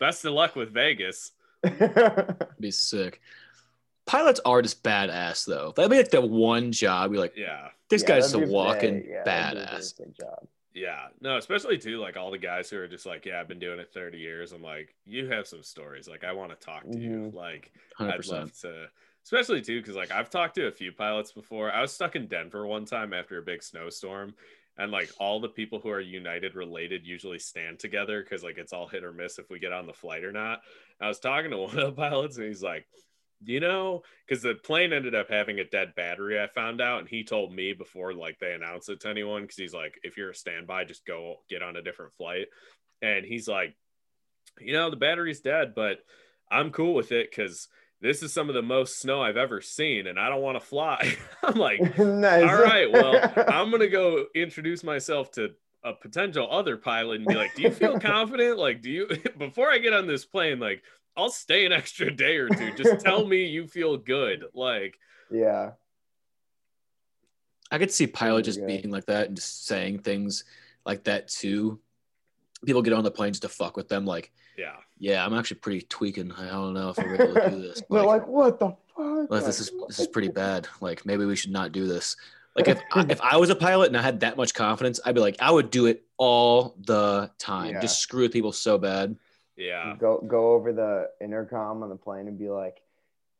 best 0.00 0.24
of 0.24 0.32
luck 0.32 0.56
with 0.56 0.72
Vegas. 0.72 1.32
Be 2.58 2.70
sick. 2.70 3.20
Pilots 4.06 4.40
are 4.46 4.62
just 4.62 4.82
badass 4.82 5.44
though. 5.44 5.74
That'd 5.76 5.90
be 5.90 5.98
like 5.98 6.10
the 6.10 6.22
one 6.22 6.72
job 6.72 7.12
you're 7.12 7.20
like, 7.20 7.36
Yeah. 7.36 7.68
this 7.90 8.00
Yeah, 8.00 8.08
guy's 8.08 8.32
a 8.32 8.38
walking 8.38 9.04
yeah, 9.06 9.24
that'd 9.24 9.58
be 9.58 9.62
a 9.62 9.66
very 9.66 9.78
badass. 9.82 10.16
job. 10.18 10.46
Yeah, 10.72 11.08
no, 11.20 11.36
especially 11.36 11.76
too 11.76 11.98
like 11.98 12.16
all 12.16 12.30
the 12.30 12.38
guys 12.38 12.70
who 12.70 12.78
are 12.78 12.88
just 12.88 13.04
like, 13.04 13.26
yeah, 13.26 13.40
I've 13.40 13.48
been 13.48 13.58
doing 13.58 13.78
it 13.78 13.90
30 13.92 14.16
years. 14.16 14.52
I'm 14.52 14.62
like, 14.62 14.94
you 15.04 15.26
have 15.30 15.46
some 15.46 15.62
stories. 15.62 16.08
Like, 16.08 16.24
I 16.24 16.32
want 16.32 16.58
to 16.58 16.66
talk 16.66 16.82
to 16.90 16.98
you. 16.98 17.30
Mhm. 17.30 17.34
Like, 17.34 17.72
Hundred 17.94 18.14
I'd 18.14 18.26
love 18.26 18.52
to, 18.60 18.86
especially 19.26 19.60
too, 19.60 19.80
because 19.80 19.96
like 19.96 20.12
I've 20.12 20.30
talked 20.30 20.54
to 20.54 20.68
a 20.68 20.72
few 20.72 20.92
pilots 20.92 21.32
before. 21.32 21.72
I 21.72 21.80
was 21.80 21.92
stuck 21.92 22.14
in 22.14 22.28
Denver 22.28 22.64
one 22.64 22.84
time 22.84 23.12
after 23.12 23.38
a 23.38 23.42
big 23.42 23.60
snowstorm, 23.60 24.34
and 24.78 24.92
like 24.92 25.10
all 25.18 25.40
the 25.40 25.48
people 25.48 25.80
who 25.80 25.90
are 25.90 26.00
United 26.00 26.54
related 26.54 27.04
usually 27.04 27.40
stand 27.40 27.80
together 27.80 28.22
because 28.22 28.44
like 28.44 28.56
it's 28.56 28.72
all 28.72 28.86
hit 28.86 29.02
or 29.02 29.12
miss 29.12 29.40
if 29.40 29.50
we 29.50 29.58
get 29.58 29.72
on 29.72 29.86
the 29.86 29.92
flight 29.92 30.22
or 30.22 30.30
not. 30.30 30.60
I 31.00 31.08
was 31.08 31.18
talking 31.18 31.50
to 31.50 31.58
one 31.58 31.76
of 31.76 31.86
the 31.86 32.00
pilots, 32.00 32.36
and 32.36 32.46
he's 32.46 32.62
like, 32.62 32.86
you 33.42 33.58
know, 33.58 34.02
because 34.26 34.44
the 34.44 34.54
plane 34.54 34.92
ended 34.92 35.16
up 35.16 35.28
having 35.28 35.58
a 35.58 35.64
dead 35.64 35.94
battery, 35.96 36.40
I 36.40 36.46
found 36.46 36.80
out, 36.80 37.00
and 37.00 37.08
he 37.08 37.24
told 37.24 37.52
me 37.52 37.72
before 37.72 38.14
like 38.14 38.38
they 38.38 38.52
announced 38.52 38.88
it 38.90 39.00
to 39.00 39.08
anyone 39.08 39.42
because 39.42 39.56
he's 39.56 39.74
like, 39.74 39.98
if 40.04 40.16
you're 40.16 40.30
a 40.30 40.34
standby, 40.34 40.84
just 40.84 41.04
go 41.04 41.38
get 41.50 41.64
on 41.64 41.74
a 41.74 41.82
different 41.82 42.14
flight. 42.14 42.46
And 43.02 43.26
he's 43.26 43.48
like, 43.48 43.74
you 44.60 44.72
know, 44.72 44.88
the 44.88 44.96
battery's 44.96 45.40
dead, 45.40 45.74
but 45.74 45.98
I'm 46.48 46.70
cool 46.70 46.94
with 46.94 47.10
it 47.10 47.28
because 47.28 47.68
this 48.00 48.22
is 48.22 48.32
some 48.32 48.48
of 48.48 48.54
the 48.54 48.62
most 48.62 49.00
snow 49.00 49.22
I've 49.22 49.36
ever 49.36 49.60
seen, 49.60 50.06
and 50.06 50.18
I 50.20 50.28
don't 50.28 50.42
want 50.42 50.60
to 50.60 50.64
fly. 50.66 51.16
I'm 51.42 51.54
like, 51.56 51.80
nice. 51.98 52.42
all 52.48 52.62
right, 52.62 52.90
well, 52.92 53.32
I'm 53.48 53.70
gonna 53.70 53.88
go 53.88 54.26
introduce 54.34 54.84
myself 54.84 55.30
to 55.32 55.54
a 55.84 55.92
potential 55.94 56.48
other 56.50 56.76
pilot 56.76 57.16
and 57.18 57.26
be 57.26 57.34
like, 57.34 57.54
do 57.54 57.62
you 57.62 57.70
feel 57.70 57.98
confident? 58.00 58.58
Like, 58.58 58.82
do 58.82 58.90
you 58.90 59.08
before 59.38 59.70
I 59.70 59.78
get 59.78 59.92
on 59.92 60.06
this 60.06 60.24
plane, 60.24 60.58
like, 60.58 60.82
I'll 61.16 61.30
stay 61.30 61.64
an 61.64 61.72
extra 61.72 62.10
day 62.14 62.36
or 62.36 62.48
two. 62.48 62.74
Just 62.74 63.04
tell 63.04 63.24
me 63.24 63.44
you 63.46 63.66
feel 63.66 63.96
good. 63.96 64.44
Like, 64.52 64.98
yeah. 65.30 65.70
I 67.70 67.78
could 67.78 67.90
see 67.90 68.06
pilot 68.06 68.44
just 68.44 68.60
Yeah. 68.60 68.66
being 68.66 68.90
like 68.90 69.06
that 69.06 69.28
and 69.28 69.36
just 69.36 69.66
saying 69.66 70.00
things 70.00 70.44
like 70.84 71.04
that 71.04 71.28
too. 71.28 71.80
People 72.64 72.82
get 72.82 72.92
on 72.92 73.04
the 73.04 73.10
plane 73.10 73.32
just 73.32 73.42
to 73.42 73.48
fuck 73.48 73.76
with 73.76 73.88
them, 73.88 74.04
like, 74.06 74.32
yeah, 74.56 74.76
yeah, 74.98 75.24
I'm 75.24 75.34
actually 75.34 75.58
pretty 75.60 75.82
tweaking. 75.82 76.32
I 76.32 76.46
don't 76.50 76.74
know 76.74 76.90
if 76.90 76.96
we're 76.98 77.14
able 77.14 77.34
to 77.34 77.50
do 77.50 77.62
this. 77.62 77.82
They're 77.90 78.02
Like, 78.02 78.22
like, 78.22 78.26
what 78.28 78.58
the 78.58 78.68
fuck? 78.96 79.30
like, 79.30 79.44
this 79.44 79.60
is 79.60 79.70
this 79.88 79.98
is 80.00 80.06
pretty 80.06 80.28
bad. 80.28 80.66
Like 80.80 81.04
maybe 81.06 81.24
we 81.24 81.36
should 81.36 81.50
not 81.52 81.72
do 81.72 81.86
this. 81.86 82.16
Like 82.54 82.68
if 82.68 82.80
I, 82.92 83.04
if 83.08 83.20
I 83.32 83.36
was 83.36 83.50
a 83.50 83.54
pilot 83.56 83.88
and 83.88 83.96
I 83.96 84.02
had 84.02 84.20
that 84.20 84.36
much 84.36 84.54
confidence, 84.54 84.98
I'd 85.04 85.14
be 85.14 85.20
like, 85.20 85.36
I 85.40 85.50
would 85.50 85.70
do 85.70 85.86
it 85.86 86.04
all 86.16 86.74
the 86.86 87.30
time. 87.38 87.74
Yeah. 87.74 87.80
Just 87.82 88.00
screw 88.00 88.22
with 88.22 88.32
people 88.32 88.52
so 88.52 88.78
bad. 88.78 89.16
yeah, 89.56 89.94
Go 89.98 90.18
go 90.26 90.52
over 90.52 90.72
the 90.72 91.10
intercom 91.20 91.82
on 91.82 91.90
the 91.90 91.96
plane 91.96 92.28
and 92.28 92.38
be 92.38 92.48
like, 92.48 92.80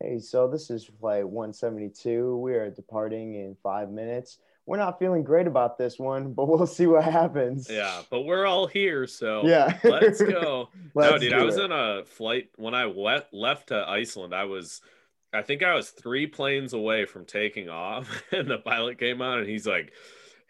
"Hey, 0.00 0.18
so 0.18 0.48
this 0.48 0.68
is 0.70 0.84
flight 0.84 1.26
172. 1.26 2.36
We 2.36 2.54
are 2.54 2.70
departing 2.70 3.34
in 3.34 3.56
five 3.62 3.90
minutes. 3.90 4.38
We're 4.66 4.78
not 4.78 4.98
feeling 4.98 5.22
great 5.22 5.46
about 5.46 5.78
this 5.78 5.98
one, 5.98 6.32
but 6.34 6.46
we'll 6.48 6.66
see 6.66 6.86
what 6.86 7.04
happens." 7.04 7.68
yeah. 7.70 8.02
But 8.10 8.22
we're 8.22 8.46
all 8.46 8.66
here, 8.66 9.06
so 9.06 9.46
Yeah. 9.46 9.78
let's 9.84 10.20
go. 10.20 10.68
no, 10.94 11.10
Let's 11.10 11.20
dude, 11.22 11.32
I 11.32 11.42
was 11.44 11.56
it. 11.56 11.70
on 11.70 11.72
a 12.00 12.04
flight 12.04 12.48
when 12.56 12.74
I 12.74 12.86
wet, 12.86 13.28
left 13.32 13.68
to 13.68 13.88
Iceland. 13.88 14.34
I 14.34 14.44
was, 14.44 14.80
I 15.32 15.42
think 15.42 15.62
I 15.62 15.74
was 15.74 15.90
three 15.90 16.26
planes 16.26 16.72
away 16.72 17.04
from 17.04 17.24
taking 17.26 17.68
off, 17.68 18.22
and 18.32 18.48
the 18.50 18.58
pilot 18.58 18.98
came 18.98 19.22
on 19.22 19.38
and 19.38 19.48
he's 19.48 19.66
like, 19.66 19.92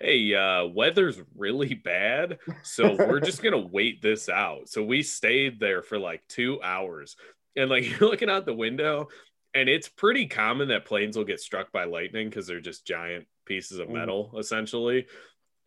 "Hey, 0.00 0.34
uh, 0.34 0.66
weather's 0.66 1.20
really 1.36 1.74
bad, 1.74 2.38
so 2.62 2.94
we're 2.94 3.20
just 3.20 3.42
gonna 3.42 3.58
wait 3.58 4.00
this 4.02 4.28
out." 4.28 4.68
So 4.68 4.82
we 4.82 5.02
stayed 5.02 5.60
there 5.60 5.82
for 5.82 5.98
like 5.98 6.22
two 6.28 6.60
hours, 6.62 7.16
and 7.56 7.68
like 7.70 7.84
you're 7.88 8.08
looking 8.08 8.30
out 8.30 8.46
the 8.46 8.54
window, 8.54 9.08
and 9.54 9.68
it's 9.68 9.88
pretty 9.88 10.26
common 10.26 10.68
that 10.68 10.84
planes 10.86 11.16
will 11.16 11.24
get 11.24 11.40
struck 11.40 11.72
by 11.72 11.84
lightning 11.84 12.28
because 12.28 12.46
they're 12.46 12.60
just 12.60 12.86
giant 12.86 13.26
pieces 13.46 13.78
of 13.78 13.88
Mhm. 13.88 13.92
metal, 13.94 14.34
essentially. 14.38 15.06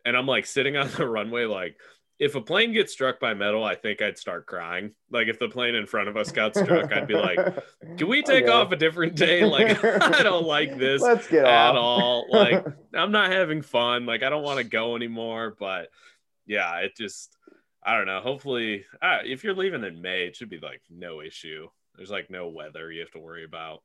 And 0.04 0.16
I'm 0.16 0.26
like 0.26 0.46
sitting 0.46 0.76
on 0.76 0.88
the 0.96 1.06
runway, 1.08 1.44
like 1.46 1.76
if 2.18 2.34
a 2.34 2.40
plane 2.40 2.72
gets 2.74 2.92
struck 2.92 3.18
by 3.18 3.32
metal, 3.32 3.64
I 3.64 3.74
think 3.74 4.02
I'd 4.02 4.18
start 4.18 4.44
crying. 4.46 4.94
Like 5.10 5.28
if 5.28 5.38
the 5.38 5.48
plane 5.48 5.74
in 5.74 5.86
front 5.86 6.08
of 6.10 6.18
us 6.18 6.30
got 6.30 6.54
struck, 6.54 6.92
I'd 6.92 7.06
be 7.08 7.14
like, 7.14 7.38
"Can 7.96 8.08
we 8.08 8.22
take 8.22 8.44
Okay. 8.44 8.52
off 8.52 8.70
a 8.72 8.76
different 8.76 9.16
day? 9.16 9.42
Like 9.44 9.82
I 9.84 10.22
don't 10.22 10.44
like 10.44 10.76
this 10.78 11.00
Let's 11.00 11.26
get 11.26 11.46
at 11.46 11.70
off. 11.70 11.76
all. 11.76 12.26
Like 12.30 12.64
I'm 12.94 13.10
not 13.10 13.32
having 13.32 13.62
fun. 13.62 14.04
Like 14.04 14.22
I 14.22 14.28
don't 14.28 14.42
want 14.42 14.58
to 14.58 14.64
go 14.64 14.96
anymore." 14.96 15.56
But 15.58 15.88
yeah, 16.46 16.76
it 16.80 16.94
just 16.96 17.34
I 17.82 17.96
don't 17.96 18.06
know. 18.06 18.20
Hopefully, 18.20 18.84
uh, 19.00 19.20
if 19.24 19.42
you're 19.42 19.54
leaving 19.54 19.82
in 19.84 20.02
May, 20.02 20.26
it 20.26 20.36
should 20.36 20.50
be 20.50 20.58
like 20.60 20.82
no 20.90 21.22
issue. 21.22 21.68
There's 21.96 22.10
like 22.10 22.28
no 22.30 22.48
weather 22.48 22.92
you 22.92 23.00
have 23.00 23.10
to 23.12 23.18
worry 23.18 23.44
about. 23.44 23.82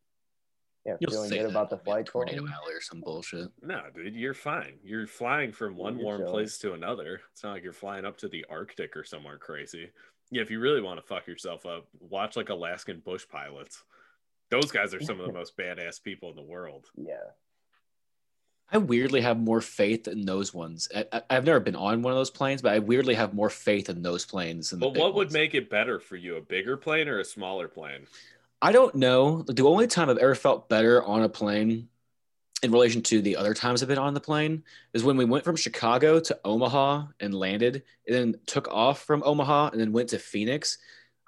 Yeah, 0.85 0.97
You'll 0.99 1.11
feeling 1.11 1.29
say 1.29 1.37
good 1.37 1.45
that 1.45 1.49
about 1.51 1.69
the 1.69 1.75
it'll 1.77 1.85
be 1.85 1.91
a 1.91 1.93
flight 1.93 2.05
tornado 2.05 2.37
Colton? 2.39 2.53
alley 2.63 2.73
or 2.75 2.81
some 2.81 3.01
bullshit. 3.01 3.49
No, 3.61 3.81
dude, 3.93 4.15
you're 4.15 4.33
fine. 4.33 4.73
You're 4.83 5.07
flying 5.07 5.51
from 5.51 5.75
one 5.75 5.95
You're 5.95 6.03
warm 6.05 6.19
chilling. 6.21 6.33
place 6.33 6.57
to 6.59 6.73
another. 6.73 7.21
It's 7.33 7.43
not 7.43 7.53
like 7.53 7.63
you're 7.63 7.73
flying 7.73 8.05
up 8.05 8.17
to 8.17 8.27
the 8.27 8.45
Arctic 8.49 8.95
or 8.95 9.03
somewhere 9.03 9.37
crazy. 9.37 9.89
Yeah, 10.31 10.41
if 10.41 10.51
you 10.51 10.59
really 10.59 10.81
want 10.81 10.99
to 10.99 11.05
fuck 11.05 11.27
yourself 11.27 11.65
up, 11.65 11.87
watch 11.99 12.35
like 12.35 12.49
Alaskan 12.49 13.01
bush 13.03 13.25
pilots. 13.29 13.83
Those 14.51 14.71
guys 14.71 14.93
are 14.93 15.01
some 15.01 15.19
of 15.19 15.25
the 15.27 15.33
most 15.39 15.57
badass 15.57 16.01
people 16.03 16.29
in 16.29 16.35
the 16.35 16.41
world. 16.43 16.85
Yeah. 16.95 17.15
I 18.71 18.79
weirdly 18.79 19.21
have 19.21 19.37
more 19.39 19.61
faith 19.61 20.07
in 20.07 20.25
those 20.25 20.51
ones. 20.53 20.89
I, 20.95 21.05
I- 21.13 21.21
I've 21.29 21.45
never 21.45 21.59
been 21.59 21.75
on 21.75 22.01
one 22.01 22.11
of 22.13 22.17
those 22.17 22.31
planes, 22.31 22.61
but 22.63 22.73
I 22.73 22.79
weirdly 22.79 23.13
have 23.13 23.33
more 23.33 23.49
faith 23.51 23.89
in 23.89 24.01
those 24.01 24.25
planes. 24.25 24.71
Than 24.71 24.79
But 24.79 24.93
big 24.93 25.01
what 25.01 25.13
would 25.15 25.31
make 25.31 25.53
it 25.53 25.69
better 25.69 25.99
for 25.99 26.15
you, 26.15 26.37
a 26.37 26.41
bigger 26.41 26.75
plane 26.75 27.07
or 27.07 27.19
a 27.19 27.25
smaller 27.25 27.67
plane? 27.67 28.07
I 28.65 28.71
don't 28.71 28.95
know. 28.95 29.43
The 29.43 29.63
only 29.63 29.85
time 29.85 30.09
I've 30.09 30.17
ever 30.17 30.33
felt 30.33 30.69
better 30.69 31.03
on 31.03 31.21
a 31.21 31.29
plane 31.29 31.87
in 32.63 32.71
relation 32.71 33.03
to 33.03 33.21
the 33.21 33.35
other 33.37 33.53
times 33.53 33.83
I've 33.83 33.89
been 33.89 33.99
on 33.99 34.15
the 34.15 34.19
plane 34.19 34.63
is 34.91 35.03
when 35.03 35.17
we 35.17 35.25
went 35.25 35.43
from 35.43 35.55
Chicago 35.55 36.19
to 36.21 36.39
Omaha 36.43 37.03
and 37.19 37.31
landed 37.35 37.83
and 38.07 38.15
then 38.15 38.35
took 38.47 38.67
off 38.69 39.03
from 39.03 39.21
Omaha 39.23 39.69
and 39.69 39.79
then 39.79 39.91
went 39.91 40.09
to 40.09 40.17
Phoenix. 40.17 40.79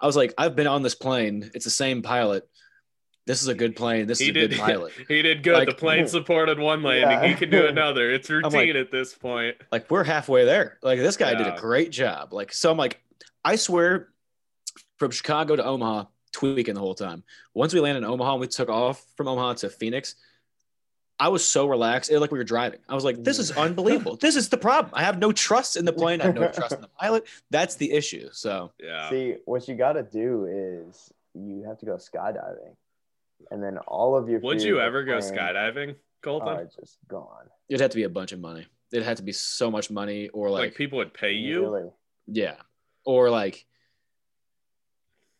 I 0.01 0.07
was 0.07 0.15
like, 0.15 0.33
I've 0.35 0.55
been 0.55 0.65
on 0.65 0.81
this 0.81 0.95
plane. 0.95 1.51
It's 1.53 1.65
the 1.65 1.69
same 1.69 2.01
pilot. 2.01 2.49
This 3.27 3.43
is 3.43 3.49
a 3.49 3.53
good 3.53 3.75
plane. 3.75 4.07
This 4.07 4.19
is 4.19 4.25
He 4.25 4.31
a 4.31 4.33
good 4.33 4.49
did. 4.49 4.59
pilot. 4.59 4.93
He 5.07 5.21
did 5.21 5.43
good. 5.43 5.67
the 5.67 5.75
plane 5.75 6.07
supported 6.07 6.57
one 6.57 6.81
landing. 6.81 7.11
Yeah. 7.21 7.27
He 7.27 7.35
can 7.35 7.51
do 7.51 7.67
another. 7.67 8.09
It's 8.09 8.29
routine 8.31 8.51
like- 8.51 8.69
at 8.75 8.91
this 8.91 9.13
point. 9.13 9.57
Like 9.71 9.91
we're 9.91 10.05
halfway 10.05 10.45
there. 10.45 10.79
Like 10.81 10.97
this 10.97 11.17
guy 11.17 11.35
did 11.35 11.45
a 11.45 11.57
great 11.59 11.91
job. 11.91 12.33
Like 12.33 12.51
so 12.51 12.71
I'm 12.71 12.77
like, 12.77 12.99
I 13.45 13.57
swear 13.57 14.09
from 14.97 15.11
Chicago 15.11 15.55
to 15.55 15.63
Omaha, 15.63 16.05
tweaking 16.31 16.75
the 16.75 16.79
whole 16.79 16.95
time. 16.95 17.23
Once 17.53 17.73
we 17.73 17.79
landed 17.79 18.03
in 18.03 18.09
Omaha 18.09 18.33
and 18.33 18.41
we 18.41 18.47
took 18.47 18.69
off 18.69 19.03
from 19.15 19.27
Omaha 19.27 19.53
to 19.55 19.69
Phoenix, 19.69 20.15
I 21.19 21.29
was 21.29 21.47
so 21.47 21.67
relaxed. 21.67 22.11
It 22.11 22.13
was 22.13 22.21
like 22.21 22.31
we 22.31 22.37
were 22.37 22.43
driving. 22.43 22.79
I 22.87 22.93
was 22.93 23.03
like, 23.03 23.23
this 23.23 23.39
is 23.39 23.51
mm. 23.51 23.61
unbelievable. 23.61 24.15
this 24.21 24.35
is 24.35 24.49
the 24.49 24.57
problem. 24.57 24.93
I 24.95 25.03
have 25.03 25.17
no 25.17 25.31
trust 25.31 25.75
in 25.75 25.85
the 25.85 25.93
plane. 25.93 26.21
I 26.21 26.25
have 26.25 26.35
no 26.35 26.47
trust 26.51 26.73
in 26.73 26.81
the 26.81 26.87
pilot. 26.99 27.25
That's 27.49 27.75
the 27.75 27.91
issue. 27.91 28.29
So 28.31 28.71
Yeah. 28.79 29.09
See, 29.09 29.35
what 29.45 29.67
you 29.67 29.75
got 29.75 29.93
to 29.93 30.03
do 30.03 30.45
is 30.49 31.11
you 31.33 31.63
have 31.67 31.79
to 31.79 31.85
go 31.85 31.95
skydiving, 31.95 32.75
and 33.49 33.63
then 33.63 33.77
all 33.79 34.15
of 34.15 34.29
your. 34.29 34.39
Would 34.41 34.61
you 34.61 34.79
ever 34.79 35.03
go 35.03 35.17
skydiving, 35.17 35.95
Colton? 36.21 36.49
Are 36.49 36.65
just 36.65 36.99
gone. 37.07 37.47
it'd 37.69 37.81
have 37.81 37.91
to 37.91 37.97
be 37.97 38.03
a 38.03 38.09
bunch 38.09 38.31
of 38.31 38.39
money. 38.39 38.67
It'd 38.91 39.05
have 39.05 39.17
to 39.17 39.23
be 39.23 39.33
so 39.33 39.69
much 39.69 39.89
money 39.91 40.29
or 40.29 40.49
like, 40.49 40.61
like, 40.61 40.75
people 40.75 40.97
would 40.97 41.13
pay 41.13 41.33
you? 41.33 41.61
Really? 41.61 41.89
yeah. 42.27 42.55
Or 43.05 43.29
like 43.29 43.65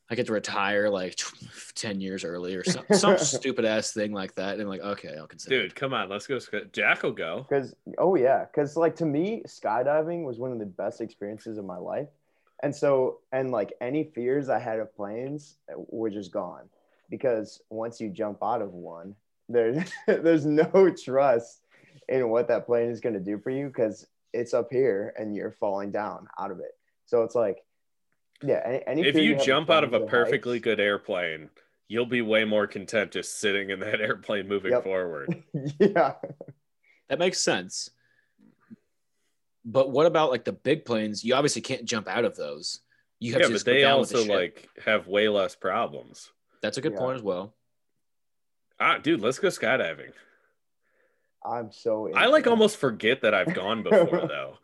I 0.09 0.15
get 0.15 0.25
to 0.27 0.33
retire 0.33 0.89
like 0.89 1.19
10 1.75 1.99
years 1.99 2.23
early 2.23 2.55
or 2.55 2.63
some, 2.63 2.85
some 2.93 3.17
stupid 3.17 3.65
ass 3.65 3.91
thing 3.91 4.13
like 4.13 4.35
that. 4.35 4.59
And 4.59 4.69
like, 4.69 4.81
okay, 4.81 5.15
I'll 5.17 5.27
consider 5.27 5.63
Dude, 5.63 5.75
come 5.75 5.93
on, 5.93 6.07
let's 6.09 6.27
go. 6.27 6.39
Jack 6.71 7.03
will 7.03 7.11
go. 7.11 7.45
Because 7.47 7.75
oh 7.97 8.15
yeah, 8.15 8.45
because 8.45 8.77
like 8.77 8.95
to 8.97 9.05
me, 9.05 9.43
skydiving 9.45 10.23
was 10.23 10.37
one 10.37 10.51
of 10.51 10.59
the 10.59 10.65
best 10.65 11.01
experiences 11.01 11.57
of 11.57 11.65
my 11.65 11.77
life, 11.77 12.07
and 12.63 12.73
so 12.73 13.19
and 13.33 13.51
like 13.51 13.73
any 13.81 14.05
fears 14.05 14.49
I 14.49 14.59
had 14.59 14.79
of 14.79 14.95
planes 14.95 15.57
eh, 15.69 15.73
were 15.75 16.09
just 16.09 16.31
gone, 16.31 16.69
because 17.09 17.61
once 17.69 17.99
you 17.99 18.09
jump 18.09 18.37
out 18.41 18.61
of 18.61 18.73
one, 18.73 19.13
there's 19.49 19.91
there's 20.07 20.45
no 20.45 20.89
trust 21.03 21.61
in 22.09 22.29
what 22.29 22.47
that 22.47 22.65
plane 22.65 22.89
is 22.89 23.01
going 23.01 23.13
to 23.13 23.19
do 23.19 23.37
for 23.37 23.49
you 23.49 23.67
because 23.67 24.07
it's 24.33 24.53
up 24.53 24.67
here 24.71 25.13
and 25.17 25.35
you're 25.35 25.51
falling 25.51 25.91
down 25.91 26.27
out 26.39 26.51
of 26.51 26.59
it. 26.59 26.77
So 27.05 27.23
it's 27.23 27.35
like, 27.35 27.63
yeah, 28.43 28.61
any, 28.65 28.87
any 28.87 29.07
If 29.07 29.15
fear 29.15 29.23
you 29.23 29.35
jump 29.37 29.69
out 29.69 29.83
of 29.83 29.93
a 29.93 30.01
perfectly 30.01 30.55
heights- 30.57 30.63
good 30.63 30.79
airplane, 30.79 31.49
you'll 31.87 32.05
be 32.05 32.21
way 32.21 32.45
more 32.45 32.67
content 32.67 33.11
just 33.11 33.39
sitting 33.39 33.69
in 33.69 33.79
that 33.79 34.01
airplane 34.01 34.47
moving 34.47 34.71
Yep. 34.71 34.83
forward. 34.83 35.43
yeah, 35.79 36.13
That 37.09 37.19
makes 37.19 37.39
sense. 37.41 37.89
But 39.65 39.91
what 39.91 40.05
about 40.05 40.31
like 40.31 40.45
the 40.45 40.53
big 40.53 40.85
planes? 40.85 41.23
You 41.23 41.35
obviously 41.35 41.61
can't 41.61 41.85
jump 41.85 42.07
out 42.07 42.23
of 42.25 42.35
those. 42.35 42.79
You 43.19 43.33
have 43.33 43.41
Yeah, 43.41 43.47
to 43.47 43.49
but 43.51 43.55
just 43.55 43.65
they 43.65 43.81
down 43.81 43.99
with 43.99 44.09
the 44.09 44.19
also 44.19 44.33
like 44.33 44.69
have 44.85 45.07
way 45.07 45.27
less 45.27 45.55
problems. 45.55 46.31
That's 46.61 46.77
a 46.77 46.81
good 46.81 46.93
Yeah. 46.93 46.99
point 46.99 47.17
as 47.17 47.23
well. 47.23 47.53
Ah, 48.79 48.97
dude, 48.99 49.21
let's 49.21 49.39
go 49.39 49.47
skydiving. 49.49 50.11
I'm 51.45 51.71
so. 51.71 52.11
I 52.13 52.27
like 52.27 52.45
it. 52.45 52.49
almost 52.49 52.77
forget 52.77 53.21
that 53.21 53.33
I've 53.33 53.53
gone 53.53 53.83
before 53.83 54.21
though. 54.27 54.57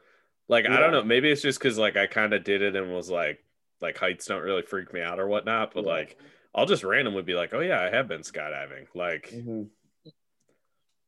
Like 0.48 0.66
I 0.68 0.80
don't 0.80 0.92
know, 0.92 1.04
maybe 1.04 1.30
it's 1.32 1.42
just 1.42 1.60
because 1.60 1.78
like 1.78 1.98
I 1.98 2.06
kind 2.08 2.34
of 2.34 2.44
did 2.44 2.62
it 2.62 2.76
and 2.76 2.94
was 2.94 3.10
like, 3.10 3.44
like 3.84 3.98
heights 3.98 4.26
don't 4.26 4.42
really 4.42 4.64
freak 4.64 4.92
me 4.94 5.02
out 5.02 5.20
or 5.20 5.28
whatnot. 5.28 5.74
But 5.76 5.84
Yeah. 5.86 5.92
like, 5.92 6.18
I'll 6.56 6.66
just 6.66 6.84
randomly 6.84 7.22
be 7.22 7.36
like, 7.36 7.54
oh 7.54 7.60
yeah, 7.60 7.82
I 7.82 7.90
have 7.96 8.08
been 8.08 8.22
skydiving. 8.22 8.88
Like, 8.96 9.30
Mhm. 9.30 9.70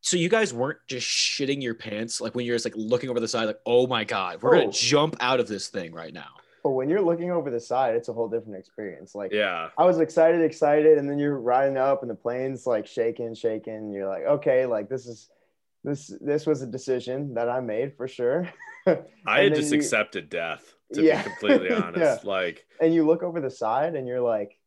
So 0.02 0.18
you 0.18 0.30
guys 0.30 0.54
weren't 0.54 0.78
just 0.88 1.08
shitting 1.08 1.64
your 1.64 1.74
pants 1.74 2.22
like 2.22 2.36
when 2.36 2.46
you're 2.46 2.56
just 2.56 2.66
like 2.66 2.76
looking 2.76 3.10
over 3.10 3.20
the 3.20 3.28
side, 3.28 3.46
like, 3.46 3.60
oh 3.66 3.88
my 3.88 4.04
god, 4.04 4.44
we're 4.44 4.56
Oh. 4.56 4.60
gonna 4.60 4.72
jump 4.72 5.16
out 5.20 5.40
of 5.40 5.48
this 5.48 5.70
thing 5.70 5.94
right 5.94 6.14
now. 6.14 6.30
But 6.64 6.72
when 6.72 6.90
you're 6.90 7.02
looking 7.02 7.32
over 7.32 7.50
the 7.50 7.60
side, 7.60 7.96
it's 7.96 8.08
a 8.10 8.14
whole 8.14 8.28
different 8.30 8.58
experience. 8.60 9.16
Like 9.16 9.32
yeah, 9.32 9.70
I 9.78 9.84
was 9.86 10.00
excited, 10.00 10.42
excited, 10.42 10.98
and 11.00 11.10
then 11.10 11.18
you're 11.18 11.40
riding 11.40 11.78
up 11.78 12.02
and 12.04 12.10
the 12.10 12.16
plane's 12.16 12.68
like 12.68 12.86
shaking, 12.86 13.34
shaking. 13.34 13.92
You're 13.92 14.08
like, 14.08 14.24
okay, 14.26 14.66
like 14.68 14.90
this 14.90 15.08
is 15.08 15.30
this 15.84 16.08
this 16.22 16.46
was 16.46 16.62
a 16.62 16.68
decision 16.68 17.34
that 17.36 17.50
I 17.50 17.60
made 17.60 17.96
for 17.96 18.08
sure. 18.08 18.48
I 19.26 19.42
had 19.42 19.56
just 19.56 19.72
you- 19.72 19.78
accepted 19.80 20.30
death 20.30 20.75
to 20.94 21.04
Yeah. 21.04 21.24
be 21.24 21.30
completely 21.30 21.70
Yeah. 21.72 21.82
honest. 21.82 22.26
Like, 22.26 22.66
and 22.82 22.94
you 22.94 23.06
look 23.06 23.24
over 23.24 23.42
the 23.42 23.50
side 23.50 23.96
and 23.96 24.08
you're 24.08 24.22
like, 24.22 24.58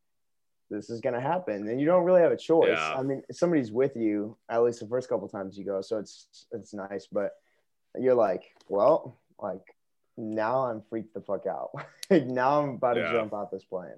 this 0.70 0.90
is 0.90 1.00
gonna 1.00 1.20
happen, 1.20 1.66
and 1.68 1.80
you 1.80 1.86
don't 1.86 2.04
really 2.04 2.20
have 2.20 2.32
a 2.32 2.36
choice. 2.36 2.76
Yeah. 2.76 2.94
I 2.98 3.02
mean, 3.02 3.22
somebody's 3.32 3.72
with 3.72 3.96
you 3.96 4.36
at 4.50 4.62
least 4.62 4.80
the 4.80 4.86
first 4.86 5.08
couple 5.08 5.26
times 5.28 5.56
you 5.56 5.64
go, 5.64 5.80
so 5.80 5.96
it's 5.98 6.46
it's 6.52 6.74
nice. 6.74 7.06
But 7.10 7.32
you're 7.98 8.14
like, 8.14 8.44
well, 8.68 9.16
like 9.40 9.74
now 10.18 10.66
I'm 10.66 10.82
freaked 10.90 11.14
the 11.14 11.22
fuck 11.22 11.46
out. 11.46 11.70
like 12.10 12.26
now 12.26 12.60
I'm 12.62 12.70
about 12.70 12.94
to 12.94 13.00
Yeah. 13.00 13.12
jump 13.12 13.32
out 13.32 13.50
this 13.50 13.64
plane. 13.64 13.94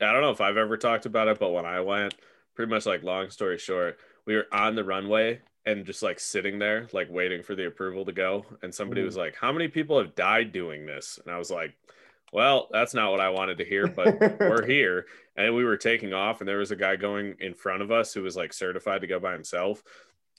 I 0.00 0.12
don't 0.12 0.22
know 0.22 0.30
if 0.30 0.40
I've 0.40 0.56
ever 0.56 0.76
talked 0.78 1.04
about 1.06 1.28
it, 1.28 1.38
but 1.38 1.50
when 1.50 1.66
I 1.66 1.80
went, 1.80 2.14
pretty 2.54 2.70
much 2.70 2.86
like 2.86 3.02
long 3.02 3.28
story 3.30 3.58
short, 3.58 3.98
we 4.24 4.36
were 4.36 4.46
on 4.52 4.74
the 4.74 4.84
runway 4.84 5.40
and 5.66 5.84
just 5.84 6.02
like 6.02 6.18
sitting 6.20 6.58
there, 6.58 6.88
like 6.92 7.08
waiting 7.10 7.42
for 7.42 7.54
the 7.54 7.66
approval 7.66 8.04
to 8.06 8.12
go. 8.12 8.44
And 8.62 8.74
somebody 8.74 9.02
Mhm. 9.02 9.06
was 9.06 9.16
like, 9.16 9.36
How 9.36 9.52
many 9.52 9.68
people 9.68 9.98
have 9.98 10.14
died 10.14 10.52
doing 10.52 10.86
this? 10.86 11.18
And 11.24 11.32
I 11.34 11.38
was 11.38 11.50
like, 11.50 11.74
Well, 12.32 12.68
that's 12.70 12.94
not 12.94 13.10
what 13.10 13.20
I 13.20 13.30
wanted 13.30 13.58
to 13.58 13.64
hear, 13.64 13.86
but 13.86 14.18
we're 14.40 14.66
here. 14.66 15.06
And 15.36 15.54
we 15.54 15.64
were 15.64 15.76
taking 15.76 16.12
off, 16.12 16.40
and 16.40 16.48
there 16.48 16.58
was 16.58 16.70
a 16.70 16.76
guy 16.76 16.96
going 16.96 17.36
in 17.40 17.54
front 17.54 17.82
of 17.82 17.90
us 17.90 18.12
who 18.14 18.22
was 18.22 18.36
like 18.36 18.52
certified 18.52 19.00
to 19.02 19.06
go 19.06 19.18
by 19.20 19.32
himself. 19.32 19.82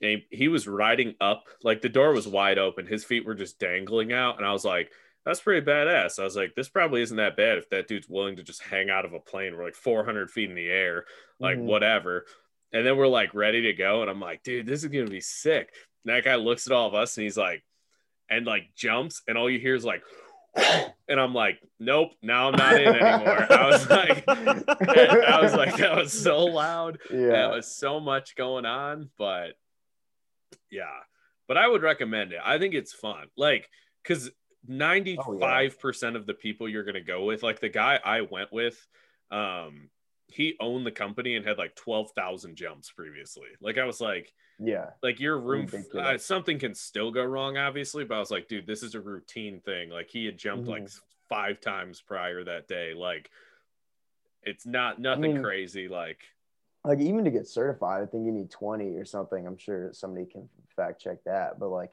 And 0.02 0.22
he, 0.30 0.38
he 0.38 0.48
was 0.48 0.68
riding 0.68 1.16
up, 1.20 1.46
like 1.64 1.82
the 1.82 1.90
door 1.90 2.14
was 2.14 2.28
wide 2.28 2.58
open. 2.58 2.86
His 2.88 3.04
feet 3.04 3.26
were 3.26 3.36
just 3.36 3.60
dangling 3.60 4.14
out. 4.14 4.38
And 4.38 4.46
I 4.46 4.54
was 4.54 4.64
like, 4.66 4.92
that's 5.26 5.42
pretty 5.42 5.66
badass. 5.66 6.18
I 6.20 6.24
was 6.24 6.36
like, 6.38 6.56
this 6.56 6.70
probably 6.70 7.02
isn't 7.02 7.18
that 7.18 7.36
bad 7.36 7.58
if 7.58 7.70
that 7.70 7.88
dude's 7.88 8.08
willing 8.08 8.38
to 8.38 8.44
just 8.44 8.64
hang 8.64 8.90
out 8.90 9.04
of 9.06 9.14
a 9.14 9.20
plane. 9.20 9.56
We're 9.56 9.66
like 9.66 9.76
400 9.76 10.32
feet 10.32 10.50
in 10.50 10.56
the 10.56 10.70
air, 10.70 11.06
like 11.40 11.58
Mhm. 11.58 11.64
whatever. 11.64 12.26
And 12.72 12.86
then 12.86 12.98
we're 12.98 13.08
like 13.08 13.34
ready 13.34 13.62
to 13.64 13.74
go. 13.74 14.02
And 14.02 14.10
I'm 14.10 14.20
like, 14.20 14.44
dude, 14.44 14.66
this 14.68 14.84
is 14.84 14.90
going 14.90 15.06
to 15.06 15.12
be 15.12 15.22
sick. 15.22 15.74
And 16.06 16.16
that 16.16 16.24
guy 16.24 16.36
looks 16.36 16.68
at 16.68 16.74
all 16.74 16.88
of 16.88 16.94
us 16.94 17.18
and 17.18 17.24
he's 17.24 17.38
like, 17.38 17.64
and 18.30 18.46
like 18.46 18.76
jumps. 18.76 19.22
And 19.28 19.38
all 19.38 19.50
you 19.50 19.60
hear 19.60 19.76
is 19.76 19.86
like, 19.86 20.04
and 21.08 21.20
I'm 21.20 21.34
like, 21.34 21.60
nope, 21.80 22.12
now 22.22 22.50
I'm 22.50 22.56
not 22.56 22.76
in 22.76 22.96
anymore. 22.96 23.48
I 23.52 23.70
was 23.70 23.90
like, 23.90 24.24
I 24.28 25.40
was 25.42 25.54
like, 25.54 25.78
that 25.78 25.96
was 25.96 26.14
so 26.14 26.46
loud. 26.46 27.00
yeah. 27.12 27.30
That 27.30 27.52
was 27.52 27.76
so 27.76 28.00
much 28.00 28.36
going 28.36 28.66
on, 28.66 29.10
but 29.18 29.54
yeah. 30.72 30.86
But 31.48 31.58
I 31.58 31.68
would 31.68 31.82
recommend 31.82 32.32
it. 32.32 32.40
I 32.44 32.60
think 32.60 32.76
it's 32.76 32.94
fun. 32.94 33.28
Like, 33.36 33.68
because 34.04 34.30
95% 34.70 36.16
of 36.16 36.26
the 36.26 36.34
people 36.34 36.70
you're 36.70 36.84
gonna 36.84 37.02
go 37.02 37.26
with, 37.26 37.42
like 37.42 37.60
the 37.60 37.70
guy 37.70 38.00
I 38.04 38.22
went 38.22 38.52
with, 38.52 38.78
um, 39.32 39.90
he 40.32 40.56
owned 40.60 40.86
the 40.86 40.92
company 40.92 41.36
and 41.36 41.46
had 41.46 41.58
like 41.58 41.76
12,000 41.76 42.56
jumps 42.56 42.92
previously. 42.92 43.48
Like 43.62 43.78
I 43.78 43.86
was 43.86 44.00
like, 44.02 44.34
yeah. 44.60 44.92
like 45.02 45.20
your 45.20 45.40
room 45.40 45.68
uh, 45.98 46.18
something 46.18 46.60
can 46.60 46.76
still 46.76 47.12
go 47.12 47.24
wrong 47.24 47.56
obviously 47.56 48.04
but 48.04 48.16
i 48.16 48.20
was 48.20 48.30
like 48.30 48.50
dude 48.50 48.68
this 48.68 48.84
is 48.84 48.94
a 48.94 49.00
routine 49.00 49.62
thing 49.62 49.90
like 49.90 50.10
he 50.10 50.26
had 50.26 50.38
jumped 50.38 50.68
like 50.68 50.84
Mhm. 50.84 51.02
five 51.30 51.62
times 51.62 52.02
prior 52.02 52.44
that 52.44 52.68
day 52.68 52.94
like 52.94 53.32
it's 54.44 54.66
not 54.66 55.00
nothing 55.00 55.36
mean- 55.36 55.42
crazy 55.44 55.88
like 55.88 56.20
like 56.86 57.00
even 57.00 57.26
to 57.26 57.30
get 57.32 57.46
certified, 57.46 58.04
I 58.04 58.06
think 58.06 58.26
you 58.26 58.32
need 58.32 58.50
20 58.50 58.96
or 58.96 59.04
something. 59.04 59.46
I'm 59.46 59.58
sure 59.58 59.92
somebody 59.94 60.26
can 60.26 60.48
fact 60.78 61.02
check 61.02 61.22
that, 61.26 61.60
but 61.60 61.68
like 61.70 61.92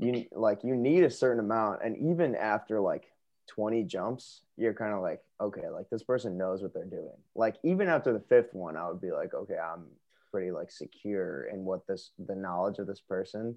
you 0.00 0.26
like 0.32 0.64
you 0.64 0.74
need 0.74 1.04
a 1.04 1.10
certain 1.10 1.38
amount, 1.38 1.82
and 1.84 1.96
even 1.96 2.34
after 2.34 2.80
like 2.80 3.12
20 3.46 3.84
jumps, 3.84 4.42
you're 4.56 4.74
kind 4.74 4.92
of 4.94 5.00
like, 5.00 5.22
okay, 5.40 5.68
like 5.68 5.88
this 5.90 6.02
person 6.02 6.38
knows 6.38 6.62
what 6.62 6.72
they're 6.74 6.84
doing. 6.84 7.16
Like 7.34 7.56
even 7.62 7.88
after 7.88 8.12
the 8.12 8.20
fifth 8.28 8.54
one, 8.54 8.76
I 8.76 8.88
would 8.88 9.00
be 9.00 9.12
like, 9.12 9.34
okay, 9.34 9.56
I'm 9.58 9.86
pretty 10.30 10.50
like 10.50 10.70
secure 10.70 11.44
in 11.44 11.64
what 11.64 11.86
this 11.86 12.10
the 12.18 12.34
knowledge 12.34 12.78
of 12.78 12.86
this 12.86 13.00
person, 13.00 13.56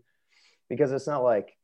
because 0.69 0.91
it's 0.91 1.07
not 1.07 1.23
like 1.23 1.57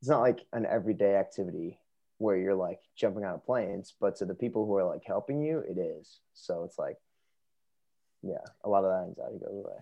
it's 0.00 0.08
not 0.08 0.20
like 0.20 0.40
an 0.52 0.66
everyday 0.66 1.16
activity 1.16 1.78
where 2.18 2.36
you're 2.36 2.54
like 2.54 2.80
jumping 2.96 3.24
out 3.24 3.34
of 3.34 3.44
planes, 3.46 3.94
but 4.00 4.16
to 4.16 4.24
the 4.24 4.34
people 4.34 4.66
who 4.66 4.74
are 4.76 4.84
like 4.84 5.02
helping 5.04 5.40
you, 5.40 5.58
it 5.60 5.78
is. 5.78 6.20
So 6.34 6.64
it's 6.64 6.78
like 6.78 6.96
yeah, 8.22 8.44
a 8.64 8.68
lot 8.68 8.84
of 8.84 8.90
that 8.90 9.08
anxiety 9.08 9.38
goes 9.38 9.54
away. 9.64 9.76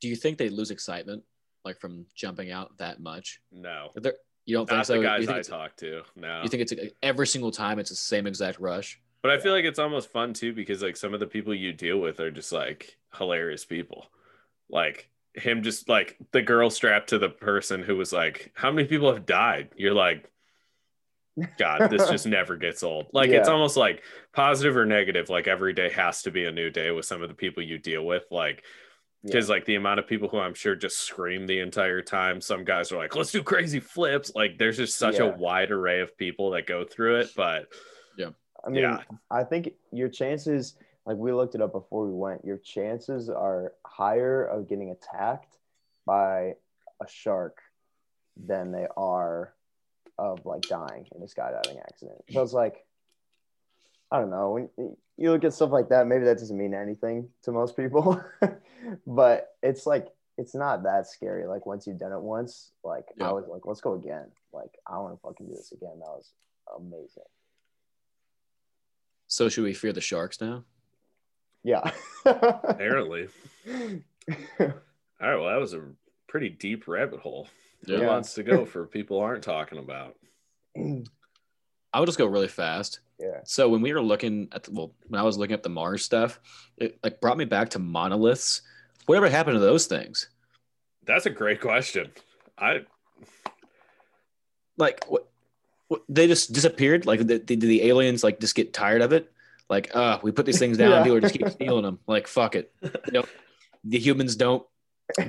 Do 0.00 0.08
you 0.08 0.16
think 0.16 0.38
they 0.38 0.48
lose 0.48 0.70
excitement 0.70 1.22
like 1.64 1.78
from 1.78 2.06
jumping 2.14 2.50
out 2.50 2.76
that 2.78 3.00
much? 3.00 3.40
no 3.52 3.90
Are 3.96 4.00
there- 4.00 4.14
you 4.50 4.56
don't 4.56 4.68
think 4.68 4.78
not 4.78 4.86
so? 4.86 4.98
the 4.98 5.02
guys 5.02 5.26
think, 5.26 5.38
i 5.38 5.42
talk 5.42 5.76
to 5.76 6.02
no 6.16 6.42
you 6.42 6.48
think 6.48 6.62
it's 6.62 6.74
every 7.02 7.26
single 7.26 7.50
time 7.50 7.78
it's 7.78 7.90
the 7.90 7.96
same 7.96 8.26
exact 8.26 8.60
rush? 8.60 9.00
but 9.22 9.30
i 9.30 9.38
feel 9.38 9.52
like 9.52 9.64
it's 9.64 9.78
almost 9.78 10.12
fun 10.12 10.32
too 10.32 10.52
because 10.52 10.82
like 10.82 10.96
some 10.96 11.14
of 11.14 11.20
the 11.20 11.26
people 11.26 11.54
you 11.54 11.72
deal 11.72 11.98
with 11.98 12.20
are 12.20 12.30
just 12.30 12.52
like 12.52 12.96
hilarious 13.16 13.64
people 13.64 14.06
like 14.68 15.08
him 15.34 15.62
just 15.62 15.88
like 15.88 16.16
the 16.32 16.42
girl 16.42 16.68
strapped 16.68 17.10
to 17.10 17.18
the 17.18 17.28
person 17.28 17.82
who 17.82 17.96
was 17.96 18.12
like 18.12 18.52
how 18.54 18.70
many 18.70 18.86
people 18.86 19.12
have 19.12 19.24
died 19.24 19.68
you're 19.76 19.94
like 19.94 20.30
God, 21.58 21.90
this 21.90 22.08
just 22.08 22.26
never 22.26 22.56
gets 22.56 22.82
old. 22.82 23.06
Like 23.12 23.30
it's 23.30 23.48
almost 23.48 23.76
like 23.76 24.02
positive 24.32 24.76
or 24.76 24.86
negative. 24.86 25.28
Like 25.28 25.48
every 25.48 25.72
day 25.72 25.90
has 25.90 26.22
to 26.22 26.30
be 26.30 26.44
a 26.44 26.52
new 26.52 26.70
day 26.70 26.90
with 26.90 27.06
some 27.06 27.22
of 27.22 27.28
the 27.28 27.34
people 27.34 27.62
you 27.62 27.78
deal 27.78 28.04
with. 28.04 28.24
Like 28.30 28.64
because 29.24 29.48
like 29.48 29.64
the 29.66 29.74
amount 29.74 30.00
of 30.00 30.06
people 30.06 30.28
who 30.28 30.38
I'm 30.38 30.54
sure 30.54 30.74
just 30.74 31.00
scream 31.00 31.46
the 31.46 31.60
entire 31.60 32.02
time. 32.02 32.40
Some 32.40 32.64
guys 32.64 32.90
are 32.90 32.96
like, 32.96 33.14
"Let's 33.14 33.32
do 33.32 33.42
crazy 33.42 33.80
flips." 33.80 34.32
Like 34.34 34.58
there's 34.58 34.76
just 34.76 34.98
such 34.98 35.18
a 35.18 35.26
wide 35.26 35.70
array 35.70 36.00
of 36.00 36.16
people 36.16 36.50
that 36.52 36.66
go 36.66 36.84
through 36.84 37.20
it. 37.20 37.30
But 37.36 37.66
yeah. 38.16 38.30
I 38.64 38.70
mean, 38.70 38.82
yeah. 38.82 39.02
I 39.30 39.44
think 39.44 39.70
your 39.92 40.08
chances, 40.08 40.76
like 41.06 41.16
we 41.16 41.32
looked 41.32 41.54
it 41.54 41.62
up 41.62 41.72
before 41.72 42.06
we 42.06 42.12
went, 42.12 42.44
your 42.44 42.58
chances 42.58 43.28
are 43.28 43.74
higher 43.86 44.44
of 44.44 44.68
getting 44.68 44.90
attacked 44.90 45.56
by 46.06 46.54
a 47.02 47.08
shark 47.08 47.58
than 48.36 48.72
they 48.72 48.86
are 48.96 49.54
of 50.18 50.44
like 50.44 50.62
dying 50.62 51.06
in 51.14 51.22
a 51.22 51.26
skydiving 51.26 51.80
accident. 51.80 52.18
So 52.30 52.42
it's 52.42 52.52
like, 52.52 52.84
I 54.10 54.18
don't 54.18 54.30
know. 54.30 54.50
When 54.76 54.96
you 55.16 55.30
look 55.30 55.44
at 55.44 55.52
stuff 55.54 55.70
like 55.70 55.88
that, 55.90 56.06
maybe 56.06 56.24
that 56.24 56.38
doesn't 56.38 56.56
mean 56.56 56.74
anything 56.74 57.28
to 57.42 57.52
most 57.52 57.76
people, 57.76 58.22
but 59.06 59.54
it's 59.62 59.86
like 59.86 60.08
it's 60.38 60.54
not 60.54 60.82
that 60.84 61.06
scary. 61.06 61.46
Like 61.46 61.66
once 61.66 61.86
you've 61.86 61.98
done 61.98 62.12
it 62.12 62.20
once, 62.20 62.70
like 62.82 63.04
Yeah. 63.16 63.28
I 63.28 63.32
was 63.32 63.46
like, 63.48 63.66
let's 63.66 63.80
go 63.80 63.94
again. 63.94 64.26
Like 64.52 64.70
I 64.86 64.98
want 64.98 65.14
to 65.14 65.20
fucking 65.20 65.46
do 65.46 65.54
this 65.54 65.72
again. 65.72 65.98
That 65.98 66.06
was 66.08 66.32
amazing. 66.76 67.24
So 69.26 69.48
should 69.48 69.64
we 69.64 69.74
fear 69.74 69.92
the 69.92 70.00
sharks 70.00 70.40
now? 70.40 70.64
Yeah. 71.62 71.90
Apparently. 72.24 73.28
All 73.68 74.66
right. 75.20 75.36
Well, 75.36 75.48
that 75.48 75.60
was 75.60 75.74
a 75.74 75.82
pretty 76.26 76.48
deep 76.48 76.88
rabbit 76.88 77.20
hole. 77.20 77.48
Who 77.86 77.98
Yeah. 77.98 78.06
wants 78.06 78.34
to 78.34 78.42
go 78.42 78.64
for 78.64 78.86
people 78.86 79.20
aren't 79.20 79.44
talking 79.44 79.78
about? 79.78 80.16
I 80.76 81.98
would 82.00 82.06
just 82.06 82.18
go 82.18 82.26
really 82.26 82.48
fast. 82.48 83.00
Yeah. 83.20 83.40
So 83.44 83.68
when 83.68 83.82
we 83.82 83.92
were 83.92 84.00
looking 84.02 84.48
at 84.52 84.64
the, 84.64 84.72
well, 84.72 84.94
when 85.08 85.20
I 85.20 85.24
was 85.24 85.36
looking 85.38 85.54
at 85.54 85.62
the 85.62 85.68
Mars 85.68 86.04
stuff, 86.04 86.40
it 86.78 86.98
like 87.04 87.20
brought 87.20 87.36
me 87.36 87.44
back 87.44 87.70
to 87.70 87.78
monoliths. 87.78 88.62
Whatever 89.06 89.28
happened 89.28 89.56
to 89.56 89.60
those 89.60 89.86
things? 89.86 90.28
That's 91.04 91.26
a 91.26 91.30
great 91.30 91.60
question. 91.60 92.10
I 92.58 92.80
Like 94.76 95.04
what? 95.08 95.26
what 95.88 96.02
they 96.08 96.26
just 96.26 96.52
disappeared? 96.52 97.06
Like 97.06 97.26
did, 97.26 97.46
did 97.46 97.60
the 97.60 97.82
aliens 97.88 98.22
like 98.22 98.40
just 98.40 98.54
get 98.54 98.72
tired 98.72 99.02
of 99.02 99.12
it? 99.12 99.30
Like, 99.68 99.94
uh, 99.94 100.18
we 100.22 100.32
put 100.32 100.46
these 100.46 100.58
things 100.58 100.76
down, 100.78 100.90
Yeah. 100.90 101.02
people 101.04 101.20
just 101.20 101.34
keep 101.34 101.48
stealing 101.48 101.84
them. 101.84 102.00
Like, 102.08 102.26
fuck 102.26 102.56
it. 102.56 102.72
You 102.82 103.12
know, 103.12 103.24
the 103.84 103.98
humans 103.98 104.34
don't 104.36 104.66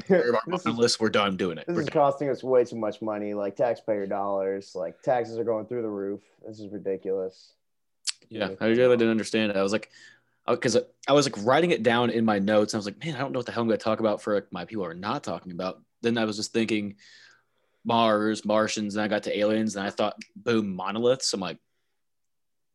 care 0.07 0.29
about 0.31 0.41
this, 0.47 0.61
is, 0.61 0.65
monoliths. 0.65 0.99
We're 0.99 1.09
done 1.09 1.37
doing 1.37 1.57
it. 1.59 1.67
this 1.67 1.75
We're 1.75 1.81
is 1.81 1.87
done. 1.87 1.93
costing 1.93 2.29
us 2.29 2.43
way 2.43 2.65
too 2.65 2.75
much 2.75 3.01
money, 3.03 3.33
like 3.35 3.55
taxpayer 3.55 4.07
dollars. 4.07 4.71
Like 4.75 5.01
taxes 5.03 5.37
are 5.37 5.43
going 5.43 5.67
through 5.67 5.83
the 5.83 5.89
roof. 5.89 6.21
This 6.45 6.59
is 6.59 6.71
ridiculous. 6.71 7.53
Yeah, 8.30 8.49
I 8.59 8.67
really 8.67 8.97
didn't 8.97 9.11
understand 9.11 9.51
it. 9.51 9.57
I 9.57 9.63
was 9.63 9.72
like, 9.72 9.91
uh, 10.47 10.55
because 10.55 10.78
I 11.07 11.13
was 11.13 11.30
like 11.30 11.43
writing 11.45 11.72
it 11.72 11.84
down 11.84 12.09
in 12.09 12.26
my 12.26 12.39
notes. 12.39 12.74
And 12.74 12.80
I 12.80 12.82
was 12.82 12.86
like, 12.86 13.03
man, 13.03 13.15
I 13.15 13.19
don't 13.19 13.32
know 13.32 13.39
what 13.39 13.45
the 13.45 13.51
hell 13.51 13.61
I'm 13.61 13.67
going 13.67 13.78
to 13.78 13.84
talk 13.84 13.99
about 13.99 14.22
for 14.22 14.36
like, 14.36 14.51
my 14.51 14.65
people 14.65 14.86
are 14.86 14.93
not 14.93 15.24
talking 15.24 15.51
about. 15.51 15.82
Then 16.01 16.17
I 16.17 16.26
was 16.26 16.38
just 16.38 16.53
thinking 16.53 16.95
Mars, 17.84 18.45
Martians, 18.45 18.95
and 18.95 19.03
I 19.03 19.07
got 19.07 19.24
to 19.24 19.38
aliens, 19.38 19.76
and 19.76 19.86
I 19.86 19.89
thought, 19.89 20.17
boom, 20.36 20.76
monoliths. 20.76 21.34
I'm 21.34 21.39
like, 21.39 21.57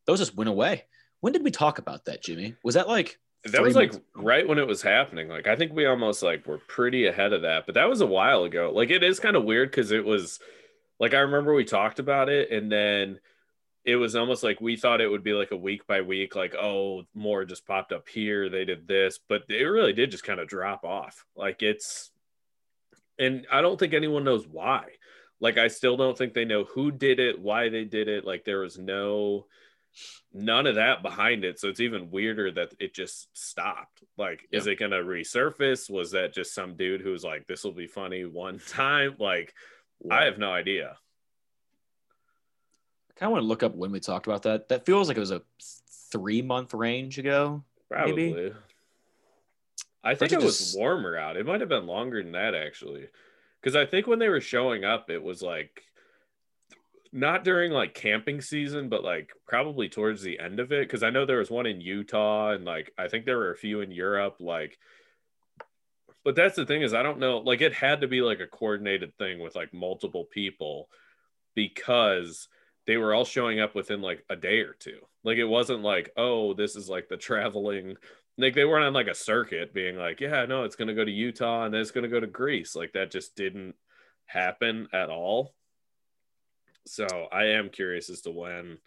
those 0.05 0.19
just 0.19 0.35
went 0.35 0.49
away. 0.49 0.85
When 1.19 1.33
did 1.33 1.43
we 1.43 1.51
talk 1.51 1.79
about 1.79 2.05
that, 2.05 2.23
Jimmy? 2.23 2.55
Was 2.63 2.75
that 2.75 2.87
like 2.87 3.19
that 3.51 3.61
was 3.61 3.75
like 3.75 3.93
right 4.15 4.47
when 4.47 4.57
it 4.57 4.67
was 4.67 4.81
happening. 4.81 5.27
Like 5.27 5.47
I 5.47 5.55
think 5.55 5.73
we 5.73 5.85
almost 5.85 6.23
like 6.23 6.45
were 6.45 6.57
pretty 6.57 7.07
ahead 7.07 7.33
of 7.33 7.43
that, 7.43 7.65
but 7.65 7.75
that 7.75 7.89
was 7.89 8.01
a 8.01 8.05
while 8.05 8.43
ago. 8.43 8.71
Like 8.73 8.89
it 8.89 9.03
is 9.03 9.19
kind 9.19 9.35
of 9.35 9.43
weird 9.43 9.71
because 9.71 9.91
it 9.91 10.05
was 10.05 10.39
like 10.99 11.13
I 11.13 11.19
remember 11.19 11.53
we 11.53 11.65
talked 11.65 11.99
about 11.99 12.29
it 12.29 12.51
and 12.51 12.71
then 12.71 13.19
it 13.87 13.95
was 13.95 14.17
almost 14.17 14.43
like 14.43 14.59
we 14.59 14.75
thought 14.75 14.99
it 14.99 15.07
would 15.07 15.23
be 15.23 15.31
like 15.31 15.51
a 15.51 15.57
week 15.57 15.87
by 15.87 16.01
week, 16.01 16.35
like, 16.35 16.53
oh, 16.55 17.05
more 17.15 17.45
just 17.45 17.65
popped 17.65 17.93
up 17.93 18.09
here, 18.09 18.49
they 18.49 18.65
did 18.65 18.85
this, 18.85 19.17
but 19.29 19.43
it 19.47 19.63
really 19.63 19.93
did 19.93 20.11
just 20.11 20.25
kind 20.25 20.41
of 20.41 20.49
drop 20.49 20.83
off. 20.83 21.25
Like 21.37 21.63
it's 21.63 22.11
and 23.17 23.47
I 23.49 23.61
don't 23.61 23.79
think 23.79 23.93
anyone 23.93 24.25
knows 24.25 24.45
why. 24.45 24.87
Like 25.39 25.57
I 25.57 25.69
still 25.69 25.95
don't 25.95 26.17
think 26.17 26.33
they 26.33 26.43
know 26.43 26.65
who 26.65 26.91
did 26.91 27.21
it, 27.21 27.39
why 27.39 27.69
they 27.69 27.85
did 27.85 28.09
it. 28.09 28.25
Like 28.25 28.43
there 28.43 28.59
was 28.59 28.77
no 28.77 29.45
none 30.33 30.67
of 30.67 30.75
that 30.75 31.01
behind 31.01 31.45
it. 31.45 31.57
So 31.57 31.69
it's 31.69 31.79
even 31.79 32.11
weirder 32.11 32.51
that 32.51 32.73
it 32.81 32.93
just 32.93 33.29
stopped. 33.31 34.03
Like, 34.17 34.49
is 34.51 34.67
it 34.67 34.79
going 34.79 34.91
to 34.91 34.97
resurface? 34.97 35.89
Was 35.89 36.11
that 36.11 36.33
just 36.33 36.53
some 36.53 36.75
dude 36.75 37.01
who 37.01 37.11
was 37.11 37.23
like, 37.23 37.47
this 37.47 37.63
will 37.63 37.71
be 37.71 37.87
funny 37.87 38.25
one 38.25 38.59
time? 38.67 39.15
Like, 39.17 39.53
I 40.11 40.25
have 40.25 40.37
no 40.37 40.51
idea. 40.51 40.97
I 43.17 43.19
kind 43.21 43.29
of 43.29 43.31
want 43.31 43.43
to 43.45 43.47
look 43.47 43.63
up 43.63 43.73
when 43.73 43.91
we 43.91 43.99
talked 43.99 44.27
about 44.27 44.43
that. 44.43 44.69
That 44.69 44.85
feels 44.85 45.07
like 45.07 45.17
it 45.17 45.21
was 45.21 45.31
a 45.31 45.41
three 46.11 46.43
month 46.43 46.75
range 46.75 47.17
ago. 47.17 47.63
Probably. 47.89 48.31
Maybe. 48.31 48.53
I 50.03 50.13
think 50.13 50.33
Or 50.33 50.35
it 50.35 50.39
to 50.41 50.45
was 50.45 50.75
warmer 50.77 51.17
out. 51.17 51.35
It 51.35 51.47
might 51.47 51.61
have 51.61 51.69
been 51.69 51.87
longer 51.87 52.21
than 52.21 52.33
that, 52.33 52.53
actually. 52.53 53.07
Because 53.59 53.75
I 53.75 53.87
think 53.87 54.05
when 54.05 54.19
they 54.19 54.29
were 54.29 54.39
showing 54.39 54.85
up, 54.85 55.09
it 55.09 55.23
was 55.23 55.41
like 55.41 55.81
not 57.11 57.43
during 57.43 57.71
like 57.71 57.95
camping 57.95 58.39
season, 58.39 58.87
but 58.87 59.03
like 59.03 59.31
probably 59.47 59.89
towards 59.89 60.21
the 60.21 60.37
end 60.37 60.59
of 60.59 60.71
it. 60.71 60.87
Because 60.87 61.01
I 61.01 61.09
know 61.09 61.25
there 61.25 61.39
was 61.39 61.49
one 61.49 61.65
in 61.65 61.81
Utah, 61.81 62.51
and 62.51 62.65
like 62.65 62.93
I 62.99 63.07
think 63.07 63.25
there 63.25 63.39
were 63.39 63.51
a 63.51 63.57
few 63.57 63.81
in 63.81 63.89
Europe. 63.89 64.35
Like, 64.39 64.77
but 66.23 66.35
that's 66.35 66.55
the 66.55 66.67
thing 66.67 66.83
is, 66.83 66.93
I 66.93 67.01
don't 67.01 67.17
know. 67.17 67.39
Like, 67.39 67.61
it 67.61 67.73
had 67.73 68.01
to 68.01 68.07
be 68.07 68.21
like 68.21 68.41
a 68.41 68.47
coordinated 68.47 69.17
thing 69.17 69.39
with 69.39 69.55
like 69.55 69.73
multiple 69.73 70.25
people 70.25 70.87
because 71.55 72.47
they 72.87 72.97
were 72.97 73.13
all 73.13 73.25
showing 73.25 73.59
up 73.59 73.75
within 73.75 74.01
like 74.01 74.25
a 74.29 74.35
day 74.35 74.61
or 74.61 74.73
two. 74.73 74.99
Like, 75.23 75.37
it 75.37 75.45
wasn't 75.45 75.81
like, 75.81 76.11
oh, 76.15 76.53
this 76.53 76.75
is 76.75 76.89
like 76.89 77.09
the 77.09 77.17
traveling 77.17 77.97
like 78.37 78.53
they 78.53 78.65
weren't 78.65 78.85
on 78.85 78.93
like 78.93 79.07
a 79.07 79.15
circuit 79.15 79.73
being 79.73 79.97
like 79.97 80.21
yeah 80.21 80.45
no 80.45 80.63
it's 80.63 80.75
going 80.75 80.87
to 80.87 80.93
go 80.93 81.03
to 81.03 81.11
utah 81.11 81.63
and 81.65 81.73
then 81.73 81.81
it's 81.81 81.91
going 81.91 82.03
to 82.03 82.09
go 82.09 82.19
to 82.19 82.27
greece. 82.27 82.75
Like 82.75 82.93
that 82.93 83.11
just 83.11 83.35
didn't 83.35 83.75
happen 84.25 84.87
at 84.93 85.09
all. 85.09 85.53
So 86.85 87.07
i 87.31 87.45
am 87.45 87.69
curious 87.69 88.09
as 88.09 88.21
to 88.21 88.31
when 88.31 88.77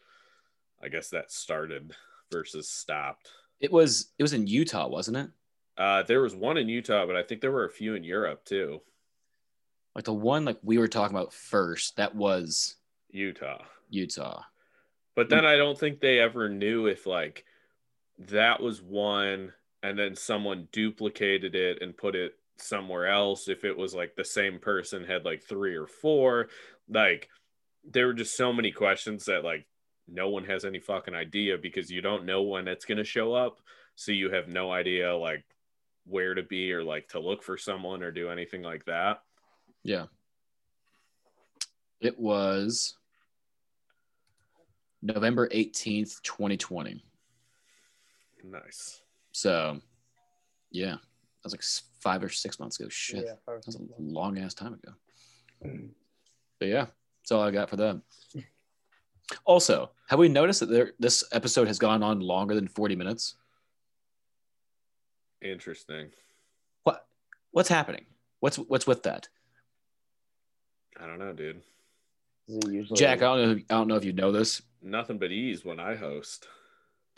i 0.83 0.89
guess 0.89 1.11
that 1.11 1.31
started 1.31 1.93
versus 2.31 2.71
stopped. 2.71 3.29
It 3.61 3.73
was 3.73 4.13
it 4.19 4.23
was 4.23 4.33
in 4.33 4.47
Utah, 4.47 4.89
wasn't 4.89 5.17
it? 5.17 5.31
uh 5.77 6.03
there 6.03 6.21
was 6.21 6.35
one 6.35 6.57
in 6.57 6.69
utah 6.69 7.07
but 7.07 7.17
i 7.17 7.23
think 7.23 7.41
there 7.41 7.53
were 7.53 7.65
a 7.65 7.71
few 7.71 7.95
in 7.95 8.05
europe 8.05 8.45
too. 8.45 8.81
Like 9.95 10.05
the 10.05 10.13
one 10.13 10.45
like 10.45 10.59
we 10.63 10.79
were 10.79 10.89
talking 10.89 11.17
about 11.17 11.33
first, 11.33 11.97
that 11.97 12.15
was 12.15 12.77
utah 13.11 13.65
Utah. 13.91 14.43
but 15.15 15.29
then 15.29 15.45
i 15.45 15.57
don't 15.57 15.79
think 15.79 16.01
they 16.01 16.19
ever 16.19 16.49
knew 16.49 16.87
if 16.87 17.07
like 17.07 17.45
that 18.19 18.61
was 18.63 18.81
one 18.81 19.53
and 19.83 19.99
then 19.99 20.15
someone 20.15 20.69
duplicated 20.73 21.55
it 21.55 21.83
and 21.83 21.97
put 21.97 22.15
it 22.15 22.35
somewhere 22.59 23.07
else 23.07 23.49
if 23.49 23.65
it 23.65 23.77
was 23.77 23.95
like 23.95 24.15
the 24.15 24.25
same 24.25 24.59
person 24.59 25.05
had 25.05 25.25
like 25.25 25.43
three 25.43 25.75
or 25.75 25.87
four 25.87 26.49
like 26.89 27.29
there 27.91 28.07
were 28.07 28.13
just 28.13 28.37
so 28.37 28.53
many 28.53 28.71
questions 28.71 29.25
that 29.25 29.43
like 29.45 29.67
no 30.07 30.29
one 30.29 30.45
has 30.45 30.65
any 30.65 30.79
fucking 30.79 31.15
idea 31.15 31.57
because 31.57 31.91
you 31.91 32.03
don't 32.03 32.27
know 32.27 32.43
when 32.43 32.69
it's 32.69 32.85
going 32.85 32.99
to 32.99 33.05
show 33.05 33.33
up 33.33 33.61
so 33.95 34.13
you 34.13 34.31
have 34.31 34.49
no 34.49 34.71
idea 34.71 35.17
like 35.17 35.45
where 36.07 36.35
to 36.35 36.43
be 36.43 36.73
or 36.73 36.83
like 36.83 37.09
to 37.09 37.21
look 37.21 37.43
for 37.43 37.57
someone 37.57 38.03
or 38.03 38.11
do 38.11 38.29
anything 38.29 38.63
like 38.63 38.85
that 38.85 39.23
Yeah. 39.83 40.07
It 42.01 42.19
was 42.19 42.97
November 45.03 45.49
18th, 45.49 46.23
2020. 46.23 47.03
nice 48.45 49.03
So, 49.33 49.81
yeah, 50.71 50.93
that 50.93 51.45
was 51.45 51.53
like 51.53 51.63
five 52.01 52.23
or 52.23 52.29
six 52.29 52.59
months 52.59 52.79
ago. 52.81 52.89
Shit, 52.89 53.25
Yeah, 53.27 53.35
that 53.47 53.67
was 53.67 53.77
a 53.77 53.81
long 53.99 54.39
ass 54.39 54.55
time 54.55 54.75
ago. 54.75 54.93
But 56.59 56.69
yeah, 56.69 56.87
that's 57.21 57.33
all 57.33 57.43
I 57.43 57.51
got 57.51 57.71
for 57.71 57.77
that. 57.77 58.01
Also, 59.45 59.93
have 60.09 60.19
we 60.19 60.29
noticed 60.29 60.59
that 60.59 60.71
there, 60.71 60.91
this 60.99 61.23
episode 61.31 61.69
has 61.69 61.79
gone 61.79 62.03
on 62.03 62.19
longer 62.19 62.53
than 62.57 62.67
40 62.67 62.97
minutes? 62.97 63.37
interesting 65.41 66.11
What 66.83 67.07
what's 67.53 67.69
happening? 67.69 68.07
What's 68.41 68.57
what's 68.57 68.89
with 68.89 69.05
that? 69.05 69.29
i 70.99 71.07
don't 71.07 71.21
know 71.21 71.33
dude 71.33 71.57
Is 71.57 71.63
it 71.63 71.80
usually 72.69 72.97
Jack, 72.97 73.19
I 73.23 73.37
don't 73.37 73.39
know 73.57 73.63
I 73.71 73.75
don't 73.75 73.89
know 73.89 73.97
if 73.97 74.05
you 74.05 74.13
know 74.13 74.33
this. 74.33 74.63
nothing 74.83 75.19
but 75.19 75.31
ease 75.31 75.65
when 75.65 75.79
i 75.81 75.95
host 75.95 76.47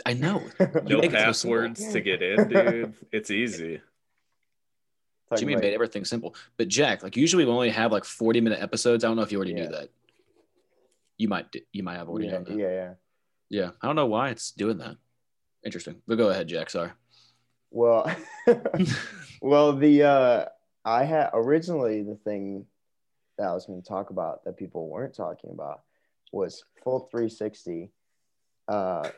I 0.07 0.15
know. 0.15 0.43
no 0.85 0.99
make 1.01 1.11
so 1.11 1.17
passwords 1.17 1.93
to 1.93 2.01
get 2.01 2.23
in, 2.23 2.49
dude. 2.53 2.95
It's 3.13 3.31
easy. 3.31 3.81
Talking 5.29 5.43
Jimmy 5.43 5.53
about- 5.53 5.63
made 5.63 5.75
everything 5.75 6.05
simple. 6.05 6.35
But 6.57 6.69
Jack, 6.69 7.03
like 7.03 7.17
usually 7.17 7.45
we 7.45 7.51
only 7.51 7.71
have 7.71 7.93
like 7.93 8.05
40 8.05 8.41
minute 8.41 8.61
episodes. 8.61 9.05
I 9.05 9.09
don't 9.09 9.17
know 9.17 9.23
if 9.23 9.31
you 9.31 9.39
already 9.39 9.53
Yeah. 9.53 9.65
knew 9.65 9.69
that. 9.69 9.91
You 11.19 11.29
might 11.29 11.55
you 11.73 11.83
might 11.83 11.97
have 11.99 12.09
already 12.09 12.27
yeah, 12.27 12.33
known 12.33 12.45
that. 12.45 12.57
yeah, 12.57 12.71
yeah. 12.71 12.95
Yeah, 13.49 13.71
I 13.83 13.87
don't 13.87 13.97
know 13.97 14.07
why 14.07 14.31
it's 14.31 14.51
doing 14.51 14.79
that. 14.79 14.97
Interesting. 15.65 16.01
But 16.09 16.17
go 16.17 16.31
ahead, 16.31 16.49
Jack. 16.49 16.71
Sorry. 16.71 16.91
Well, 17.71 18.11
well, 19.43 19.75
the 19.75 20.03
uh, 20.03 20.45
I 20.85 21.05
had 21.05 21.31
originally 21.35 22.03
the 22.03 22.17
thing 22.17 22.67
that 23.43 23.49
I 23.49 23.55
was 23.55 23.67
going 23.67 23.83
to 23.83 23.89
talk 23.89 24.11
about 24.11 24.45
that 24.45 24.57
people 24.57 24.89
weren't 24.89 25.17
talking 25.17 25.51
about 25.51 25.81
was 26.31 26.65
full 26.85 27.09
360. 27.11 27.91
Uh, 28.69 29.09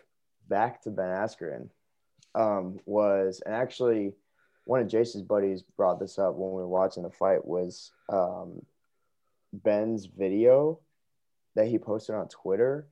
back 0.48 0.80
to 0.82 0.90
Ben 0.90 1.10
Askren 1.10 1.68
um, 2.34 2.78
was, 2.86 3.42
and 3.44 3.54
actually, 3.54 4.14
one 4.64 4.80
of 4.80 4.88
Jason's 4.88 5.24
buddies 5.24 5.62
brought 5.76 6.00
this 6.00 6.18
up 6.18 6.36
when 6.36 6.50
we 6.52 6.56
were 6.56 6.66
watching 6.66 7.02
the 7.02 7.10
fight 7.10 7.44
was 7.44 7.92
um, 8.08 8.62
Ben's 9.52 10.06
video 10.06 10.80
that 11.54 11.68
he 11.68 11.76
posted 11.76 12.14
on 12.14 12.26
Twitter 12.28 12.88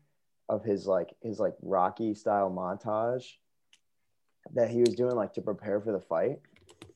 of 0.50 0.62
his 0.62 0.86
like 0.86 1.14
his 1.22 1.40
like 1.40 1.54
Rocky 1.62 2.12
style 2.14 2.50
montage 2.50 3.24
that 4.54 4.68
he 4.68 4.80
was 4.80 4.94
doing 4.94 5.16
like 5.16 5.32
to 5.32 5.40
prepare 5.40 5.80
for 5.80 5.92
the 5.92 6.00
fight 6.00 6.40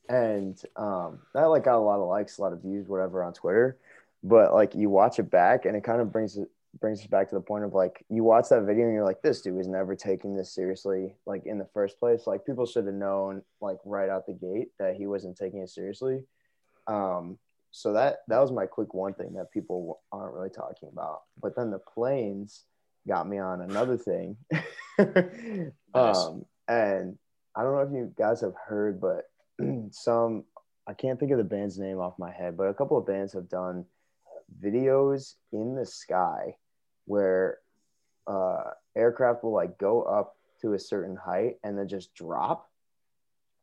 and 0.08 0.62
um 0.76 1.18
that 1.34 1.44
like 1.44 1.64
got 1.64 1.76
a 1.76 1.78
lot 1.78 1.98
of 1.98 2.08
likes 2.08 2.38
a 2.38 2.42
lot 2.42 2.52
of 2.52 2.62
views 2.62 2.86
whatever 2.86 3.24
on 3.24 3.32
twitter 3.32 3.78
but 4.22 4.52
like 4.54 4.74
you 4.74 4.90
watch 4.90 5.18
it 5.18 5.30
back 5.30 5.64
and 5.66 5.76
it 5.76 5.84
kind 5.84 6.00
of 6.00 6.12
brings 6.12 6.36
it 6.36 6.48
brings 6.80 7.00
us 7.00 7.06
back 7.06 7.28
to 7.28 7.34
the 7.34 7.40
point 7.40 7.64
of 7.64 7.72
like 7.74 8.04
you 8.10 8.22
watch 8.24 8.48
that 8.50 8.62
video 8.62 8.84
and 8.84 8.92
you're 8.94 9.04
like 9.04 9.22
this 9.22 9.40
dude 9.40 9.54
was 9.54 9.68
never 9.68 9.94
taking 9.96 10.36
this 10.36 10.54
seriously 10.54 11.14
like 11.26 11.46
in 11.46 11.58
the 11.58 11.68
first 11.72 11.98
place 11.98 12.26
like 12.26 12.44
people 12.44 12.66
should 12.66 12.86
have 12.86 12.94
known 12.94 13.42
like 13.60 13.78
right 13.84 14.10
out 14.10 14.26
the 14.26 14.32
gate 14.34 14.68
that 14.78 14.94
he 14.96 15.06
wasn't 15.06 15.36
taking 15.36 15.60
it 15.60 15.70
seriously 15.70 16.20
Um, 16.86 17.38
so 17.70 17.92
that 17.94 18.18
that 18.28 18.38
was 18.40 18.52
my 18.52 18.66
quick 18.66 18.94
one 18.94 19.14
thing 19.14 19.34
that 19.34 19.50
people 19.52 20.00
aren't 20.12 20.34
really 20.34 20.50
talking 20.50 20.88
about. 20.90 21.22
But 21.42 21.56
then 21.56 21.70
the 21.70 21.78
planes 21.78 22.64
got 23.06 23.28
me 23.28 23.38
on 23.38 23.60
another 23.60 23.96
thing. 23.98 24.36
Nice. 25.94 26.16
um, 26.16 26.44
and 26.68 27.18
I 27.54 27.62
don't 27.62 27.72
know 27.74 27.80
if 27.82 27.92
you 27.92 28.12
guys 28.18 28.40
have 28.42 28.54
heard, 28.54 29.00
but 29.00 29.24
some 29.90 30.44
I 30.86 30.94
can't 30.94 31.18
think 31.18 31.32
of 31.32 31.38
the 31.38 31.44
band's 31.44 31.78
name 31.78 31.98
off 31.98 32.18
my 32.18 32.30
head, 32.32 32.56
but 32.56 32.68
a 32.68 32.74
couple 32.74 32.96
of 32.96 33.06
bands 33.06 33.32
have 33.34 33.48
done 33.48 33.84
videos 34.62 35.34
in 35.52 35.74
the 35.74 35.86
sky 35.86 36.56
where 37.06 37.58
uh, 38.26 38.70
aircraft 38.94 39.44
will 39.44 39.52
like 39.52 39.78
go 39.78 40.02
up 40.02 40.36
to 40.60 40.72
a 40.74 40.78
certain 40.78 41.16
height 41.16 41.56
and 41.62 41.78
then 41.78 41.88
just 41.88 42.14
drop 42.14 42.70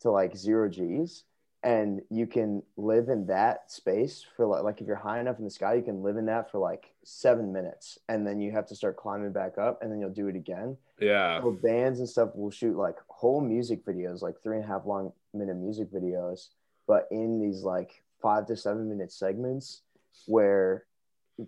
to 0.02 0.12
like 0.12 0.36
zero 0.36 0.70
G's. 0.70 1.24
And 1.66 2.02
you 2.10 2.28
can 2.28 2.62
live 2.76 3.08
in 3.08 3.28
that 3.28 3.72
space 3.72 4.26
for 4.36 4.46
like, 4.46 4.64
like 4.64 4.82
if 4.82 4.88
you're 4.88 4.98
high 4.98 5.22
enough 5.22 5.40
in 5.40 5.46
the 5.46 5.50
sky, 5.50 5.76
you 5.76 5.82
can 5.82 6.04
live 6.04 6.18
in 6.18 6.26
that 6.26 6.52
for 6.52 6.58
like 6.58 6.94
seven 7.06 7.54
minutes. 7.54 7.98
And 8.10 8.28
then 8.28 8.42
you 8.42 8.52
have 8.52 8.68
to 8.68 8.76
start 8.76 8.98
climbing 8.98 9.32
back 9.32 9.58
up 9.58 9.82
and 9.82 9.90
then 9.90 10.02
you'll 10.02 10.10
do 10.10 10.28
it 10.28 10.36
again. 10.36 10.76
Yeah. 11.00 11.42
So 11.42 11.52
bands 11.52 12.00
and 12.00 12.10
stuff 12.10 12.36
will 12.36 12.52
shoot 12.52 12.76
like 12.76 12.98
whole 13.08 13.40
music 13.40 13.86
videos, 13.86 14.22
like 14.22 14.42
three 14.44 14.58
and 14.58 14.66
a 14.66 14.68
half 14.68 14.86
long 14.86 15.14
minute 15.34 15.56
music 15.56 15.90
videos, 15.90 16.50
but 16.86 17.08
in 17.12 17.40
these 17.40 17.64
like 17.64 18.04
five 18.22 18.46
to 18.48 18.58
seven 18.58 18.90
minute 18.90 19.12
segments 19.14 19.84
where 20.28 20.86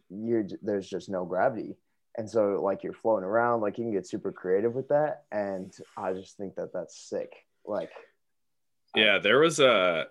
you're 0.09 0.45
there's 0.61 0.89
just 0.89 1.09
no 1.09 1.25
gravity. 1.25 1.75
And 2.17 2.29
so 2.29 2.61
like 2.63 2.83
you're 2.83 2.93
floating 2.93 3.25
around, 3.25 3.61
like 3.61 3.77
you 3.77 3.83
can 3.83 3.91
get 3.93 4.07
super 4.07 4.31
creative 4.31 4.73
with 4.73 4.87
that. 4.87 5.23
And 5.31 5.73
I 5.97 6.13
just 6.13 6.37
think 6.37 6.55
that 6.55 6.71
that's 6.73 6.97
sick. 7.09 7.31
Like, 7.65 7.91
Yeah, 8.95 9.19
there 9.19 9.39
was 9.39 9.59
a. 9.59 10.07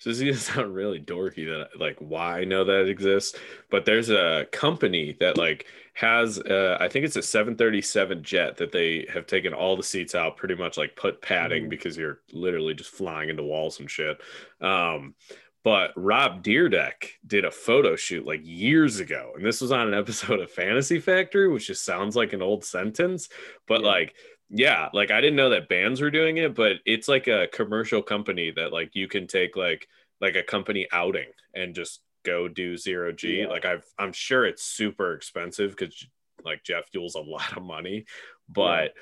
So 0.00 0.10
this 0.10 0.20
is 0.20 0.22
gonna 0.22 0.34
sound 0.34 0.74
really 0.76 1.00
dorky 1.00 1.46
that 1.46 1.80
like 1.80 1.96
why 1.98 2.40
I 2.40 2.44
know 2.44 2.64
that 2.64 2.86
exists, 2.88 3.36
but 3.68 3.84
there's 3.84 4.10
a 4.10 4.46
company 4.52 5.16
that 5.18 5.36
like 5.36 5.66
has 5.94 6.38
uh, 6.38 6.76
I 6.78 6.86
think 6.88 7.04
it's 7.04 7.16
a 7.16 7.22
737 7.22 8.22
jet 8.22 8.56
that 8.58 8.70
they 8.70 9.08
have 9.12 9.26
taken 9.26 9.52
all 9.52 9.76
the 9.76 9.82
seats 9.82 10.14
out, 10.14 10.36
pretty 10.36 10.54
much 10.54 10.76
like 10.76 10.94
put 10.94 11.20
padding 11.20 11.64
Mhm. 11.64 11.70
because 11.70 11.96
you're 11.96 12.20
literally 12.32 12.74
just 12.74 12.90
flying 12.90 13.28
into 13.28 13.42
walls 13.42 13.80
and 13.80 13.90
shit. 13.90 14.20
Um, 14.60 15.16
but 15.64 15.90
Rob 15.96 16.42
Dyrdek 16.42 17.10
did 17.26 17.44
a 17.44 17.50
photo 17.50 17.96
shoot 17.96 18.26
like 18.26 18.40
years 18.44 19.00
ago, 19.00 19.32
and 19.36 19.44
this 19.44 19.60
was 19.60 19.72
on 19.72 19.86
an 19.88 19.94
episode 19.94 20.40
of 20.40 20.50
Fantasy 20.50 21.00
Factory, 21.00 21.48
which 21.48 21.66
just 21.66 21.84
sounds 21.84 22.16
like 22.16 22.32
an 22.32 22.42
old 22.42 22.64
sentence, 22.64 23.28
but 23.66 23.80
Yeah. 23.82 23.86
like 23.86 24.14
yeah 24.50 24.88
like 24.94 25.10
i 25.10 25.20
didn't 25.20 25.36
know 25.36 25.50
that 25.50 25.68
bands 25.68 26.00
were 26.00 26.10
doing 26.10 26.38
it 26.38 26.54
but 26.54 26.76
it's 26.86 27.06
like 27.06 27.26
a 27.28 27.48
commercial 27.52 28.00
company 28.02 28.50
that 28.50 28.72
like 28.72 28.88
you 28.94 29.06
can 29.06 29.26
take 29.26 29.56
like 29.56 29.86
like 30.22 30.36
a 30.36 30.42
company 30.42 30.88
outing 30.90 31.28
and 31.52 31.74
just 31.74 32.00
go 32.24 32.48
do 32.48 32.74
zero 32.74 33.12
g 33.12 33.40
Yeah. 33.40 33.48
like 33.48 33.66
i've 33.66 33.84
i'm 33.98 34.10
sure 34.14 34.46
it's 34.46 34.62
super 34.62 35.12
expensive 35.12 35.72
because 35.76 36.02
like 36.46 36.64
jet 36.64 36.84
fuel's 36.90 37.14
a 37.14 37.20
lot 37.20 37.58
of 37.58 37.62
money 37.62 38.06
but 38.48 38.94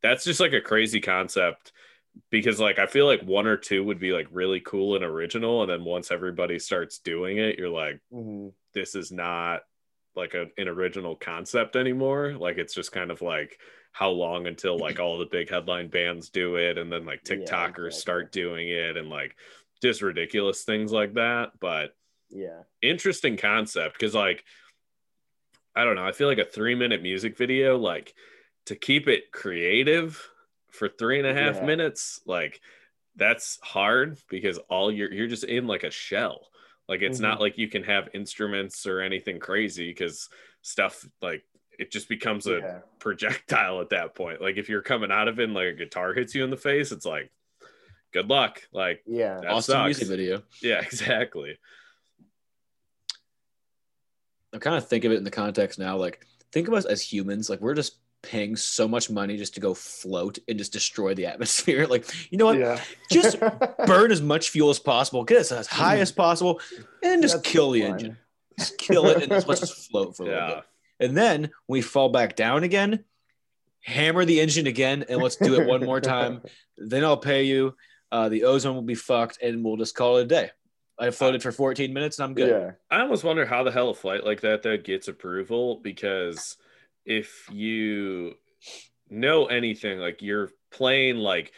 that's 0.00 0.22
just 0.22 0.38
like 0.38 0.52
a 0.52 0.60
crazy 0.60 1.00
concept 1.00 1.72
because 2.30 2.60
like 2.60 2.78
i 2.78 2.86
feel 2.86 3.06
like 3.06 3.22
one 3.22 3.46
or 3.46 3.56
two 3.56 3.82
would 3.82 3.98
be 3.98 4.12
like 4.12 4.28
really 4.30 4.60
cool 4.60 4.94
and 4.94 5.04
original 5.04 5.62
and 5.62 5.70
then 5.70 5.84
once 5.84 6.10
everybody 6.10 6.58
starts 6.58 6.98
doing 7.00 7.38
it 7.38 7.58
you're 7.58 7.68
like 7.68 8.00
mhm. 8.12 8.52
this 8.72 8.94
is 8.94 9.10
not 9.10 9.62
like 10.16 10.34
a, 10.34 10.46
an 10.58 10.68
original 10.68 11.16
concept 11.16 11.76
anymore. 11.76 12.34
Like 12.38 12.58
it's 12.58 12.74
just 12.74 12.92
kind 12.92 13.10
of 13.10 13.22
like 13.22 13.58
how 13.92 14.10
long 14.10 14.46
until 14.46 14.78
like 14.78 14.98
all 14.98 15.18
the 15.18 15.26
big 15.26 15.50
headline 15.50 15.88
bands 15.88 16.30
do 16.30 16.56
it 16.56 16.78
and 16.78 16.92
then 16.92 17.04
like 17.04 17.22
Yeah, 17.24 17.36
TikTokers 17.36 17.86
exactly. 17.86 17.90
start 17.90 18.32
doing 18.32 18.68
it 18.68 18.96
and 18.96 19.08
like 19.08 19.36
just 19.82 20.02
ridiculous 20.02 20.62
things 20.62 20.92
like 20.92 21.14
that. 21.14 21.52
But 21.60 21.94
yeah. 22.30 22.62
interesting 22.82 23.36
concept 23.36 23.98
because 23.98 24.14
like 24.14 24.44
I 25.76 25.84
don't 25.84 25.96
know, 25.96 26.06
I 26.06 26.12
feel 26.12 26.28
like 26.28 26.38
a 26.38 26.44
three 26.44 26.74
minute 26.74 27.02
music 27.02 27.36
video, 27.36 27.76
like 27.76 28.14
to 28.66 28.76
keep 28.76 29.08
it 29.08 29.32
creative 29.32 30.28
for 30.74 30.88
three 30.88 31.18
and 31.18 31.26
a 31.26 31.34
half 31.34 31.56
Yeah. 31.56 31.64
minutes, 31.64 32.20
like 32.26 32.60
that's 33.16 33.58
hard 33.62 34.18
because 34.28 34.58
all 34.68 34.90
you're 34.92 35.12
you're 35.12 35.28
just 35.28 35.44
in 35.44 35.66
like 35.66 35.84
a 35.84 35.90
shell. 35.90 36.48
Like 36.88 37.00
it's 37.00 37.20
not 37.20 37.34
mm-hmm. 37.34 37.42
like 37.42 37.58
you 37.58 37.68
can 37.68 37.84
have 37.84 38.08
instruments 38.12 38.86
or 38.86 39.00
anything 39.00 39.38
crazy 39.38 39.88
because 39.90 40.28
stuff 40.62 41.06
like 41.22 41.44
it 41.78 41.90
just 41.90 42.08
becomes 42.08 42.46
a 42.46 42.58
Yeah. 42.58 42.78
projectile 42.98 43.80
at 43.80 43.90
that 43.90 44.14
point. 44.14 44.40
Like 44.40 44.56
if 44.56 44.68
you're 44.68 44.82
coming 44.82 45.10
out 45.10 45.28
of 45.28 45.38
it 45.40 45.44
and 45.44 45.54
like 45.54 45.68
a 45.68 45.72
guitar 45.74 46.12
hits 46.12 46.34
you 46.34 46.44
in 46.44 46.50
the 46.50 46.56
face, 46.56 46.92
it's 46.92 47.06
like 47.06 47.30
good 48.12 48.28
luck. 48.28 48.62
Like 48.72 49.02
Yeah. 49.06 49.40
That 49.40 49.50
Austin 49.50 49.72
sucks. 49.74 49.86
music 49.86 50.08
video. 50.08 50.42
yeah, 50.62 50.80
exactly. 50.82 51.58
I 54.52 54.58
kind 54.58 54.76
of 54.76 54.86
think 54.88 55.04
of 55.04 55.12
it 55.12 55.16
in 55.18 55.24
the 55.24 55.30
context 55.30 55.78
now. 55.78 55.96
Like, 55.96 56.24
think 56.52 56.68
of 56.68 56.74
us 56.74 56.84
as 56.84 57.02
humans. 57.02 57.50
Like, 57.50 57.60
we're 57.60 57.74
just 57.74 57.96
paying 58.24 58.56
so 58.56 58.88
much 58.88 59.10
money 59.10 59.36
just 59.36 59.54
to 59.54 59.60
go 59.60 59.74
float 59.74 60.38
and 60.48 60.58
just 60.58 60.72
destroy 60.72 61.14
the 61.14 61.26
atmosphere. 61.32 61.86
Like, 61.94 62.06
you 62.32 62.38
know 62.38 62.46
what? 62.46 62.58
Yeah. 62.58 62.80
Just 63.10 63.38
Burn 63.86 64.10
as 64.10 64.22
much 64.22 64.50
fuel 64.50 64.70
as 64.70 64.78
possible, 64.78 65.22
get 65.24 65.38
us 65.38 65.52
as 65.52 65.66
high 65.66 65.98
as 65.98 66.10
possible, 66.10 66.60
and 67.02 67.22
just 67.22 67.36
That's 67.36 67.48
kill 67.50 67.70
the 67.70 67.82
fun. 67.82 67.90
engine. 67.92 68.16
Just 68.58 68.78
kill 68.78 69.06
it, 69.06 69.22
and 69.22 69.30
just 69.30 69.46
let's 69.48 69.60
just 69.60 69.90
float 69.90 70.16
for 70.16 70.22
a 70.22 70.26
little 70.26 70.48
bit. 70.56 70.64
And 71.00 71.16
then 71.16 71.50
we 71.68 71.82
fall 71.82 72.08
back 72.08 72.36
down 72.36 72.62
again, 72.64 73.04
hammer 73.82 74.24
the 74.24 74.40
engine 74.40 74.66
again, 74.66 75.04
and 75.08 75.20
let's 75.20 75.36
do 75.36 75.60
it 75.60 75.66
one 75.66 75.84
more 75.84 76.00
time. 76.00 76.40
Then 76.76 77.04
I'll 77.04 77.16
pay 77.16 77.44
you. 77.44 77.76
Uh, 78.12 78.28
the 78.28 78.44
ozone 78.44 78.76
will 78.76 78.82
be 78.82 78.94
fucked, 78.94 79.42
and 79.42 79.64
we'll 79.64 79.76
just 79.76 79.96
call 79.96 80.18
it 80.18 80.22
a 80.22 80.26
day. 80.26 80.50
I 80.98 81.10
floated 81.10 81.42
for 81.42 81.50
14 81.50 81.92
minutes, 81.92 82.18
and 82.18 82.24
I'm 82.24 82.34
good. 82.34 82.48
Yeah. 82.48 82.70
I 82.96 83.00
almost 83.00 83.24
wonder 83.24 83.44
how 83.44 83.64
the 83.64 83.72
hell 83.72 83.90
a 83.90 83.94
flight 83.94 84.24
like 84.24 84.40
that 84.42 84.62
that 84.62 84.84
gets 84.84 85.08
approval 85.08 85.80
because 85.82 86.56
if 87.04 87.48
you 87.50 88.34
know 89.10 89.46
anything, 89.46 89.98
like 89.98 90.22
you're 90.22 90.50
playing 90.70 91.16
like 91.16 91.52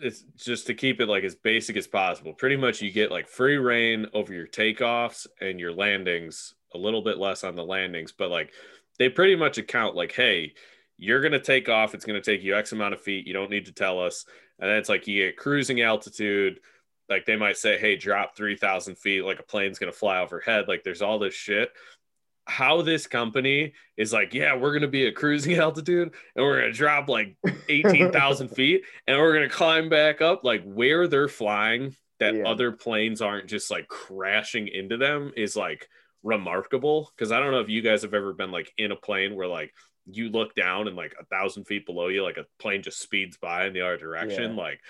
it's 0.00 0.22
just 0.36 0.66
to 0.68 0.74
keep 0.74 1.00
it 1.00 1.08
like 1.08 1.24
as 1.24 1.34
basic 1.34 1.76
as 1.76 1.86
possible. 1.86 2.32
Pretty 2.32 2.56
much 2.56 2.80
you 2.80 2.90
get 2.90 3.10
like 3.10 3.28
free 3.28 3.56
rein 3.56 4.06
over 4.14 4.32
your 4.32 4.46
takeoffs 4.46 5.26
and 5.40 5.58
your 5.58 5.72
landings, 5.72 6.54
a 6.74 6.78
little 6.78 7.02
bit 7.02 7.18
less 7.18 7.44
on 7.44 7.56
the 7.56 7.64
landings, 7.64 8.12
but 8.12 8.30
like 8.30 8.52
they 8.98 9.08
pretty 9.08 9.36
much 9.36 9.58
account 9.58 9.96
like, 9.96 10.12
hey, 10.12 10.54
you're 10.96 11.20
gonna 11.20 11.40
take 11.40 11.68
off, 11.68 11.94
it's 11.94 12.04
gonna 12.04 12.20
take 12.20 12.42
you 12.42 12.56
X 12.56 12.72
amount 12.72 12.94
of 12.94 13.00
feet, 13.00 13.26
you 13.26 13.32
don't 13.32 13.50
need 13.50 13.66
to 13.66 13.72
tell 13.72 14.00
us. 14.00 14.24
And 14.58 14.70
then 14.70 14.78
it's 14.78 14.88
like 14.88 15.06
you 15.06 15.24
get 15.26 15.36
cruising 15.36 15.80
altitude, 15.82 16.60
like 17.08 17.24
they 17.24 17.36
might 17.36 17.56
say, 17.56 17.78
hey, 17.78 17.96
drop 17.96 18.36
3,000 18.36 18.96
feet, 18.98 19.24
like 19.24 19.40
a 19.40 19.44
plane's 19.44 19.78
to 19.78 19.92
fly 19.92 20.20
overhead. 20.20 20.66
Like 20.68 20.82
there's 20.84 21.02
all 21.02 21.18
this 21.18 21.34
shit. 21.34 21.70
How 22.48 22.82
this 22.82 23.06
company 23.06 23.74
is 23.96 24.12
like, 24.12 24.32
yeah, 24.32 24.56
we're 24.56 24.70
going 24.70 24.82
to 24.82 24.88
be 24.88 25.06
at 25.06 25.14
cruising 25.14 25.54
altitude 25.58 26.14
and 26.34 26.44
we're 26.44 26.60
going 26.60 26.72
to 26.72 26.76
drop 26.76 27.08
like 27.08 27.36
18,000 27.68 28.48
feet 28.56 28.82
and 29.06 29.18
we're 29.18 29.34
going 29.34 29.48
to 29.48 29.54
climb 29.54 29.88
back 29.88 30.22
up, 30.22 30.44
like 30.44 30.64
where 30.64 31.06
they're 31.06 31.28
flying, 31.28 31.94
that 32.20 32.34
Yeah. 32.34 32.48
other 32.48 32.72
planes 32.72 33.20
aren't 33.20 33.48
just 33.48 33.70
like 33.70 33.86
crashing 33.86 34.66
into 34.68 34.96
them 34.96 35.32
is 35.36 35.56
like 35.56 35.88
remarkable. 36.22 37.12
Cause 37.18 37.30
I 37.32 37.38
don't 37.38 37.52
know 37.52 37.60
if 37.60 37.68
you 37.68 37.82
guys 37.82 38.02
have 38.02 38.14
ever 38.14 38.32
been 38.32 38.50
like 38.50 38.72
in 38.78 38.92
a 38.92 38.96
plane 38.96 39.36
where 39.36 39.46
like 39.46 39.72
you 40.10 40.30
look 40.30 40.54
down 40.54 40.88
and 40.88 40.96
like 40.96 41.14
a 41.20 41.26
thousand 41.26 41.66
feet 41.66 41.84
below 41.86 42.08
you, 42.08 42.22
like 42.22 42.38
a 42.38 42.46
plane 42.58 42.82
just 42.82 43.00
speeds 43.00 43.36
by 43.36 43.66
in 43.66 43.72
the 43.74 43.82
other 43.82 43.98
direction. 43.98 44.56
Yeah. 44.56 44.62
Like, 44.62 44.80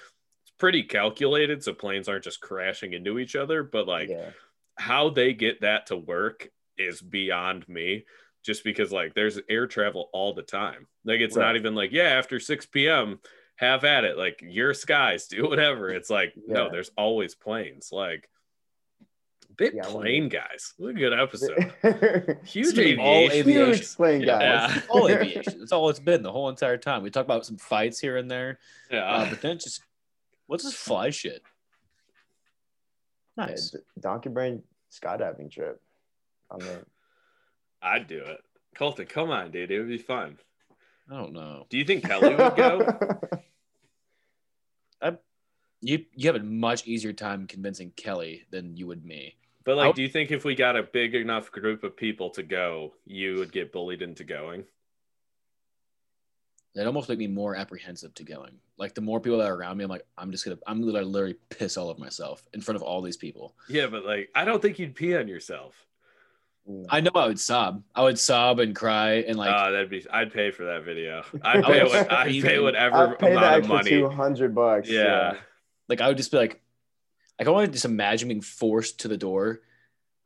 it's 0.45 0.53
pretty 0.59 0.85
calculated 0.85 1.63
so 1.63 1.75
planes 1.75 2.09
aren't 2.09 2.25
just 2.25 2.41
crashing 2.41 2.93
into 2.93 3.19
each 3.19 3.37
other 3.37 3.63
but 3.63 3.87
like 3.87 4.09
yeah. 4.09 4.31
how 4.77 5.11
they 5.11 5.35
get 5.35 5.61
that 5.61 5.87
to 5.87 5.97
work 5.97 6.49
is 6.79 7.01
beyond 7.01 7.69
me 7.69 8.05
just 8.45 8.65
because 8.65 8.93
like 8.93 9.15
there's 9.15 9.39
air 9.51 9.67
travel 9.67 10.09
all 10.13 10.33
the 10.33 10.43
time 10.43 10.87
like 11.05 11.21
it's 11.21 11.37
not 11.37 11.57
even 11.57 11.75
like 11.75 11.91
yeah 11.93 12.05
after 12.05 12.39
6 12.41 12.67
p.m 12.67 13.19
have 13.57 13.85
at 13.85 14.05
it 14.05 14.17
like 14.17 14.41
your 14.43 14.73
skies 14.73 15.27
do 15.27 15.49
whatever 15.49 15.89
it's 15.91 16.09
like 16.09 16.33
no 16.47 16.71
there's 16.71 16.91
always 16.97 17.35
planes 17.35 17.91
like 17.93 18.29
big 19.57 19.75
Yeah, 19.75 19.83
I 19.83 19.87
wonder- 19.89 20.01
plane 20.03 20.29
guys 20.29 20.75
what 20.79 20.91
a 20.91 20.93
good 20.93 21.13
episode 21.13 22.39
huge 22.47 22.67
Speaking 22.69 23.01
all 23.01 23.29
aviation 23.29 23.49
aviation. 23.51 23.75
Huge 23.75 23.95
plane 23.97 24.25
guys. 24.25 24.41
Yeah. 24.41 24.81
all 24.89 25.09
aviation. 25.09 25.59
That's 25.59 25.73
all 25.73 25.89
it's 25.89 25.99
been 25.99 26.23
the 26.23 26.31
whole 26.31 26.49
entire 26.49 26.77
time. 26.79 27.03
We 27.03 27.11
talk 27.11 27.25
about 27.25 27.45
some 27.45 27.57
fights 27.57 27.99
here 27.99 28.17
and 28.17 28.31
there, 28.31 28.61
yeah 28.89 29.05
uh, 29.05 29.29
but 29.29 29.43
then 29.43 29.59
just 29.59 29.83
what's 30.47 30.63
this 30.63 30.75
fly 30.75 31.11
shit. 31.11 31.43
Nice. 33.37 33.71
D- 33.71 33.79
Donkey 34.01 34.29
Brained 34.29 34.63
skydiving 34.93 35.51
trip. 35.51 35.81
I 36.51 36.57
mean, 36.59 36.79
i'd 37.83 38.07
do 38.07 38.19
it 38.19 38.41
colton 38.77 39.07
come 39.07 39.31
on 39.31 39.51
dude 39.51 39.71
it 39.71 39.79
would 39.79 39.89
be 39.89 39.99
fun 39.99 40.39
I 41.11 41.17
don't 41.17 41.33
know. 41.33 41.67
do 41.71 41.79
you 41.79 41.85
think 41.85 42.05
kelly 42.05 42.35
would 42.35 42.57
go 42.57 43.19
I, 45.01 45.17
You 45.81 46.05
you 46.15 46.29
have 46.33 46.41
a 46.41 46.45
much 46.45 46.87
easier 46.87 47.13
time 47.13 47.47
convincing 47.47 47.93
Kelly 47.97 48.43
than 48.51 48.77
you 48.77 48.89
would 48.89 49.05
me. 49.05 49.37
But 49.65 49.77
like, 49.77 49.87
would- 49.89 49.97
do 49.97 50.03
you 50.03 50.09
think 50.09 50.33
if 50.33 50.45
we 50.45 50.55
got 50.57 50.77
a 50.77 50.83
big 50.83 51.15
enough 51.15 51.53
group 51.53 51.85
of 51.85 51.97
people 51.97 52.31
to 52.31 52.43
go, 52.43 52.95
you 53.07 53.37
would 53.37 53.53
get 53.53 53.71
bullied 53.73 54.03
into 54.03 54.25
going? 54.25 54.65
It 56.75 56.87
almost 56.87 57.09
make 57.09 57.19
me 57.19 57.27
more 57.29 57.55
apprehensive 57.57 58.15
to 58.15 58.25
going. 58.25 58.59
Like 58.77 58.95
the 58.95 59.01
more 59.01 59.21
people 59.21 59.39
that 59.39 59.49
are 59.49 59.55
around 59.55 59.77
me, 59.79 59.85
I'm 59.85 59.91
like, 59.91 60.07
I'm 60.17 60.31
just 60.31 60.45
gonna, 60.45 60.59
I'm 60.67 60.81
gonna 60.85 61.03
literally 61.03 61.37
piss 61.49 61.77
all 61.77 61.91
of 61.91 61.99
myself 61.99 62.47
in 62.55 62.61
front 62.61 62.77
of 62.77 62.83
all 62.83 63.01
these 63.03 63.17
people. 63.17 63.55
Yeah, 63.69 63.87
but 63.87 64.05
like, 64.05 64.31
I 64.35 64.45
don't 64.45 64.61
think 64.63 64.79
you'd 64.79 64.95
pee 64.95 65.17
on 65.17 65.29
yourself. 65.29 65.75
I 66.89 67.01
know 67.01 67.11
I 67.15 67.27
would 67.27 67.41
sob. 67.41 67.83
I 67.95 68.03
would 68.03 68.19
sob 68.19 68.61
and 68.61 68.75
cry 68.77 69.13
and 69.27 69.39
like, 69.39 69.51
oh, 69.55 69.73
that'd 69.73 69.89
be. 69.91 70.05
I'd 70.11 70.33
pay 70.33 70.51
for 70.51 70.65
that 70.67 70.85
video. 70.85 71.23
I'd 71.43 71.65
pay. 71.65 71.83
What, 71.85 72.13
I'd 72.13 72.43
pay 72.43 72.59
whatever 72.59 73.09
I'd 73.09 73.19
pay 73.19 73.31
the 73.33 73.39
amount 73.39 73.63
of 73.65 73.69
money. 73.69 73.91
two 73.91 74.09
hundred 74.09 74.55
bucks. 74.55 74.89
Yeah. 74.89 75.35
like 75.89 76.01
I 76.01 76.09
would 76.09 76.17
just 76.17 76.31
be 76.31 76.37
like, 76.39 76.61
like 77.39 77.49
I 77.49 77.51
want 77.51 77.67
to 77.67 77.73
just 77.73 77.85
imagine 77.85 78.29
being 78.29 78.41
forced 78.43 79.01
to 79.01 79.09
the 79.09 79.17
door. 79.17 79.61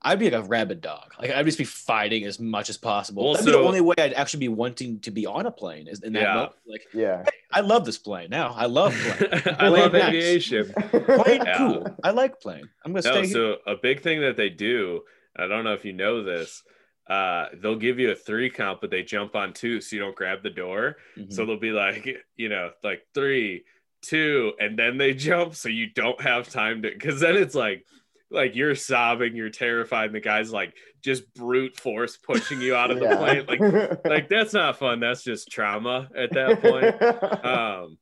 I'd 0.05 0.18
be 0.18 0.28
like 0.28 0.45
a 0.45 0.49
rabid 0.49 0.80
dog. 0.80 1.12
Like 1.20 1.30
I'd 1.30 1.47
just 1.47 1.59
be 1.59 1.64
fighting 1.64 2.24
as 2.24 2.40
much 2.40 2.68
as 2.70 2.76
possible. 2.76 3.22
Well, 3.22 3.32
That'd 3.34 3.47
be 3.47 3.53
the 3.53 3.59
only 3.59 3.80
way 3.80 3.95
I'd 3.99 4.14
actually 4.14 4.40
be 4.40 4.49
wanting 4.49 4.99
to 5.03 5.12
be 5.12 5.26
on 5.26 5.47
a 5.47 5.53
plane. 5.53 5.86
Is 5.86 6.03
in 6.03 6.12
that 6.14 6.22
Yeah. 6.22 6.34
moment. 6.34 6.53
Like 6.66 6.82
Yeah. 6.93 7.22
I 7.53 7.61
love 7.61 7.84
this 7.84 7.99
plane 7.99 8.28
now. 8.30 8.53
I 8.57 8.66
love 8.66 8.93
plane. 8.97 9.57
I 9.61 9.68
love 9.68 9.93
Nice. 9.93 10.09
aviation. 10.09 10.72
plane 10.72 11.43
Yeah. 11.47 11.57
cool. 11.57 11.86
I 12.03 12.11
like 12.11 12.40
plane. 12.40 12.68
I'm 12.84 12.93
gonna 12.93 13.07
No, 13.07 13.12
stay 13.12 13.26
here. 13.28 13.32
so 13.32 13.57
a 13.72 13.76
big 13.80 14.01
thing 14.01 14.22
that 14.22 14.36
they 14.36 14.49
do, 14.49 15.03
I 15.36 15.46
don't 15.46 15.64
know 15.64 15.74
if 15.74 15.84
you 15.84 15.92
know 15.92 16.22
this, 16.22 16.62
uh, 17.08 17.46
they'll 17.60 17.76
give 17.76 17.98
you 17.98 18.10
a 18.12 18.14
three 18.14 18.50
count, 18.50 18.80
but 18.80 18.90
they 18.90 19.02
jump 19.02 19.34
on 19.34 19.52
two 19.52 19.80
so 19.80 19.96
you 19.96 20.02
don't 20.02 20.14
grab 20.16 20.42
the 20.42 20.50
door. 20.50 20.96
Mhm. 21.16 21.32
So 21.32 21.44
they'll 21.46 21.58
be 21.58 21.72
like, 21.72 22.08
you 22.36 22.48
know, 22.48 22.70
like 22.84 23.02
three, 23.14 23.64
two, 24.02 24.52
and 24.60 24.78
then 24.78 24.98
they 24.98 25.14
jump 25.14 25.54
so 25.54 25.68
you 25.68 25.88
don't 25.94 26.20
have 26.20 26.48
time 26.48 26.82
to 26.82 26.90
because 26.90 27.20
then 27.20 27.36
it's 27.36 27.54
like 27.54 27.84
like 28.30 28.54
you're 28.56 28.74
sobbing, 28.74 29.36
you're 29.36 29.50
terrified, 29.50 30.06
and 30.06 30.14
the 30.14 30.20
guy's 30.20 30.52
like 30.52 30.74
just 31.02 31.32
brute 31.34 31.76
force 31.76 32.16
pushing 32.16 32.60
you 32.62 32.74
out 32.74 32.90
of 32.90 32.98
the 32.98 33.04
Yeah. 33.10 33.16
plane. 33.18 33.46
Like 33.46 34.04
like 34.04 34.28
that's 34.28 34.52
not 34.54 34.78
fun. 34.78 35.00
That's 35.00 35.22
just 35.22 35.50
trauma 35.50 36.08
at 36.16 36.32
that 36.32 36.60
point. 36.62 37.02
um 37.44 37.98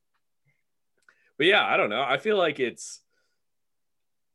but 1.38 1.46
yeah 1.46 1.64
i 1.66 1.78
don't 1.78 1.88
know 1.88 2.02
i 2.02 2.18
feel 2.18 2.36
like 2.36 2.60
it's 2.60 3.00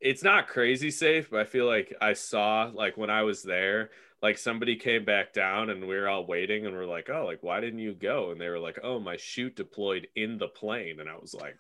it's 0.01 0.23
not 0.23 0.47
crazy 0.47 0.91
safe 0.91 1.29
but 1.29 1.39
i 1.39 1.43
feel 1.43 1.65
like 1.65 1.93
i 2.01 2.13
saw 2.13 2.69
like 2.73 2.97
when 2.97 3.09
i 3.09 3.23
was 3.23 3.43
there 3.43 3.89
like 4.21 4.37
somebody 4.37 4.75
came 4.75 5.05
back 5.05 5.33
down 5.33 5.69
and 5.69 5.87
we 5.87 5.95
were 5.95 6.07
all 6.07 6.25
waiting 6.25 6.65
and 6.65 6.75
we're 6.75 6.85
like 6.85 7.09
oh 7.09 7.25
like 7.25 7.41
why 7.41 7.59
didn't 7.59 7.79
you 7.79 7.93
go 7.93 8.31
and 8.31 8.39
they 8.41 8.49
were 8.49 8.59
like 8.59 8.79
oh 8.83 8.99
my 8.99 9.15
chute 9.17 9.55
deployed 9.55 10.07
in 10.15 10.37
the 10.37 10.47
plane 10.47 10.99
and 10.99 11.09
i 11.09 11.15
was 11.15 11.33
like 11.33 11.55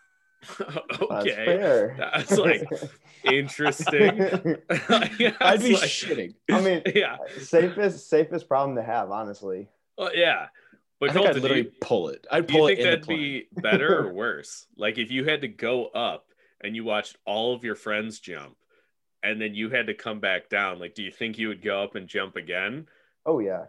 okay 1.11 1.33
fair. 1.45 1.95
That's, 1.97 2.37
like, 2.37 2.67
interesting 3.23 4.17
Yeah, 5.17 5.31
I'd 5.41 5.61
be 5.61 5.73
like- 5.73 5.89
shitting. 5.89 6.35
I 6.51 6.61
mean, 6.61 6.81
yeah 6.93 7.17
safest 7.39 8.09
safest 8.09 8.47
problem 8.47 8.75
to 8.75 8.83
have, 8.83 9.09
honestly. 9.11 9.67
well, 9.97 10.11
yeah 10.15 10.47
but 10.99 11.09
I 11.09 11.13
think 11.13 11.25
Colton, 11.25 11.29
I'd 11.29 11.33
do 11.33 11.39
you- 11.39 11.41
literally 11.55 11.71
pull 11.81 12.09
it. 12.09 12.27
I'd 12.31 12.45
Do 12.47 12.53
you 12.53 12.59
pull 12.59 12.67
it 12.67 12.75
think 12.75 12.79
in 12.79 12.85
the 12.85 12.91
that'd 12.97 13.07
be 13.07 13.47
better 13.61 14.05
or 14.07 14.13
worse? 14.13 14.65
Like 14.77 14.97
if 14.97 15.11
you 15.11 15.25
had 15.25 15.41
to 15.41 15.47
go 15.47 15.87
up 15.87 16.24
and 16.63 16.75
you 16.75 16.83
watched 16.83 17.17
all 17.25 17.53
of 17.53 17.63
your 17.63 17.75
friends 17.75 18.19
jump 18.19 18.55
and 19.23 19.41
then 19.41 19.55
you 19.55 19.69
had 19.69 19.87
to 19.87 19.93
come 19.93 20.19
back 20.19 20.49
down, 20.49 20.79
like 20.79 20.93
do 20.95 21.03
you 21.03 21.11
think 21.11 21.37
you 21.37 21.47
would 21.49 21.61
go 21.63 21.83
up 21.83 21.95
and 21.95 22.07
jump 22.07 22.35
again? 22.35 22.87
Oh 23.25 23.39
yeah, 23.39 23.65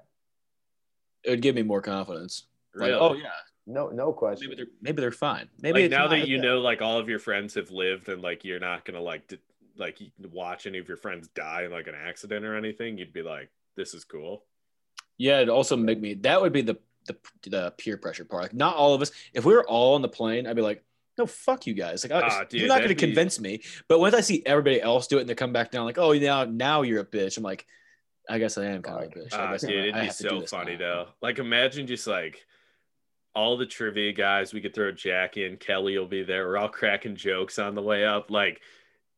It 1.24 1.30
would 1.30 1.42
give 1.42 1.54
me 1.54 1.62
more 1.62 1.80
confidence. 1.82 2.44
Like, 2.74 2.92
oh 2.92 3.14
yeah, 3.14 3.30
no 3.66 3.88
no 3.88 4.12
question. 4.12 4.48
maybe 4.48 4.56
they're 4.56 4.72
maybe 4.82 5.00
they're 5.00 5.10
fine. 5.10 5.48
Maybe 5.60 5.80
like 5.80 5.84
it's 5.86 5.92
now 5.92 6.08
that 6.08 6.28
you 6.28 6.36
yeah. 6.36 6.42
know 6.42 6.60
like 6.60 6.82
all 6.82 6.98
of 6.98 7.08
your 7.08 7.18
friends 7.18 7.54
have 7.54 7.70
lived 7.70 8.08
and 8.08 8.20
like 8.22 8.44
you're 8.44 8.60
not 8.60 8.84
gonna 8.84 9.00
like 9.00 9.28
d- 9.28 9.38
like 9.78 9.98
watch 10.30 10.66
any 10.66 10.78
of 10.78 10.88
your 10.88 10.96
friends 10.96 11.28
die 11.28 11.62
in 11.64 11.70
like 11.70 11.86
an 11.86 11.94
accident 11.94 12.44
or 12.44 12.54
anything, 12.56 12.98
you'd 12.98 13.12
be 13.12 13.22
like, 13.22 13.50
this 13.76 13.94
is 13.94 14.04
cool. 14.04 14.44
Yeah, 15.18 15.36
it'd 15.36 15.48
also 15.48 15.76
make 15.76 16.00
me. 16.00 16.14
That 16.14 16.40
would 16.42 16.52
be 16.52 16.62
the 16.62 16.76
the, 17.06 17.16
the 17.48 17.70
peer 17.78 17.96
pressure 17.96 18.24
part. 18.24 18.42
Like, 18.42 18.54
not 18.54 18.76
all 18.76 18.94
of 18.94 19.00
us. 19.00 19.10
If 19.32 19.44
we 19.44 19.54
were 19.54 19.66
all 19.66 19.94
on 19.94 20.02
the 20.02 20.08
plane, 20.08 20.46
I'd 20.46 20.56
be 20.56 20.62
like, 20.62 20.82
no, 21.18 21.26
fuck 21.26 21.66
you 21.66 21.74
guys. 21.74 22.04
Like, 22.08 22.12
I- 22.22 22.26
Ah, 22.28 22.44
dude, 22.44 22.60
you're 22.60 22.68
not 22.68 22.78
going 22.78 22.88
to 22.88 22.94
convince 22.94 23.40
me. 23.40 23.62
But 23.88 24.00
once 24.00 24.14
I 24.14 24.20
see 24.20 24.42
everybody 24.44 24.80
else 24.82 25.06
do 25.06 25.18
it 25.18 25.22
and 25.22 25.28
they 25.28 25.34
come 25.34 25.52
back 25.52 25.70
down, 25.70 25.84
like, 25.86 25.98
oh, 25.98 26.12
now 26.12 26.44
now 26.44 26.82
you're 26.82 27.00
a 27.00 27.06
bitch. 27.06 27.36
I'm 27.36 27.42
like, 27.42 27.66
I 28.28 28.38
guess 28.38 28.58
I 28.58 28.66
am 28.66 28.82
kind 28.82 29.04
of 29.04 29.12
a 29.12 29.14
bitch. 29.14 29.32
I 29.34 29.38
Ah, 29.38 29.52
guess 29.52 29.60
dude, 29.62 29.70
I- 29.70 29.82
it'd 29.82 29.94
I 29.94 30.00
be 30.00 30.06
have 30.06 30.16
to 30.16 30.22
do 30.28 30.40
so 30.40 30.46
funny 30.46 30.72
now. 30.72 30.78
though. 30.78 31.06
Like 31.22 31.38
imagine 31.38 31.86
just 31.86 32.06
like 32.06 32.44
all 33.34 33.56
the 33.56 33.66
trivia 33.66 34.12
guys, 34.12 34.52
we 34.54 34.60
could 34.60 34.74
throw 34.74 34.90
Jack 34.92 35.36
in, 35.36 35.56
Kelly 35.58 35.98
will 35.98 36.06
be 36.06 36.22
there. 36.22 36.46
We're 36.48 36.56
all 36.56 36.68
cracking 36.68 37.16
jokes 37.16 37.58
on 37.58 37.74
the 37.74 37.82
way 37.82 38.04
up. 38.04 38.30
Like 38.30 38.60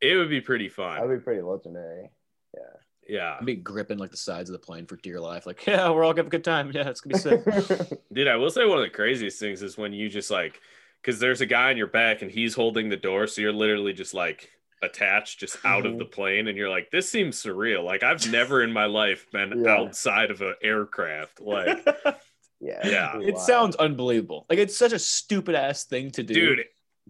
it 0.00 0.16
would 0.16 0.28
be 0.28 0.40
pretty 0.40 0.68
fun. 0.68 1.00
That'd 1.00 1.18
be 1.20 1.24
pretty 1.24 1.40
legendary. 1.42 2.10
Yeah. 2.54 2.60
Yeah. 3.08 3.36
I'd 3.40 3.46
be 3.46 3.54
gripping 3.56 3.98
like 3.98 4.10
the 4.10 4.16
sides 4.16 4.50
of 4.50 4.52
the 4.52 4.58
plane 4.66 4.86
for 4.86 4.96
dear 4.96 5.18
life. 5.20 5.46
Like, 5.46 5.64
yeah, 5.66 5.88
we're 5.90 6.04
all 6.04 6.12
gonna 6.12 6.20
have 6.24 6.26
a 6.26 6.30
good 6.30 6.44
time. 6.44 6.70
Yeah, 6.74 6.88
it's 6.90 7.00
gonna 7.00 7.14
be 7.14 7.18
sick. 7.20 7.98
Dude, 8.12 8.28
I 8.28 8.36
will 8.36 8.50
say 8.50 8.66
one 8.66 8.78
of 8.78 8.84
the 8.84 8.90
craziest 8.90 9.38
things 9.40 9.62
is 9.62 9.78
when 9.78 9.92
you 9.92 10.08
just 10.10 10.30
like 10.30 10.60
because 11.02 11.20
there's 11.20 11.40
a 11.40 11.46
guy 11.46 11.70
on 11.70 11.76
your 11.76 11.86
back 11.86 12.22
and 12.22 12.30
he's 12.30 12.54
holding 12.54 12.88
the 12.88 12.96
door, 12.96 13.26
so 13.26 13.40
you're 13.40 13.52
literally 13.52 13.92
just 13.92 14.14
like 14.14 14.50
attached 14.82 15.40
just 15.40 15.56
out 15.64 15.86
of 15.86 15.98
the 15.98 16.04
mm-hmm. 16.04 16.12
plane 16.12 16.48
and 16.48 16.56
you're 16.56 16.68
like 16.70 16.90
this 16.90 17.10
seems 17.10 17.42
surreal 17.42 17.84
like 17.84 18.02
i've 18.02 18.30
never 18.30 18.62
in 18.62 18.72
my 18.72 18.84
life 18.86 19.26
been 19.32 19.64
Yeah. 19.64 19.72
outside 19.72 20.30
of 20.30 20.40
an 20.40 20.54
aircraft 20.62 21.40
like 21.40 21.84
yeah, 22.60 22.86
Yeah. 22.86 23.16
it'd 23.16 23.28
it 23.28 23.34
wild. 23.34 23.46
sounds 23.46 23.76
unbelievable. 23.76 24.46
Like, 24.48 24.58
it's 24.58 24.76
such 24.76 24.92
a 24.92 24.98
stupid 24.98 25.54
ass 25.54 25.84
thing 25.84 26.10
to 26.12 26.22
do. 26.22 26.34
dude 26.34 26.64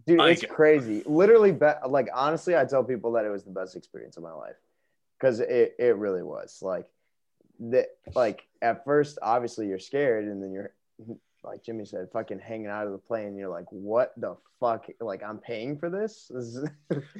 dude 0.06 0.18
like- 0.18 0.42
it's 0.42 0.50
crazy 0.50 1.02
literally 1.04 1.52
be- 1.52 1.66
like 1.88 2.08
honestly 2.14 2.56
i 2.56 2.64
tell 2.64 2.84
people 2.84 3.12
that 3.12 3.24
it 3.24 3.30
was 3.30 3.44
the 3.44 3.50
best 3.50 3.76
experience 3.76 4.16
of 4.16 4.22
my 4.22 4.32
life 4.32 4.56
because 5.18 5.40
it, 5.40 5.74
it 5.78 5.96
really 5.96 6.22
was 6.22 6.60
like 6.62 6.86
that 7.60 7.88
like 8.14 8.46
at 8.62 8.84
first 8.84 9.18
obviously 9.20 9.66
you're 9.66 9.78
scared 9.78 10.24
and 10.24 10.42
then 10.42 10.52
you're 10.52 10.70
like 11.44 11.62
jimmy 11.64 11.84
said 11.84 12.08
fucking 12.12 12.38
hanging 12.38 12.66
out 12.66 12.86
of 12.86 12.92
the 12.92 12.98
plane 12.98 13.36
you're 13.36 13.48
like 13.48 13.66
what 13.70 14.12
the 14.16 14.36
fuck 14.60 14.86
like 15.00 15.22
i'm 15.22 15.38
paying 15.38 15.78
for 15.78 15.88
this, 15.90 16.30
this 16.34 16.44
is, 16.44 16.68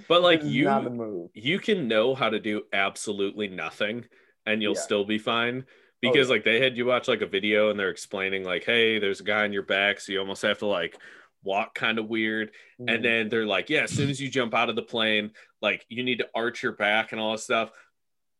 but 0.08 0.22
like 0.22 0.40
you 0.44 0.64
not 0.64 0.84
the 0.84 0.90
move 0.90 1.30
you 1.34 1.58
can 1.58 1.86
know 1.88 2.14
how 2.14 2.28
to 2.28 2.40
do 2.40 2.62
absolutely 2.72 3.48
nothing 3.48 4.04
and 4.46 4.62
you'll 4.62 4.74
Yeah. 4.74 4.80
still 4.80 5.04
be 5.04 5.18
fine 5.18 5.64
because 6.00 6.28
yeah. 6.28 6.34
like 6.34 6.44
they 6.44 6.60
had 6.60 6.76
you 6.76 6.86
watch 6.86 7.08
like 7.08 7.22
a 7.22 7.26
video 7.26 7.70
and 7.70 7.78
they're 7.78 7.90
explaining 7.90 8.44
like 8.44 8.64
hey 8.64 8.98
there's 8.98 9.20
a 9.20 9.24
guy 9.24 9.44
on 9.44 9.52
your 9.52 9.62
back 9.62 10.00
so 10.00 10.12
you 10.12 10.18
almost 10.20 10.42
have 10.42 10.58
to 10.58 10.66
like 10.66 10.96
walk 11.44 11.74
kind 11.74 11.98
of 11.98 12.08
weird 12.08 12.50
Mm. 12.80 12.94
and 12.94 13.04
then 13.04 13.28
they're 13.28 13.46
like 13.46 13.70
yeah 13.70 13.82
as 13.82 13.90
soon 13.90 14.08
as 14.10 14.20
you 14.20 14.28
jump 14.30 14.54
out 14.54 14.68
of 14.70 14.76
the 14.76 14.82
plane 14.82 15.32
like 15.60 15.84
you 15.88 16.02
need 16.04 16.18
to 16.18 16.28
arch 16.34 16.62
your 16.62 16.72
back 16.72 17.10
and 17.12 17.20
all 17.20 17.32
this 17.32 17.42
stuff 17.44 17.70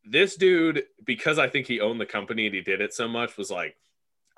this 0.05 0.35
dude 0.37 0.83
because 1.03 1.37
i 1.37 1.47
think 1.49 1.67
he 1.67 1.81
owned 1.81 1.99
the 1.99 2.05
company 2.05 2.45
and 2.45 2.55
he 2.55 2.61
did 2.61 2.79
it 2.81 2.93
so 2.93 3.07
much 3.07 3.35
was 3.37 3.51
like 3.51 3.75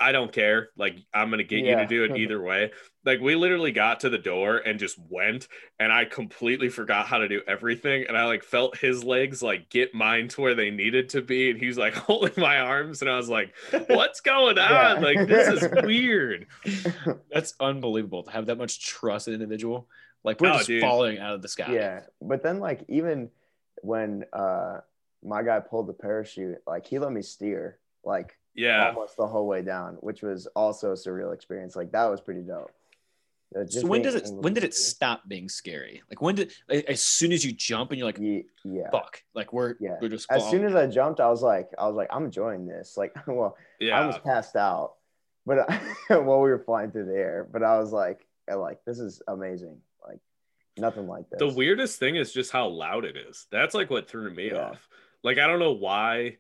i 0.02 0.12
don't 0.12 0.32
care 0.32 0.70
like 0.78 0.97
i'm 1.14 1.30
gonna 1.30 1.43
get 1.43 1.64
you 1.66 1.76
to 1.76 1.86
do 1.86 2.04
it 2.04 2.18
either 2.18 2.41
way 2.41 2.72
like 3.06 3.20
we 3.20 3.36
literally 3.36 3.72
got 3.72 3.99
to 4.02 4.10
the 4.10 4.18
door 4.18 4.58
and 4.58 4.80
just 4.80 4.97
went 5.10 5.47
and 5.80 5.91
i 5.93 6.04
completely 6.06 6.70
forgot 6.70 7.06
how 7.08 7.18
to 7.18 7.28
do 7.28 7.41
everything 7.47 8.06
and 8.08 8.18
i 8.18 8.26
like 8.26 8.43
felt 8.43 8.78
his 8.78 9.04
legs 9.04 9.41
like 9.41 9.70
get 9.70 9.93
mine 9.93 10.28
to 10.28 10.41
where 10.41 10.56
they 10.56 10.70
needed 10.72 11.10
to 11.10 11.22
be 11.22 11.49
and 11.52 11.60
he 11.60 11.68
was 11.68 11.78
like 11.78 11.93
holding 12.08 12.34
my 12.38 12.60
arms 12.60 13.02
and 13.02 13.10
i 13.10 13.16
was 13.18 13.30
like 13.30 13.54
what's 13.88 14.20
going 14.22 14.58
on 14.58 14.97
Yeah. 14.97 14.99
like 15.02 15.28
this 15.28 15.47
is 15.64 15.70
weird 15.84 16.47
That's 17.32 17.54
unbelievable 17.60 18.24
to 18.24 18.32
have 18.32 18.47
that 18.47 18.58
much 18.58 18.86
trust 18.86 19.28
in 19.28 19.34
an 19.34 19.41
individual. 19.41 19.88
Like, 20.24 20.39
we're 20.39 20.49
Oh, 20.49 20.54
just 20.58 20.68
dude. 20.68 20.82
falling 20.82 21.18
out 21.20 21.34
of 21.34 21.41
the 21.41 21.47
sky. 21.47 21.74
yeah 21.74 22.02
but 22.22 22.43
then 22.43 22.60
like 22.60 22.84
even 22.88 23.30
when 23.82 24.26
uh 24.34 24.80
my 25.24 25.41
guy 25.43 25.60
pulled 25.60 25.88
the 25.88 25.93
parachute 25.93 26.58
like 26.68 26.86
he 26.86 26.99
let 26.99 27.12
me 27.12 27.22
steer 27.22 27.78
like 28.04 28.38
yeah 28.56 28.88
almost 28.89 29.18
the 29.18 29.28
whole 29.28 29.47
way 29.47 29.62
down, 29.62 29.95
which 30.02 30.22
was 30.22 30.47
also 30.56 30.91
a 30.91 30.95
surreal 30.95 31.34
experience. 31.34 31.76
Like 31.76 31.91
that 31.91 32.06
was 32.06 32.22
pretty 32.22 32.41
dope. 32.41 32.72
Just 33.66 33.82
So 33.82 33.88
when 33.88 34.02
does 34.02 34.16
it 34.16 34.30
when 34.30 34.54
did 34.54 34.64
it 34.64 34.74
stop 34.74 35.28
being 35.28 35.49
scary? 35.49 36.02
Like 36.10 36.22
when 36.22 36.36
did 36.36 36.54
like, 36.70 36.86
as 36.86 37.04
soon 37.04 37.32
as 37.34 37.43
you 37.43 37.52
jump 37.52 37.91
and 37.91 37.99
you're 37.99 38.08
like 38.08 38.20
Yeah. 38.64 38.89
fuck 38.91 39.22
like 39.36 39.52
we're 39.52 39.76
Yeah. 39.82 39.97
we're 40.02 40.08
just 40.10 40.32
As 40.32 40.49
soon 40.49 40.64
as 40.66 40.74
I 40.74 40.88
jumped, 40.88 41.20
I 41.20 41.28
was 41.30 41.41
like, 41.41 41.70
I 41.78 41.86
was 41.88 41.95
like, 41.95 42.08
I'm 42.12 42.26
enjoying 42.26 42.66
this. 42.66 42.95
Like, 42.95 43.14
well, 43.28 43.58
yeah 43.80 43.99
I 43.99 44.06
was 44.08 44.18
passed 44.20 44.56
out, 44.56 44.93
but 45.45 45.70
while 46.08 46.41
we 46.41 46.49
were 46.49 46.60
flying 46.66 46.91
through 46.91 47.06
the 47.08 47.16
air, 47.18 47.45
but 47.52 47.62
I 47.62 47.78
was 47.78 47.91
like, 47.91 48.26
I 48.49 48.54
like 48.56 48.80
this 48.86 48.99
is 48.99 49.22
amazing. 49.28 49.78
Like 50.08 50.20
nothing 50.78 51.08
like 51.08 51.30
this. 51.30 51.39
the 51.39 51.49
weirdest 51.49 51.99
thing 51.99 52.16
is 52.16 52.32
just 52.32 52.52
how 52.54 52.68
loud 52.68 53.04
it 53.04 53.18
is 53.18 53.45
that's 53.52 53.76
like 53.76 53.89
what 53.89 54.10
threw 54.10 54.34
me 54.34 54.47
Yeah. 54.52 54.70
off 54.70 54.88
like 55.22 55.38
i 55.38 55.45
don't 55.45 55.60
know 55.60 55.74
why 55.74 56.38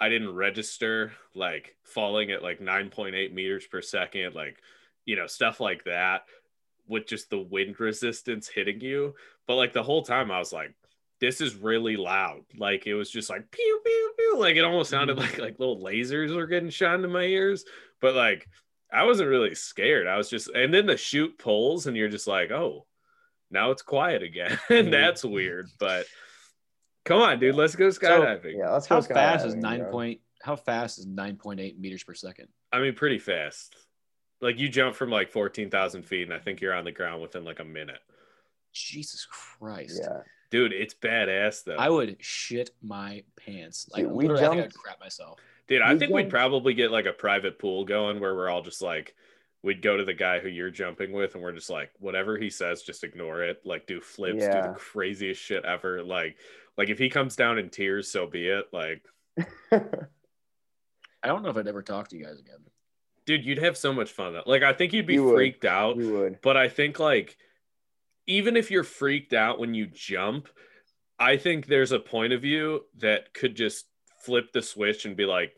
i 0.00 0.08
didn't 0.08 0.34
register 0.34 1.12
like 1.34 1.76
falling 1.84 2.30
at 2.30 2.42
like 2.42 2.60
9.8 2.60 3.32
meters 3.32 3.66
per 3.66 3.80
second 3.80 4.34
like 4.34 4.58
you 5.04 5.16
know 5.16 5.26
stuff 5.26 5.60
like 5.60 5.84
that 5.84 6.24
with 6.86 7.06
just 7.06 7.30
the 7.30 7.38
wind 7.38 7.80
resistance 7.80 8.46
hitting 8.46 8.78
you. 8.80 9.14
But 9.46 9.54
like 9.56 9.72
the 9.72 9.82
whole 9.82 10.02
time 10.02 10.30
i 10.30 10.38
was 10.38 10.52
like 10.52 10.74
this 11.20 11.40
is 11.40 11.54
really 11.54 11.96
loud. 11.96 12.42
Like 12.58 12.86
it 12.86 12.94
was 12.94 13.10
just 13.10 13.30
like 13.30 13.50
pew 13.50 13.80
pew 13.84 14.12
pew. 14.18 14.36
Like 14.38 14.56
it 14.56 14.64
almost 14.64 14.90
sounded 14.90 15.16
like 15.16 15.38
like 15.38 15.58
little 15.58 15.80
lasers 15.80 16.34
were 16.34 16.46
getting 16.46 16.68
shot 16.70 16.96
into 16.96 17.08
my 17.08 17.22
ears. 17.22 17.64
But 18.00 18.14
like 18.14 18.48
i 18.92 19.04
wasn't 19.04 19.30
really 19.30 19.54
scared. 19.54 20.06
I 20.06 20.16
was 20.18 20.28
just 20.28 20.48
and 20.48 20.74
then 20.74 20.86
the 20.86 20.96
chute 20.96 21.38
pulls 21.38 21.86
and 21.86 21.96
you're 21.96 22.08
just 22.08 22.26
like 22.26 22.50
oh 22.50 22.86
now 23.50 23.70
it's 23.70 23.82
quiet 23.82 24.22
again. 24.22 24.58
And 24.68 24.88
Mhm. 24.88 24.90
that's 24.90 25.24
weird. 25.24 25.68
But 25.78 26.06
come 27.04 27.20
on 27.20 27.38
dude 27.38 27.54
let's 27.54 27.76
go 27.76 27.88
skydiving 27.88 28.56
Yeah, 28.58 28.70
let's 28.70 28.86
go. 28.86 28.96
how 28.96 29.00
fast 29.02 29.46
is 29.46 29.54
nine 29.54 29.80
bro. 29.80 29.90
point 29.90 30.20
how 30.42 30.56
fast 30.56 30.98
is 30.98 31.06
nine 31.06 31.36
point 31.36 31.60
eight 31.60 31.78
meters 31.78 32.02
per 32.02 32.14
second? 32.14 32.48
i 32.72 32.80
mean 32.80 32.94
pretty 32.94 33.18
fast 33.18 33.76
Like 34.40 34.58
you 34.58 34.68
jump 34.68 34.94
from 34.94 35.10
like 35.10 35.30
fourteen 35.30 35.70
thousand 35.70 36.02
feet, 36.02 36.22
and 36.24 36.32
I 36.34 36.38
think 36.38 36.60
you're 36.60 36.74
on 36.74 36.84
the 36.84 36.92
ground 36.92 37.22
within 37.22 37.44
like 37.44 37.60
a 37.60 37.64
minute. 37.64 38.00
Jesus 38.72 39.26
Christ. 39.30 40.00
Yeah. 40.02 40.20
Dude, 40.50 40.72
it's 40.72 40.94
badass 40.94 41.64
though. 41.64 41.76
I 41.76 41.88
would 41.88 42.16
shit 42.20 42.70
my 42.82 43.22
pants. 43.36 43.88
Like 43.92 44.02
Dude, 44.04 44.12
we 44.12 44.28
literally, 44.28 44.46
I 44.46 44.50
think 44.50 44.64
I'd 44.66 44.74
crap 44.74 45.00
myself. 45.00 45.38
Dude, 45.68 45.80
I 45.82 45.92
we 45.92 45.98
think 45.98 46.12
we'd 46.12 46.28
probably 46.30 46.74
get 46.74 46.90
like 46.90 47.06
a 47.06 47.12
private 47.12 47.58
pool 47.58 47.84
going 47.84 48.20
where 48.20 48.34
we're 48.34 48.50
all 48.50 48.62
just 48.62 48.82
like, 48.82 49.14
we'd 49.62 49.80
go 49.80 49.96
to 49.96 50.04
the 50.04 50.12
guy 50.12 50.40
who 50.40 50.48
you're 50.48 50.70
jumping 50.70 51.12
with, 51.12 51.34
and 51.34 51.42
we're 51.42 51.52
just 51.52 51.70
like, 51.70 51.90
whatever 51.98 52.36
he 52.36 52.50
says, 52.50 52.82
just 52.82 53.02
ignore 53.04 53.42
it. 53.42 53.62
Like, 53.64 53.86
do 53.86 54.00
flips, 54.00 54.44
do 54.44 54.50
the 54.50 54.74
craziest 54.76 55.40
shit 55.40 55.64
ever. 55.64 56.02
Like, 56.02 56.36
like 56.76 56.88
if 56.90 56.98
he 56.98 57.08
comes 57.08 57.36
down 57.36 57.58
in 57.58 57.70
tears, 57.70 58.10
so 58.10 58.26
be 58.26 58.48
it. 58.48 58.66
Like, 58.72 59.02
I 59.72 61.28
don't 61.28 61.42
know 61.42 61.50
if 61.50 61.56
I'd 61.56 61.66
ever 61.68 61.82
talk 61.82 62.08
to 62.08 62.16
you 62.16 62.24
guys 62.24 62.38
again. 62.38 62.58
dude, 63.26 63.44
you'd 63.44 63.58
have 63.58 63.76
so 63.76 63.92
much 63.92 64.10
fun. 64.12 64.36
Like, 64.46 64.62
I 64.62 64.72
think 64.72 64.92
you'd 64.92 65.06
be 65.06 65.14
You 65.14 65.24
would. 65.24 65.34
freaked 65.34 65.64
out, 65.64 65.96
you 65.96 66.12
would. 66.12 66.40
but 66.42 66.56
I 66.56 66.68
think 66.68 66.98
like, 66.98 67.36
even 68.26 68.56
if 68.56 68.70
you're 68.70 68.84
freaked 68.84 69.32
out 69.32 69.58
when 69.58 69.74
you 69.74 69.86
jump, 69.86 70.48
I 71.18 71.36
think 71.36 71.66
there's 71.66 71.92
a 71.92 71.98
point 72.00 72.32
of 72.32 72.42
view 72.42 72.84
that 72.98 73.32
could 73.34 73.54
just 73.54 73.86
flip 74.20 74.52
the 74.52 74.62
switch 74.62 75.04
and 75.04 75.16
be 75.16 75.26
like, 75.26 75.52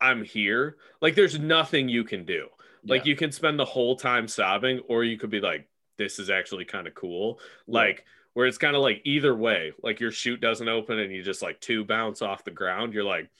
I'm 0.00 0.22
here. 0.24 0.76
Like, 1.00 1.14
there's 1.14 1.38
nothing 1.38 1.88
you 1.88 2.04
can 2.04 2.24
do. 2.24 2.48
Like 2.84 3.04
Yeah. 3.04 3.10
you 3.10 3.16
can 3.16 3.32
spend 3.32 3.58
the 3.58 3.64
whole 3.64 3.96
time 3.96 4.28
sobbing, 4.28 4.80
or 4.88 5.02
you 5.04 5.18
could 5.18 5.30
be 5.30 5.40
like, 5.40 5.68
this 5.98 6.18
is 6.18 6.30
actually 6.30 6.64
kind 6.64 6.86
of 6.86 6.94
cool. 6.94 7.40
Like 7.66 8.04
where 8.36 8.44
it's 8.46 8.58
kind 8.58 8.76
of 8.76 8.82
like 8.82 9.00
either 9.06 9.34
way, 9.34 9.72
like 9.82 9.98
your 9.98 10.10
chute 10.12 10.42
doesn't 10.42 10.68
open 10.68 10.98
and 10.98 11.10
you 11.10 11.22
just 11.22 11.40
like 11.40 11.58
two 11.58 11.86
bounce 11.86 12.20
off 12.20 12.44
the 12.44 12.50
ground. 12.50 12.92
You're 12.92 13.02
like, 13.02 13.30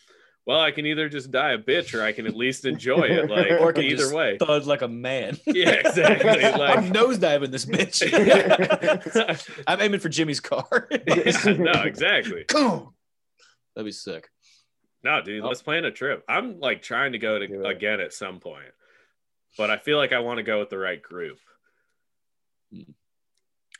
well, 0.46 0.58
I 0.58 0.70
can 0.70 0.86
either 0.86 1.10
just 1.10 1.30
die 1.30 1.50
a 1.52 1.58
bitch 1.58 1.92
or 1.92 2.02
I 2.02 2.12
can 2.12 2.26
at 2.26 2.34
least 2.34 2.64
enjoy 2.64 3.02
it. 3.02 3.28
Like 3.28 3.50
Or 3.60 3.74
can 3.74 3.84
either 3.84 3.96
just 3.96 4.14
way. 4.14 4.38
thud 4.38 4.64
like 4.64 4.80
a 4.80 4.88
man. 4.88 5.36
Yeah, 5.46 5.68
exactly. 5.72 6.42
I'm 6.46 6.58
Like 6.58 6.78
nosediving 6.94 7.50
this 7.50 7.66
bitch. 7.66 9.50
I'm 9.66 9.82
aiming 9.82 10.00
for 10.00 10.08
Jimmy's 10.08 10.40
car. 10.40 10.88
Yeah, 10.90 11.52
no, 11.58 11.82
exactly. 11.82 12.46
That'd 12.48 12.88
be 13.84 13.92
sick. 13.92 14.28
No, 15.04 15.20
dude, 15.20 15.44
Oh. 15.44 15.48
let's 15.48 15.60
plan 15.60 15.84
a 15.84 15.90
trip. 15.90 16.24
I'm 16.26 16.58
like 16.58 16.80
trying 16.80 17.12
to 17.12 17.18
go 17.18 17.38
to 17.38 17.44
it. 17.44 17.70
again 17.70 18.00
at 18.00 18.14
some 18.14 18.40
point, 18.40 18.72
but 19.58 19.68
I 19.68 19.76
feel 19.76 19.98
like 19.98 20.14
I 20.14 20.20
want 20.20 20.38
to 20.38 20.42
go 20.42 20.58
with 20.58 20.70
the 20.70 20.78
right 20.78 21.02
group. 21.02 21.36
Hmm. 22.72 22.92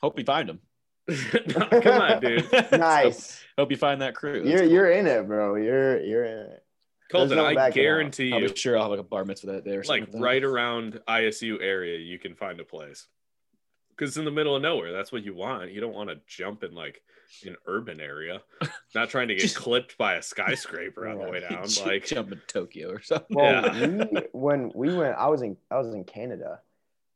Hope 0.03 0.17
we 0.19 0.25
find 0.25 0.51
him. 0.51 0.61
no, 1.57 1.81
come 1.81 2.01
on, 2.03 2.21
dude. 2.21 2.49
nice. 2.73 3.41
Hope 3.59 3.71
you 3.71 3.77
find 3.77 4.03
that 4.03 4.15
crew. 4.15 4.41
That's 4.41 4.49
You're 4.51 4.61
cool. 4.61 4.69
you're 4.71 4.91
in 4.91 5.07
it, 5.07 5.27
bro. 5.27 5.55
You're 5.57 6.01
you're 6.01 6.25
in 6.25 6.39
it. 6.39 6.63
Colton, 7.11 7.37
no 7.37 7.47
I 7.47 7.55
backing 7.55 7.81
out. 7.81 7.85
guarantee 7.85 8.33
I'll 8.33 8.41
you, 8.43 8.49
be 8.49 8.57
sure 8.57 8.77
I'll 8.77 8.83
have 8.85 8.91
like 8.91 9.01
a 9.01 9.05
bar 9.05 9.25
mitzvah 9.25 9.53
that 9.53 9.65
day 9.65 9.77
or 9.77 9.85
something. 9.85 10.07
like 10.07 10.15
like 10.15 10.23
right 10.23 10.43
around 10.45 11.01
ISU 11.09 11.59
area, 11.63 11.99
you 11.99 12.19
can 12.19 12.35
find 12.35 12.59
a 12.61 12.65
place. 12.65 13.07
Because 13.91 14.11
it's 14.11 14.17
in 14.19 14.25
the 14.27 14.31
middle 14.33 14.55
of 14.57 14.61
nowhere. 14.63 14.93
That's 14.93 15.11
what 15.13 15.23
you 15.25 15.33
want. 15.35 15.71
You 15.73 15.81
don't 15.81 15.95
want 15.95 16.11
to 16.11 16.17
jump 16.27 16.65
in 16.65 16.75
like 16.75 17.01
an 17.47 17.57
urban 17.67 18.01
area. 18.01 18.43
Not 18.95 19.09
trying 19.09 19.29
to 19.29 19.35
get 19.35 19.41
Just- 19.41 19.57
clipped 19.57 19.97
by 19.97 20.15
a 20.17 20.23
skyscraper 20.23 21.09
on 21.09 21.19
the 21.19 21.31
way 21.31 21.41
down. 21.41 21.67
Like, 21.87 22.05
jump 22.07 22.33
in 22.33 22.41
Tokyo 22.49 22.91
or 22.91 23.01
something. 23.01 23.35
Well, 23.37 23.65
Yeah. 23.75 24.05
we, 24.11 24.21
when 24.33 24.73
we 24.75 24.95
went, 24.95 25.17
I 25.17 25.29
was 25.29 25.41
in 25.43 25.57
I 25.71 25.79
was 25.79 25.95
in 25.95 26.05
Canada, 26.05 26.61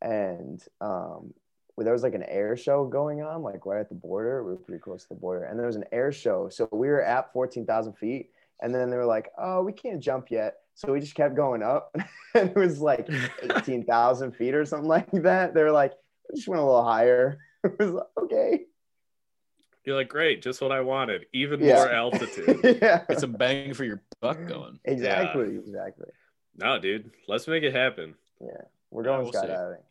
and 0.00 0.62
um, 0.80 1.34
well, 1.80 1.84
there 1.86 1.94
was 1.94 2.02
like 2.02 2.12
an 2.14 2.24
air 2.24 2.58
show 2.58 2.84
going 2.84 3.22
on, 3.22 3.42
like 3.42 3.64
right 3.64 3.80
at 3.80 3.88
the 3.88 3.94
border. 3.94 4.44
We 4.44 4.50
were 4.50 4.58
pretty 4.58 4.82
close 4.82 5.04
to 5.04 5.08
the 5.08 5.14
border, 5.14 5.44
and 5.44 5.58
there 5.58 5.64
was 5.66 5.76
an 5.76 5.86
air 5.92 6.12
show. 6.12 6.50
So 6.50 6.68
we 6.70 6.88
were 6.88 7.02
at 7.02 7.32
fourteen 7.32 7.64
thousand 7.64 7.94
feet, 7.94 8.32
and 8.60 8.74
then 8.74 8.90
they 8.90 8.98
were 8.98 9.06
like, 9.06 9.30
"Oh, 9.38 9.62
we 9.62 9.72
can't 9.72 9.98
jump 9.98 10.30
yet." 10.30 10.56
So 10.74 10.92
we 10.92 11.00
just 11.00 11.14
kept 11.14 11.34
going 11.34 11.62
up, 11.62 11.96
and 12.34 12.50
it 12.50 12.54
was 12.54 12.80
like 12.80 13.08
eighteen 13.42 13.82
thousand 13.86 14.32
feet 14.32 14.54
or 14.54 14.66
something 14.66 14.90
like 14.90 15.10
that. 15.22 15.54
They 15.54 15.62
were 15.62 15.70
like, 15.72 15.94
"We 16.30 16.36
just 16.36 16.48
went 16.48 16.60
a 16.60 16.64
little 16.66 16.84
higher." 16.84 17.38
It 17.64 17.78
was 17.78 17.92
like, 17.92 18.06
okay, 18.24 18.64
you're 19.86 19.96
like, 19.96 20.08
great, 20.10 20.42
just 20.42 20.60
what 20.60 20.72
I 20.72 20.80
wanted. 20.82 21.24
Even 21.32 21.60
Yeah. 21.60 21.76
more 21.76 21.90
altitude. 21.90 22.60
yeah, 22.82 23.04
Get 23.08 23.20
some 23.20 23.32
bang 23.32 23.72
for 23.72 23.84
your 23.84 24.02
buck 24.20 24.36
going. 24.46 24.80
exactly, 24.84 25.56
exactly. 25.56 26.08
no, 26.56 26.78
dude, 26.78 27.10
let's 27.26 27.48
make 27.48 27.62
it 27.62 27.72
happen. 27.74 28.16
Yeah. 28.38 28.48
We're 28.90 29.02
Yeah, 29.04 29.08
going 29.16 29.22
we'll 29.24 29.32
skydiving. 29.32 29.82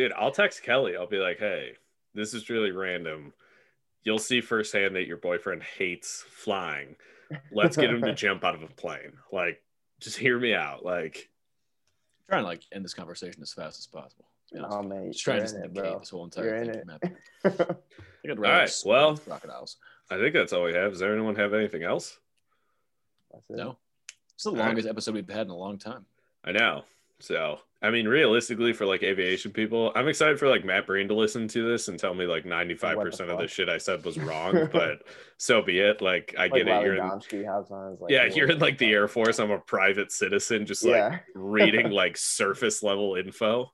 Dude, 0.00 0.12
I'll 0.12 0.30
text 0.30 0.62
Kelly. 0.62 0.96
I'll 0.96 1.06
be 1.06 1.18
like, 1.18 1.38
hey, 1.38 1.72
this 2.14 2.32
is 2.32 2.48
really 2.48 2.70
random. 2.70 3.34
You'll 4.02 4.18
see 4.18 4.40
firsthand 4.40 4.96
that 4.96 5.06
your 5.06 5.18
boyfriend 5.18 5.62
hates 5.62 6.24
flying. 6.30 6.96
Let's 7.52 7.76
get 7.76 7.90
him 7.90 8.00
to 8.00 8.14
jump 8.14 8.44
out 8.44 8.54
of 8.54 8.62
a 8.62 8.66
plane. 8.68 9.12
Like, 9.30 9.62
just 10.00 10.16
hear 10.16 10.38
me 10.38 10.54
out. 10.54 10.82
Like, 10.86 11.28
I'm 12.28 12.32
trying 12.32 12.42
to 12.44 12.46
like 12.46 12.62
end 12.72 12.82
this 12.82 12.94
conversation 12.94 13.42
as 13.42 13.52
fast 13.52 13.78
as 13.78 13.86
possible. 13.86 14.24
to 14.48 14.54
be 14.54 14.60
honest. 14.60 14.78
Oh 14.78 14.82
man, 14.82 15.12
Just 15.12 15.22
trying 15.22 15.44
to 15.46 15.54
in 15.56 15.64
it, 15.64 15.74
bro. 15.74 15.98
this 15.98 16.08
whole 16.08 16.24
entire 16.24 16.44
You're 16.46 16.56
in 16.56 16.72
thing 16.72 16.76
it. 16.78 16.86
from. 17.42 17.52
I 17.52 17.52
think 17.58 18.32
I'd 18.32 18.38
rather 18.38 18.58
right, 18.60 18.72
well- 18.86 19.10
with 19.12 19.24
crocodiles. 19.26 19.76
I 20.10 20.16
think 20.16 20.32
that's 20.34 20.54
all 20.54 20.64
we 20.64 20.72
have. 20.72 20.92
Does 20.92 21.00
there 21.00 21.12
anyone 21.14 21.36
have 21.36 21.52
anything 21.52 21.82
else? 21.84 22.18
That's 23.32 23.48
it. 23.50 23.56
No, 23.58 23.76
it's 24.34 24.44
the 24.44 24.50
All 24.50 24.56
right. 24.56 24.64
longest 24.66 24.88
episode 24.88 25.14
we've 25.14 25.28
had 25.28 25.42
in 25.46 25.50
a 25.50 25.56
long 25.56 25.76
time. 25.78 26.06
I 26.42 26.52
know. 26.52 26.84
So, 27.20 27.58
I 27.82 27.90
mean, 27.90 28.06
realistically, 28.08 28.72
for 28.72 28.86
like 28.86 29.02
aviation 29.02 29.52
people, 29.52 29.92
I'm 29.94 30.08
excited 30.08 30.38
for 30.38 30.48
like 30.48 30.64
Matt 30.64 30.86
Breen 30.86 31.08
to 31.08 31.14
listen 31.14 31.48
to 31.48 31.68
this 31.70 31.88
and 31.88 31.98
tell 31.98 32.14
me 32.14 32.26
like 32.26 32.44
95% 32.44 33.30
of 33.30 33.38
the 33.38 33.46
shit 33.46 33.68
I 33.68 33.78
said 33.78 34.04
was 34.04 34.18
wrong, 34.18 34.68
but 34.72 35.02
so 35.38 35.62
be 35.62 35.78
it. 35.80 36.00
Like, 36.02 36.34
I 36.38 36.42
Like 36.42 36.52
get 36.64 36.68
it. 36.68 36.82
You're 36.82 36.94
in, 36.96 37.02
Domsky 37.02 37.46
on 37.46 37.98
like, 38.00 38.10
yeah, 38.10 38.24
you're 38.24 38.50
in 38.50 38.58
like 38.58 38.78
the 38.78 38.90
Air 38.92 39.08
Force. 39.08 39.38
I'm 39.38 39.50
a 39.50 39.58
private 39.58 40.12
citizen, 40.12 40.66
just 40.66 40.84
like 40.84 40.94
yeah. 40.94 41.18
reading 41.34 41.90
like 41.90 42.16
surface 42.16 42.82
level 42.82 43.16
info. 43.16 43.72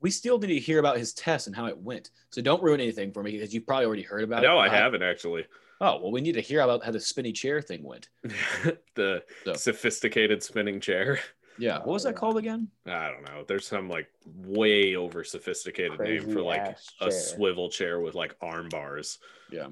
We 0.00 0.10
still 0.10 0.38
need 0.38 0.48
to 0.48 0.58
hear 0.60 0.78
about 0.78 0.98
his 0.98 1.14
test 1.14 1.46
and 1.46 1.56
how 1.56 1.66
it 1.66 1.78
went. 1.78 2.10
So 2.30 2.42
don't 2.42 2.62
ruin 2.62 2.80
anything 2.80 3.12
for 3.12 3.22
me 3.22 3.32
because 3.32 3.54
you've 3.54 3.66
probably 3.66 3.86
already 3.86 4.02
heard 4.02 4.22
about 4.24 4.42
No, 4.42 4.52
it. 4.52 4.54
No, 4.54 4.58
I 4.58 4.68
haven't 4.68 5.02
actually. 5.02 5.46
Oh 5.80 6.00
well, 6.00 6.12
we 6.12 6.20
need 6.20 6.32
to 6.34 6.40
hear 6.40 6.60
about 6.60 6.84
how 6.84 6.92
the 6.92 7.00
spinny 7.00 7.32
chair 7.32 7.60
thing 7.60 7.82
went. 7.82 8.08
the 8.94 9.22
So- 9.44 9.54
sophisticated 9.54 10.42
spinning 10.42 10.80
chair. 10.80 11.20
Yeah, 11.58 11.78
what 11.78 11.88
was 11.88 12.02
that 12.04 12.16
called 12.16 12.36
again? 12.36 12.68
I 12.86 13.08
don't 13.10 13.22
know. 13.28 13.44
There's 13.46 13.66
some 13.66 13.88
like 13.88 14.08
way 14.44 14.96
over 14.96 15.22
sophisticated 15.24 16.00
name 16.00 16.30
for 16.32 16.42
like 16.42 16.60
ass 16.60 16.88
a 17.00 17.04
chair. 17.04 17.12
swivel 17.12 17.68
chair 17.70 18.00
with 18.00 18.14
like 18.14 18.34
arm 18.40 18.68
bars. 18.70 19.18
Yeah. 19.50 19.68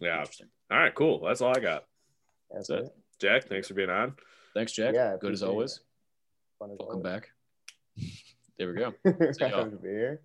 Yeah. 0.00 0.20
Interesting. 0.20 0.48
All 0.70 0.78
right, 0.78 0.94
cool. 0.94 1.20
That's 1.24 1.40
all 1.40 1.56
I 1.56 1.60
got. 1.60 1.84
That's 2.50 2.68
That's 2.68 2.86
it. 2.88 2.96
Jack, 3.20 3.44
thanks 3.44 3.68
for 3.68 3.74
being 3.74 3.90
on. 3.90 4.14
Thanks, 4.54 4.72
Jack. 4.72 4.94
Yeah, 4.94 5.16
Good 5.20 5.32
as 5.32 5.42
always. 5.42 5.76
it. 5.76 5.80
Fun 6.58 6.70
as 6.72 6.78
Welcome 6.78 6.98
always. 6.98 7.12
back. 7.12 7.30
There 8.56 8.68
we 8.68 8.74
go. 8.74 8.94
Happy 9.04 9.34
ya. 9.40 9.64
to 9.64 9.70
be 9.82 9.88
here. 9.88 10.20